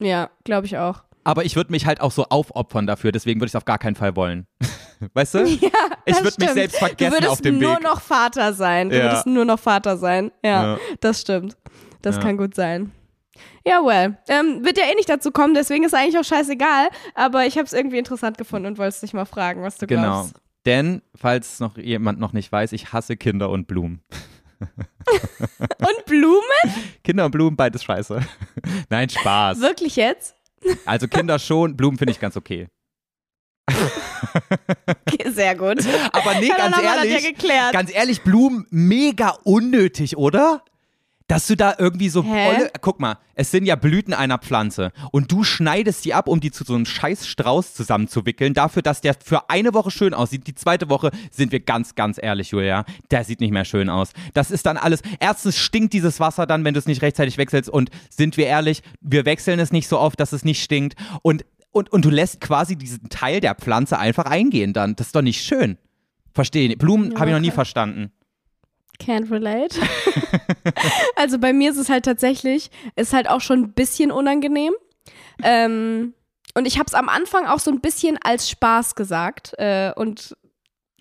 [0.00, 1.04] Ja, glaube ich auch.
[1.24, 3.78] Aber ich würde mich halt auch so aufopfern dafür, deswegen würde ich es auf gar
[3.78, 4.46] keinen Fall wollen.
[5.14, 5.44] Weißt du?
[5.44, 5.68] Ja,
[6.06, 7.82] ich würde mich selbst Du vergessen würdest auf dem nur Weg.
[7.82, 8.90] noch Vater sein.
[8.90, 9.04] Du Ja.
[9.04, 10.30] würdest nur noch Vater sein.
[10.44, 10.78] Ja, Ja.
[11.00, 11.56] das stimmt.
[12.02, 12.22] Das Ja.
[12.22, 12.90] kann gut sein.
[13.66, 14.16] Ja, well.
[14.28, 16.88] Ähm, wird ja eh nicht dazu kommen, deswegen ist eigentlich auch scheißegal.
[17.14, 20.02] Aber ich habe es irgendwie interessant gefunden und wollte dich mal fragen, was du Genau.
[20.02, 20.34] glaubst.
[20.66, 24.02] Denn, falls noch jemand noch nicht weiß, ich hasse Kinder und Blumen.
[25.78, 26.42] Und Blumen?
[27.02, 28.20] Kinder und Blumen, beides scheiße.
[28.90, 29.58] Nein, Spaß.
[29.60, 30.34] Wirklich jetzt?
[30.84, 32.68] Also Kinder schon, Blumen finde ich ganz okay.
[34.86, 35.78] Okay, sehr gut.
[36.12, 40.62] Aber nee, ganz ehrlich, ja ganz ehrlich, Blumen mega unnötig, oder?
[41.30, 42.54] Dass du da irgendwie so Hä?
[42.54, 46.40] volle, guck mal, es sind ja Blüten einer Pflanze und du schneidest die ab, um
[46.40, 50.48] die zu so einem scheiß Strauß zusammenzuwickeln, dafür, dass der für eine Woche schön aussieht.
[50.48, 54.10] Die zweite Woche sind wir ganz, ganz ehrlich, Julia, der sieht nicht mehr schön aus.
[54.34, 57.70] Das ist dann alles, erstens stinkt dieses Wasser dann, wenn du es nicht rechtzeitig wechselst
[57.70, 61.44] und sind wir ehrlich, wir wechseln es nicht so oft, dass es nicht stinkt und,
[61.70, 64.96] und, und du lässt quasi diesen Teil der Pflanze einfach eingehen dann.
[64.96, 65.78] Das ist doch nicht schön.
[66.34, 66.80] Verstehe nicht.
[66.80, 68.10] Blumen Ja, habe ich noch nie verstanden.
[69.00, 69.76] Can't relate.
[71.16, 74.72] also bei mir ist es halt tatsächlich, ist halt auch schon ein bisschen unangenehm.
[75.42, 76.14] Ähm,
[76.54, 80.36] und ich habe es am Anfang auch so ein bisschen als Spaß gesagt äh, und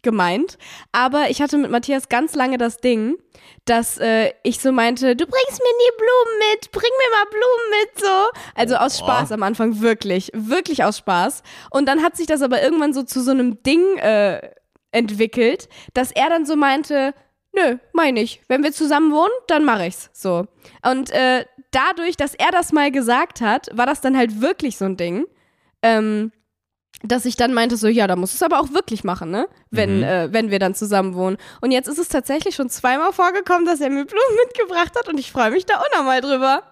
[0.04, 0.58] gemeint.
[0.92, 3.18] Aber ich hatte mit Matthias ganz lange das Ding,
[3.66, 7.82] dass äh, ich so meinte, du bringst mir nie Blumen mit, bring mir mal Blumen
[7.82, 8.40] mit, so.
[8.56, 9.00] Also aus.
[9.00, 11.44] Spaß am Anfang, wirklich, wirklich aus Spaß.
[11.70, 14.52] Und dann hat sich das aber irgendwann so zu so einem Ding äh,
[14.92, 17.14] entwickelt, dass er dann so meinte,
[17.54, 18.42] nö, meine ich.
[18.48, 20.10] Wenn wir zusammen wohnen, dann mache ich's.
[20.14, 20.46] So.
[20.86, 24.86] Und äh, dadurch, dass er das mal gesagt hat, war das dann halt wirklich so
[24.86, 25.26] ein Ding.
[25.82, 26.32] Ähm,
[27.02, 29.48] dass ich dann meinte, so, ja, da muss es aber auch wirklich machen, ne?
[29.72, 30.04] Wenn, Mhm.
[30.04, 31.38] äh, wenn wir dann zusammen wohnen.
[31.62, 35.18] Und jetzt ist es tatsächlich schon zweimal vorgekommen, dass er mir Blumen mitgebracht hat und
[35.18, 36.64] ich freue mich da unnormal drüber.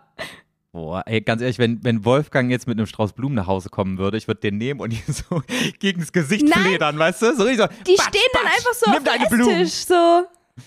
[0.73, 3.97] Boah, ey, ganz ehrlich, wenn, wenn Wolfgang jetzt mit einem Strauß Blumen nach Hause kommen
[3.97, 5.41] würde, ich würde den nehmen und ihn so
[5.80, 6.61] gegen das Gesicht Nein.
[6.61, 7.25] fledern, weißt du?
[7.36, 7.67] So, so, Die batsch,
[8.09, 9.51] stehen dann batsch, einfach so auf dem.
[9.61, 10.25] Esstisch, so.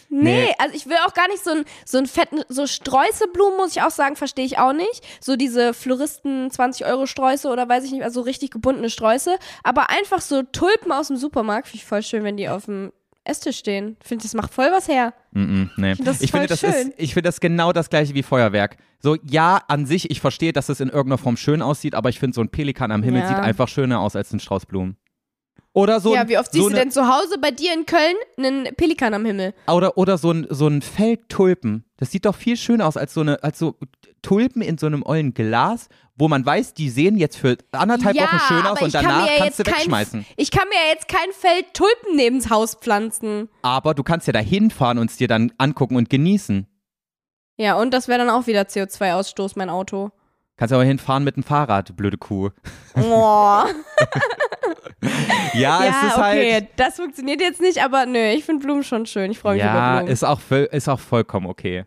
[0.09, 0.55] Nee, Nee.
[0.59, 3.83] also ich will auch gar nicht so ein, so ein fetten, so Streuseblumen, muss ich
[3.83, 5.03] auch sagen, verstehe ich auch nicht.
[5.21, 9.37] So diese Floristen 20 Euro Sträuße oder weiß ich nicht, also richtig gebundene Sträuße.
[9.63, 12.93] Aber einfach so Tulpen aus dem Supermarkt, finde ich voll schön, wenn die auf dem
[13.25, 13.97] Esstisch stehen.
[14.03, 15.13] Finde, das macht voll was her.
[15.33, 15.95] Mm -mm, nee.
[16.03, 18.79] Das ich finde, das ist, ich finde das genau das gleiche wie Feuerwerk.
[18.99, 22.19] So, ja, an sich, ich verstehe, dass es in irgendeiner Form schön aussieht, aber ich
[22.19, 23.29] finde, so ein Pelikan am Himmel Ja.
[23.29, 24.97] sieht einfach schöner aus als ein Strauß Blumen.
[25.73, 28.17] Oder so, ja, wie oft so siehst du denn zu Hause bei dir in Köln
[28.37, 29.55] einen Pelikan am Himmel?
[29.69, 31.85] Oder, oder so ein, so ein Feld Tulpen.
[31.97, 33.77] Das sieht doch viel schöner aus als so eine, als so
[34.23, 38.25] Tulpen in so einem ollen Glas, wo man weiß, die sehen jetzt für anderthalb ja,
[38.25, 40.27] Wochen schön aus und kann danach ja kannst du jetzt kein- wegschmeißen.
[40.37, 43.49] Ich kann mir ja jetzt kein Feld Tulpen nebens Haus pflanzen.
[43.63, 46.67] Aber du kannst ja da hinfahren und es dir dann angucken und genießen.
[47.59, 50.11] Ja, und das wäre dann auch wieder CO2-Ausstoß, mein Auto.
[50.61, 52.51] Kannst aber hinfahren mit dem Fahrrad, blöde Kuh.
[52.95, 53.01] Oh.
[53.01, 53.67] Ja,
[55.55, 56.69] ja, es ist okay, halt.
[56.77, 59.31] das funktioniert jetzt nicht, aber nö, ich finde Blumen schon schön.
[59.31, 60.13] Ich freue mich über Ja, Blumen.
[60.13, 61.87] ist auch, ist auch vollkommen okay.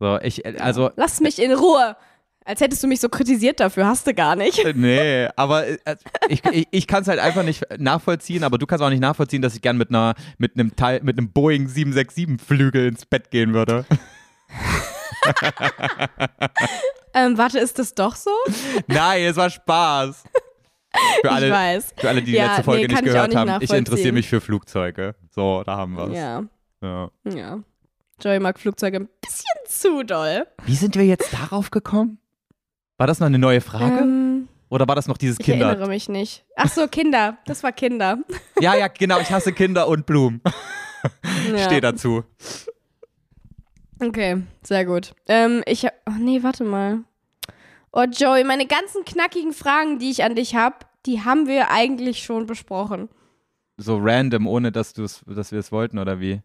[0.00, 1.96] So, ich, äh, also, Lass mich in Ruhe.
[2.44, 4.58] Als hättest du mich so kritisiert dafür, hast du gar nicht.
[4.58, 5.78] äh, nee, aber äh,
[6.28, 9.40] ich, ich, ich kann es halt einfach nicht nachvollziehen, aber du kannst auch nicht nachvollziehen,
[9.40, 13.30] dass ich gern mit einer, mit einem Teil, mit einem Boeing 767 Flügel ins Bett
[13.30, 13.86] gehen würde.
[17.14, 18.30] Ähm, warte, ist das doch so?
[18.86, 20.24] Nein, es war Spaß.
[21.22, 21.94] Für alle, ich weiß.
[21.96, 24.12] für alle die die Ja, letzte Folge nee, nicht ich gehört nicht haben, ich interessiere
[24.12, 25.14] mich für Flugzeuge.
[25.30, 26.14] So, da haben wir es.
[26.16, 26.42] Ja,
[26.82, 27.10] Ja.
[27.24, 27.58] ja.
[28.22, 30.46] Joey mag Flugzeuge ein bisschen zu doll.
[30.66, 32.18] Wie sind wir jetzt darauf gekommen?
[32.98, 34.00] War das noch eine neue Frage?
[34.00, 35.68] Ähm, Oder war das noch dieses Ich Kinder?
[35.68, 36.44] erinnere mich nicht.
[36.56, 37.38] Ach so, Kinder.
[37.46, 38.18] Das war Kinder.
[38.60, 39.20] Ja, ja, genau.
[39.20, 40.42] Ich hasse Kinder und Blumen.
[41.50, 41.64] Ja.
[41.64, 42.24] Steh dazu.
[44.00, 45.14] Okay, sehr gut.
[45.28, 47.04] Ähm, ich hab, oh nee, warte mal.
[47.92, 52.22] Oh Joey, meine ganzen knackigen Fragen, die ich an dich habe, die haben wir eigentlich
[52.22, 53.08] schon besprochen.
[53.76, 56.40] So random, ohne dass, dass wir es wollten, oder wie?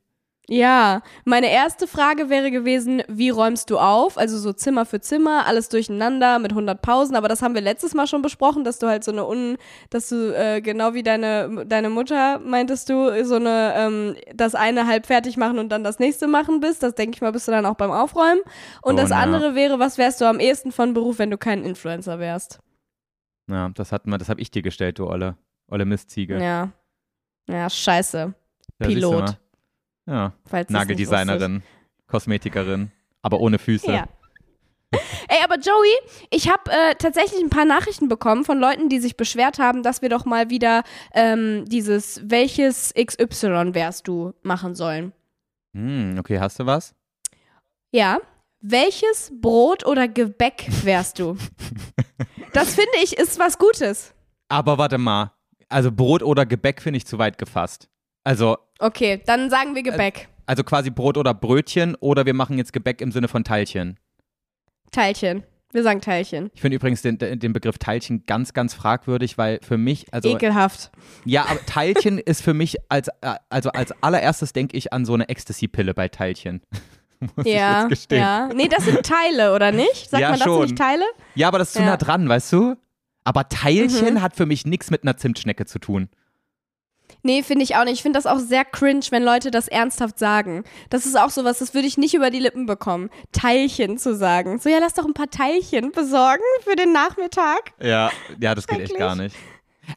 [0.48, 4.16] Ja, meine erste Frage wäre gewesen, wie räumst du auf?
[4.18, 7.96] Also so Zimmer für Zimmer, alles durcheinander mit 100 Pausen, aber das haben wir letztes
[7.96, 9.58] Mal schon besprochen, dass du halt so eine un,
[9.90, 14.86] dass du äh, genau wie deine deine Mutter meintest du so eine ähm, das eine
[14.86, 16.84] halb fertig machen und dann das nächste machen bist.
[16.84, 18.42] Das denke ich mal, bist du dann auch beim Aufräumen.
[18.84, 19.22] Und Oh, das na.
[19.22, 22.60] andere wäre, was wärst du am ehesten von Beruf, wenn du kein Influencer wärst?
[23.50, 25.38] Ja, das hat man, das habe ich dir gestellt, du Olle.
[25.72, 26.38] Olle Mistziege.
[26.40, 26.72] Ja,
[27.48, 28.36] ja, scheiße.
[28.78, 29.40] Pilot.
[30.08, 30.34] Ja,
[30.70, 31.64] Nageldesignerin,
[32.08, 32.92] Kosmetikerin,
[33.22, 33.92] aber ohne Füße.
[33.92, 34.08] Ja.
[35.28, 35.98] Ey, aber Joey,
[36.30, 40.02] ich habe äh, tatsächlich ein paar Nachrichten bekommen von Leuten, die sich beschwert haben, dass
[40.02, 40.84] wir doch mal wieder
[41.14, 45.12] ähm, dieses welches XY wärst du machen sollen.
[45.74, 46.94] Hm, okay, hast du was?
[47.92, 48.20] Ja.
[48.62, 51.38] Welches Brot oder Gebäck wärst du?
[52.54, 54.14] das finde ich ist was Gutes.
[54.50, 55.32] Aber warte mal.
[55.70, 57.90] Also Brot oder Gebäck finde ich zu weit gefasst.
[58.26, 60.28] Also, Okay, dann sagen wir Gebäck.
[60.48, 63.98] also quasi Brot oder Brötchen oder wir machen jetzt Gebäck im Sinne von Teilchen.
[64.92, 65.44] Teilchen.
[65.72, 66.52] Wir sagen Teilchen.
[66.54, 70.90] Ich finde übrigens den, den Begriff Teilchen ganz, ganz fragwürdig, weil für mich, also Ekelhaft.
[71.26, 75.14] ja, aber Teilchen ist für mich als, äh, also als allererstes denke ich an so
[75.14, 76.62] eine Ecstasy-Pille bei Teilchen.
[77.36, 78.20] Muss ich Ja, jetzt gestehen.
[78.22, 78.50] ja.
[78.54, 80.10] Nee, das sind Teile, oder nicht?
[80.10, 80.62] Sagt Ja, man dazu schon.
[80.64, 81.04] nicht Teile?
[81.36, 81.86] Ja, aber das ist zu Ja.
[81.88, 82.76] nah dran, weißt du?
[83.26, 84.22] Aber Teilchen Mhm.
[84.22, 86.08] hat für mich nichts mit einer Zimtschnecke zu tun.
[87.26, 87.96] Nee, finde ich auch nicht.
[87.96, 90.64] Ich finde das auch sehr cringe, wenn Leute das ernsthaft sagen.
[90.92, 93.10] Das ist auch sowas, das würde ich nicht über die Lippen bekommen.
[93.32, 94.60] Teilchen zu sagen.
[94.60, 97.74] So, ja, lass doch ein paar Teilchen besorgen für den Nachmittag.
[97.82, 99.36] Ja, ja, das geht echt gar nicht.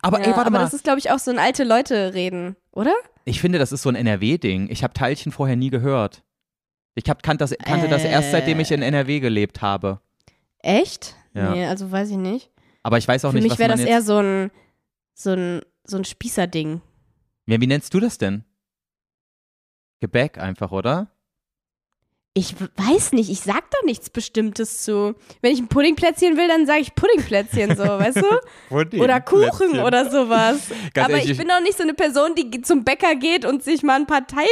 [0.01, 0.61] Aber ja, ey, warte aber mal.
[0.61, 2.95] das ist, glaube ich, auch so ein alte Leute reden, oder?
[3.27, 4.71] Ich finde, das ist so ein NRW-Ding.
[4.71, 6.23] Ich habe Teilchen vorher nie gehört.
[6.95, 10.01] Ich hab, kannt das, kannte das erst, seitdem ich in NRW gelebt habe.
[10.61, 11.15] Echt?
[11.35, 11.51] Ja.
[11.51, 12.51] Nee, also weiß ich nicht.
[12.83, 13.91] Aber ich weiß auch Für nicht, mich was wäre man das jetzt...
[13.91, 14.51] eher so ein,
[15.13, 16.81] so ein, so ein Spießerding.
[17.49, 18.45] Ja, wie nennst du das denn?
[20.01, 21.11] Gebäck einfach, oder?
[22.35, 25.15] Ich weiß nicht, ich sag da nichts Bestimmtes zu.
[25.41, 29.01] Wenn ich ein Puddingplätzchen will, dann sage ich Puddingplätzchen so, weißt du?
[29.01, 30.69] Oder Kuchen oder sowas.
[30.95, 33.65] Ganz Aber ehrlich, ich bin auch nicht so eine Person, die zum Bäcker geht und
[33.65, 34.47] sich mal ein paar Teilchen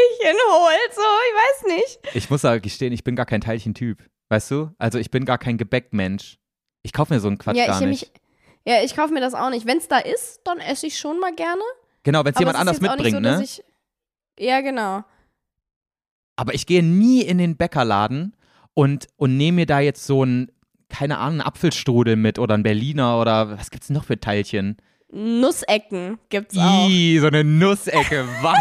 [0.50, 0.94] holt.
[0.94, 2.16] So, ich weiß nicht.
[2.16, 4.02] Ich muss aber gestehen, ich bin gar kein Teilchen-Typ.
[4.30, 4.70] Weißt du?
[4.78, 6.38] Also ich bin gar kein Gebäckmensch.
[6.82, 8.12] Ich kaufe mir so einen Quatsch ja, gar ich nicht.
[8.14, 8.22] mich.
[8.64, 9.66] Ja, ich kaufe mir das auch nicht.
[9.66, 11.62] Wenn es da ist, dann esse ich schon mal gerne.
[12.06, 13.44] Genau, wenn es jemand anders mitbringt, nicht so, ne?
[13.44, 13.62] ich,
[14.38, 15.04] Ja, genau.
[16.36, 18.36] Aber ich gehe nie in den Bäckerladen
[18.74, 20.50] und, und nehme mir da jetzt so ein,
[20.88, 24.76] keine Ahnung, einen Apfelstrudel mit oder ein Berliner oder was gibt's noch für Teilchen?
[25.10, 26.88] Nussecken gibt's auch.
[26.88, 28.26] Ih, so eine Nussecke.
[28.42, 28.58] Was?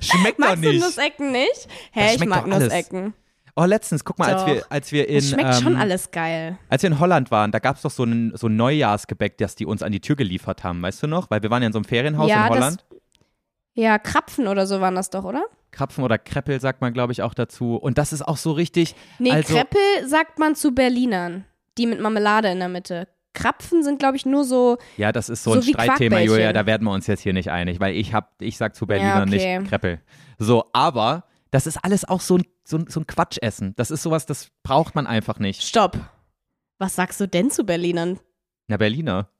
[0.06, 0.80] Schmeckt doch Magst du nicht.
[0.80, 1.68] Nussecken nicht?
[1.92, 2.46] Hä, ich mag.
[2.46, 3.14] Nussecken.
[3.58, 6.58] Oh, letztens, guck mal, als wir, als wir in Das schmeckt ähm, schon alles geil.
[6.68, 9.54] als wir in Holland waren, da gab es doch so ein, so ein Neujahrsgebäck, das
[9.54, 11.30] die uns an die Tür geliefert haben, weißt du noch?
[11.30, 12.84] Weil wir waren ja in so einem Ferienhaus Ja, in das- Holland.
[13.74, 15.44] Ja, Krapfen oder so waren das doch, oder?
[15.70, 17.76] Krapfen oder Kreppel sagt man, glaube ich, auch dazu.
[17.76, 18.94] Und das ist auch so richtig.
[19.18, 21.44] Nee, also, Kreppel sagt man zu Berlinern.
[21.76, 23.06] Die mit Marmelade in der Mitte.
[23.34, 24.78] Krapfen sind, glaube ich, nur so.
[24.96, 26.20] Ja, das ist so, So ein Streitthema.
[26.20, 26.54] Julia.
[26.54, 29.16] Da werden wir uns jetzt hier nicht einig, weil ich hab, ich sag zu Berliner
[29.16, 29.58] Ja, okay.
[29.58, 30.00] nicht Kreppel.
[30.38, 33.74] So, aber das ist alles auch so ein, so, ein, so ein Quatschessen.
[33.76, 35.62] Das ist sowas, das braucht man einfach nicht.
[35.62, 35.98] Stopp.
[36.78, 38.18] Was sagst du denn zu Berlinern?
[38.66, 39.30] Na, Berliner.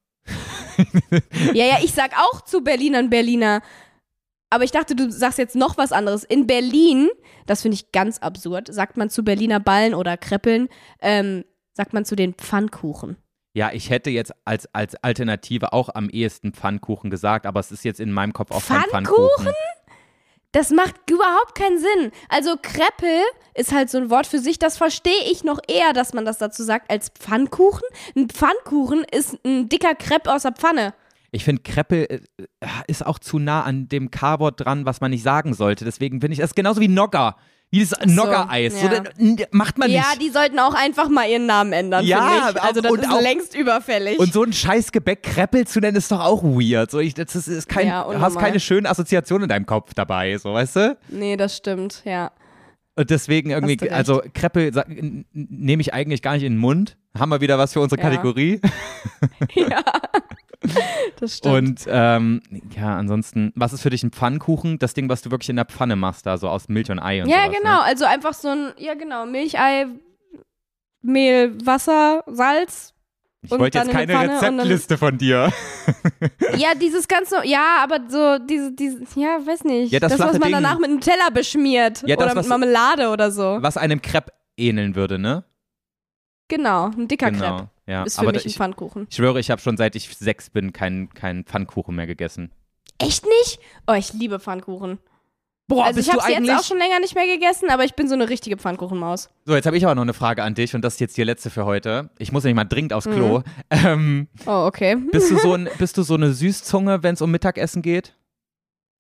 [1.53, 3.63] ja, ja, ich sag auch zu Berlinern Berliner.
[4.49, 6.23] Aber ich dachte, du sagst jetzt noch was anderes.
[6.23, 7.09] In Berlin,
[7.47, 10.69] das finde ich ganz absurd, sagt man zu Berliner Ballen oder Kreppeln,
[11.01, 13.17] ähm, sagt man zu den Pfannkuchen.
[13.55, 17.85] Ja, ich hätte jetzt als, als Alternative auch am ehesten Pfannkuchen gesagt, aber es ist
[17.85, 19.49] jetzt in meinem Kopf auch kein Pfannkuchen?
[20.57, 22.13] Das macht überhaupt keinen Sinn.
[22.31, 23.21] Also Kreppel
[23.53, 26.39] ist halt so ein Wort für sich, das verstehe ich noch eher, dass man das
[26.39, 27.87] dazu sagt, als Pfannkuchen.
[28.17, 30.95] Ein Pfannkuchen ist ein dicker Crepe aus der Pfanne.
[31.31, 32.07] Ich finde, Kreppel
[32.39, 35.85] äh, ist auch zu nah an dem K-Wort dran, was man nicht sagen sollte.
[35.85, 37.37] Deswegen finde ich, das genauso wie Nogger.
[38.07, 38.81] Nogger-Eis.
[38.81, 39.03] So, ja.
[39.19, 40.23] n- macht man Ja, nicht.
[40.23, 42.53] die sollten auch einfach mal ihren Namen ändern, Ja.
[42.61, 44.19] Also das und ist auch- längst überfällig.
[44.19, 46.91] Und so ein scheiß Gebäck Kreppel zu nennen, ist doch auch weird.
[46.91, 50.37] So, ich, das ist, ist kein, Ja, hast keine schönen Assoziationen in deinem Kopf dabei,
[50.39, 50.97] so, weißt du?
[51.09, 52.31] nee, das stimmt, ja.
[52.99, 54.73] Und deswegen irgendwie, also Kreppel
[55.33, 56.97] nehme ich eigentlich gar nicht in den Mund.
[57.19, 58.09] Haben wir wieder was für unsere Ja.
[58.09, 58.61] Kategorie.
[59.55, 59.83] ja.
[61.19, 61.57] Das stimmt.
[61.57, 62.43] Und ähm,
[62.77, 64.79] ja, ansonsten, was ist für dich ein Pfannkuchen?
[64.79, 67.23] Das Ding, was du wirklich in der Pfanne machst, da so aus Milch und Ei
[67.23, 67.77] und ja, sowas, genau.
[67.77, 67.83] Ne?
[67.83, 69.87] Also einfach so ein, ja genau, Milchei,
[71.01, 72.93] Mehl, Wasser, Salz,
[73.43, 75.53] Ich wollte jetzt keine Rezeptliste von dir.
[76.57, 79.93] Ja, dieses ganze, ja, aber so, diese, diese, ja, weiß nicht.
[79.93, 80.53] Ja, das das, was man Ding.
[80.53, 82.03] danach mit Nutella beschmiert.
[82.07, 83.59] Ja, das, oder mit Marmelade oder so.
[83.61, 85.45] Was einem Crepe ähneln würde, ne?
[86.49, 87.57] Genau, ein dicker genau.
[87.57, 87.71] Crepe.
[87.87, 88.03] Ja.
[88.03, 89.07] Ist für Aber mich ein ich, Pfannkuchen.
[89.09, 92.51] ich schwöre, ich habe schon seit ich sechs bin keinen kein Pfannkuchen mehr gegessen.
[92.99, 93.61] Echt nicht?
[93.87, 94.99] Oh, ich liebe Pfannkuchen.
[95.69, 98.07] Boah, also ich habe sie jetzt auch schon länger nicht mehr gegessen, aber ich bin
[98.07, 99.31] so eine richtige Pfannkuchenmaus.
[99.45, 101.25] So, jetzt habe ich aber noch eine Frage an dich und das ist jetzt die
[101.25, 102.11] letzte für heute.
[102.19, 103.39] Ich muss nämlich mal dringend aufs Klo.
[103.39, 103.45] Mhm.
[103.71, 104.95] Ähm, Oh, okay.
[105.13, 108.15] bist, du so ein, bist du so eine Süßzunge, wenn es um Mittagessen geht?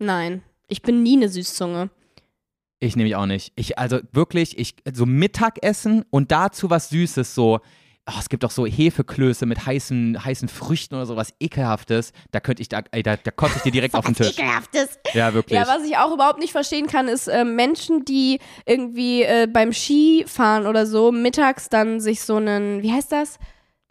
[0.00, 1.88] Nein, ich bin nie eine Süßzunge.
[2.80, 3.52] Ich nehme ich auch nicht.
[3.54, 7.60] Ich, also wirklich, ich, so Mittagessen und dazu was Süßes, so,
[8.08, 12.12] oh, es gibt auch so Hefeklöße mit heißen, heißen Früchten oder sowas Ekelhaftes.
[12.30, 14.38] Da könnte ich, da, ey, da, da kotze ich dir direkt auf den Tisch.
[14.38, 14.98] Ekelhaftes.
[15.12, 15.58] Ja, wirklich.
[15.58, 19.72] Ja, was ich auch überhaupt nicht verstehen kann, ist äh, Menschen, die irgendwie äh, beim
[19.72, 23.38] Skifahren oder so mittags dann sich so einen, wie heißt das?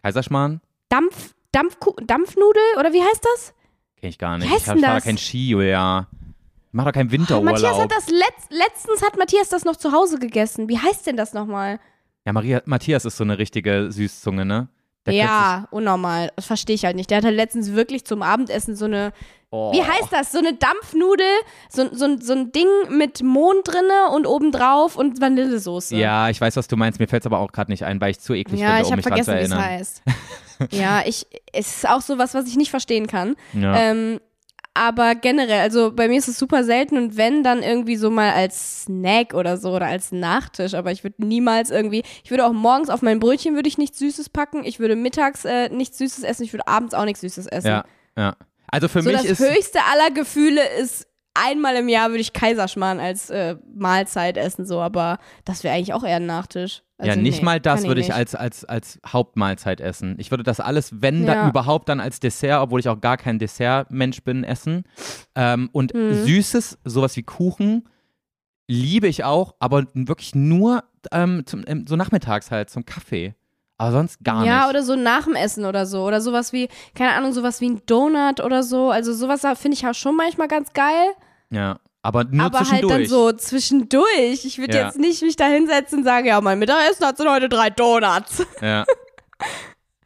[0.02, 0.60] Kaiserschmarrn?
[0.88, 3.54] Dampf, Dampfku Dampfnudel oder wie heißt das?
[4.00, 4.48] Kenn ich gar nicht.
[4.48, 5.04] Wie heißt ich fahre das?
[5.04, 6.06] kein Ski, Julia.
[6.12, 7.80] Ich mach doch keinen Matthias Winterurlaub.
[7.80, 10.68] hat das letzt, letztens hat Matthias das noch zu Hause gegessen.
[10.68, 11.80] Wie heißt denn das nochmal?
[12.26, 14.68] Ja, Maria, Matthias ist so eine richtige Süßzunge, ne?
[15.06, 16.32] Der Ja, unnormal.
[16.34, 17.08] Das verstehe ich halt nicht.
[17.10, 19.12] Der hat halt letztens wirklich zum Abendessen so eine,
[19.50, 19.72] oh.
[19.72, 20.32] wie heißt das?
[20.32, 21.24] So eine Dampfnudel,
[21.70, 25.96] so, so, so ein Ding mit Mohn drinne und obendrauf und Vanillesoße.
[25.96, 26.98] Ja, ich weiß, was du meinst.
[26.98, 28.86] Mir fällt es aber auch gerade nicht ein, weil ich zu eklig Ja, finde, ich
[28.86, 29.70] um habe mich dran zu vergessen, wie es erinnern.
[29.78, 30.02] heißt.
[30.72, 33.36] ja, ich, es ist auch so was, was ich nicht verstehen kann.
[33.52, 33.76] Ja.
[33.76, 34.20] Ähm,
[34.76, 38.32] aber generell, also bei mir ist es super selten und wenn, dann irgendwie so mal
[38.32, 40.74] als Snack oder so oder als Nachtisch.
[40.74, 43.98] Aber ich würde niemals irgendwie, ich würde auch morgens auf mein Brötchen würde ich nichts
[43.98, 44.64] Süßes packen.
[44.64, 46.44] Ich würde mittags äh, nichts Süßes essen.
[46.44, 47.68] Ich würde abends auch nichts Süßes essen.
[47.68, 47.84] ja,
[48.16, 48.36] ja.
[48.68, 49.40] Also für so mich das ist.
[49.40, 51.06] höchste aller Gefühle ist
[51.44, 55.92] einmal im Jahr würde ich Kaiserschmarrn als äh, Mahlzeit essen, so, aber das wäre eigentlich
[55.94, 56.82] auch eher ein Nachtisch.
[56.98, 58.16] Also, ja, nicht nee, mal das würde ich nicht.
[58.16, 60.14] als, als, als Hauptmahlzeit essen.
[60.18, 61.34] Ich würde das alles, wenn Ja.
[61.34, 64.84] dann überhaupt, dann als Dessert, obwohl ich auch gar kein Dessertmensch bin, essen.
[65.34, 66.14] Ähm, und Mhm.
[66.14, 67.86] Süßes, sowas wie Kuchen,
[68.68, 73.34] liebe ich auch, aber wirklich nur ähm, zum, ähm, so nachmittags halt zum Kaffee.
[73.78, 74.70] Aber sonst gar ja, nicht.
[74.70, 76.04] oder so nach dem Essen oder so.
[76.06, 78.90] Oder sowas wie, keine Ahnung, sowas wie ein Donut oder so.
[78.90, 81.12] Also sowas da finde ich auch schon manchmal ganz geil.
[81.50, 82.92] Ja, aber nur aber halt zwischendurch.
[82.98, 84.44] dann so zwischendurch.
[84.44, 84.86] Ich würde Ja.
[84.86, 88.44] jetzt nicht mich da hinsetzen und sagen, ja, mein Mittagessen hat sind heute drei Donuts.
[88.60, 88.84] Ja.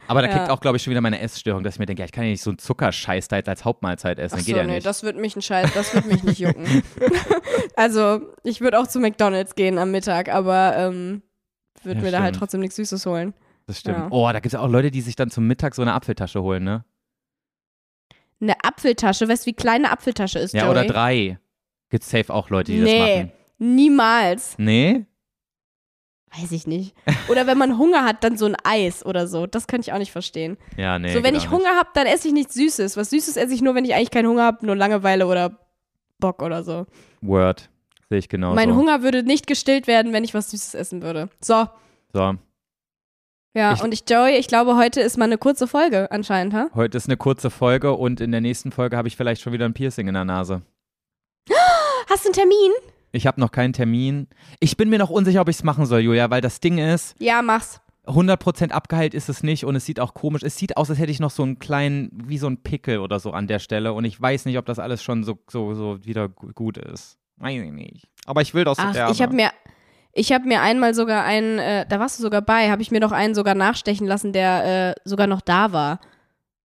[0.08, 0.36] Aber da Ja.
[0.38, 2.24] kriegt auch, glaube ich, schon wieder meine Essstörung, dass ich mir denke, ja, ich kann
[2.24, 4.38] ja nicht so einen Zuckerscheiß da jetzt als Hauptmahlzeit essen.
[4.40, 4.86] Ach Geht ja nee, nicht.
[4.86, 6.82] das wird mich ein Scheiß, das wird mich nicht jucken.
[7.76, 11.22] also, ich würde auch zu McDonalds gehen am Mittag, aber ähm,
[11.84, 12.38] würde Ja, mir da halt stimmt.
[12.40, 13.34] trotzdem nichts Süßes holen.
[13.66, 13.98] Das stimmt.
[13.98, 14.08] Ja.
[14.10, 16.42] Oh, da gibt es ja auch Leute, die sich dann zum Mittag so eine Apfeltasche
[16.42, 16.84] holen, ne?
[18.40, 20.70] Eine Apfeltasche, weißt du, wie klein eine Apfeltasche ist, Ja, Joey?
[20.70, 21.38] oder drei.
[21.90, 22.98] Gibt safe auch Leute, die Nee.
[22.98, 23.32] das machen.
[23.58, 24.54] Niemals.
[24.58, 25.04] Nee?
[26.38, 26.94] Weiß ich nicht.
[27.28, 29.46] Oder wenn man Hunger hat, dann so ein Eis oder so.
[29.48, 30.56] Das kann ich auch nicht verstehen.
[30.76, 31.12] Ja, nee.
[31.12, 31.52] so, wenn geht ich auch.
[31.52, 32.96] Hunger habe, dann esse ich nichts Süßes.
[32.96, 35.58] Was Süßes esse ich nur, wenn ich eigentlich keinen Hunger habe, nur Langeweile oder
[36.20, 36.86] Bock oder so.
[37.20, 37.68] Word.
[38.08, 38.74] Sehe ich genau mein.
[38.74, 41.28] Hunger würde nicht gestillt werden, wenn ich was Süßes essen würde.
[41.40, 41.66] So.
[42.12, 42.34] So,
[43.54, 46.68] Ja, Ich- und ich, Joey, ich glaube, heute ist mal eine kurze Folge anscheinend, ha?
[46.74, 49.64] heute ist eine kurze Folge und in der nächsten Folge habe ich vielleicht schon wieder
[49.64, 50.62] ein Piercing in der Nase.
[52.08, 52.70] Hast du einen Termin?
[53.12, 54.28] Ich habe noch keinen Termin.
[54.60, 57.16] Ich bin mir noch unsicher, ob ich es machen soll, Julia, weil das Ding ist,
[57.18, 57.80] Ja, mach's.
[58.06, 60.42] 100% abgeheilt ist es nicht und es sieht auch komisch.
[60.42, 63.20] Es sieht aus, als hätte ich noch so einen kleinen, wie so ein Pickel oder
[63.20, 66.04] so an der Stelle und ich weiß nicht, ob das alles schon so, so, so
[66.04, 67.18] wieder gu- gut ist.
[67.36, 68.08] Weiß ich nicht.
[68.26, 69.12] Aber ich will das so Ach, gerne.
[69.12, 69.50] ich habe mir,
[70.12, 73.00] ich habe mir einmal sogar einen, äh, da warst du sogar bei, habe ich mir
[73.00, 76.00] doch einen sogar nachstechen lassen, der äh, sogar noch da war.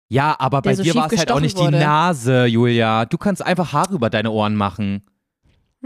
[0.09, 1.79] Ja, aber bei so dir war es halt auch nicht wurde.
[1.79, 3.07] die Nase, Julia.
[3.07, 5.05] Du kannst einfach Haare über deine Ohren machen.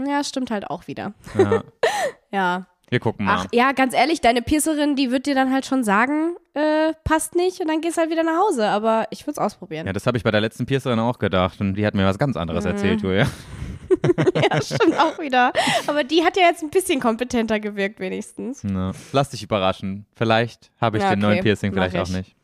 [0.05, 1.13] Ja, stimmt halt auch wieder.
[1.37, 1.63] Ja,
[2.31, 2.67] Ja.
[2.89, 3.37] wir gucken mal.
[3.39, 7.35] Ach, ja, ganz ehrlich, deine Piercerin, die wird dir dann halt schon sagen, äh, passt
[7.35, 8.67] nicht und dann gehst halt wieder nach Hause.
[8.67, 9.87] Aber ich würde es ausprobieren.
[9.87, 12.19] Ja, das habe ich bei der letzten Piercerin auch gedacht und die hat mir was
[12.19, 12.71] ganz anderes Mhm.
[12.71, 13.25] erzählt, Julia.
[14.51, 15.51] Ja, stimmt auch wieder.
[15.87, 18.63] Aber die hat ja jetzt ein bisschen kompetenter gewirkt, wenigstens.
[18.63, 18.91] Ja.
[19.11, 20.05] Lass dich überraschen.
[20.15, 22.15] Vielleicht habe ich Ja, den okay, neuen Piercing, vielleicht auch ich.
[22.15, 22.35] nicht.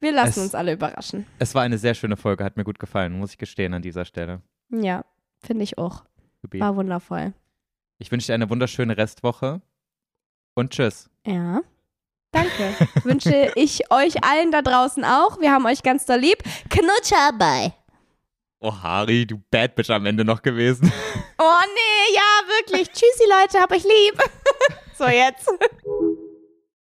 [0.00, 1.26] Wir lassen Es- uns alle überraschen.
[1.38, 4.04] Es war eine sehr schöne Folge, hat mir gut gefallen, muss ich gestehen an dieser
[4.04, 4.40] Stelle.
[4.70, 5.04] Ja,
[5.40, 6.04] finde ich auch.
[6.54, 7.34] War wundervoll.
[7.98, 9.60] Ich wünsche dir eine wunderschöne Restwoche
[10.54, 11.10] und tschüss.
[11.26, 11.60] Ja.
[12.32, 12.74] Danke.
[13.02, 15.38] Wünsche ich euch allen da draußen auch.
[15.40, 16.38] Wir haben euch ganz doll lieb.
[16.70, 17.72] Knutscher bei.
[18.62, 20.92] Oh, Harry, du Bad Bitch am Ende noch gewesen.
[21.38, 22.90] Oh nee, ja, wirklich.
[22.90, 24.18] Tschüssi, Leute, hab euch lieb.
[24.98, 25.48] so, jetzt.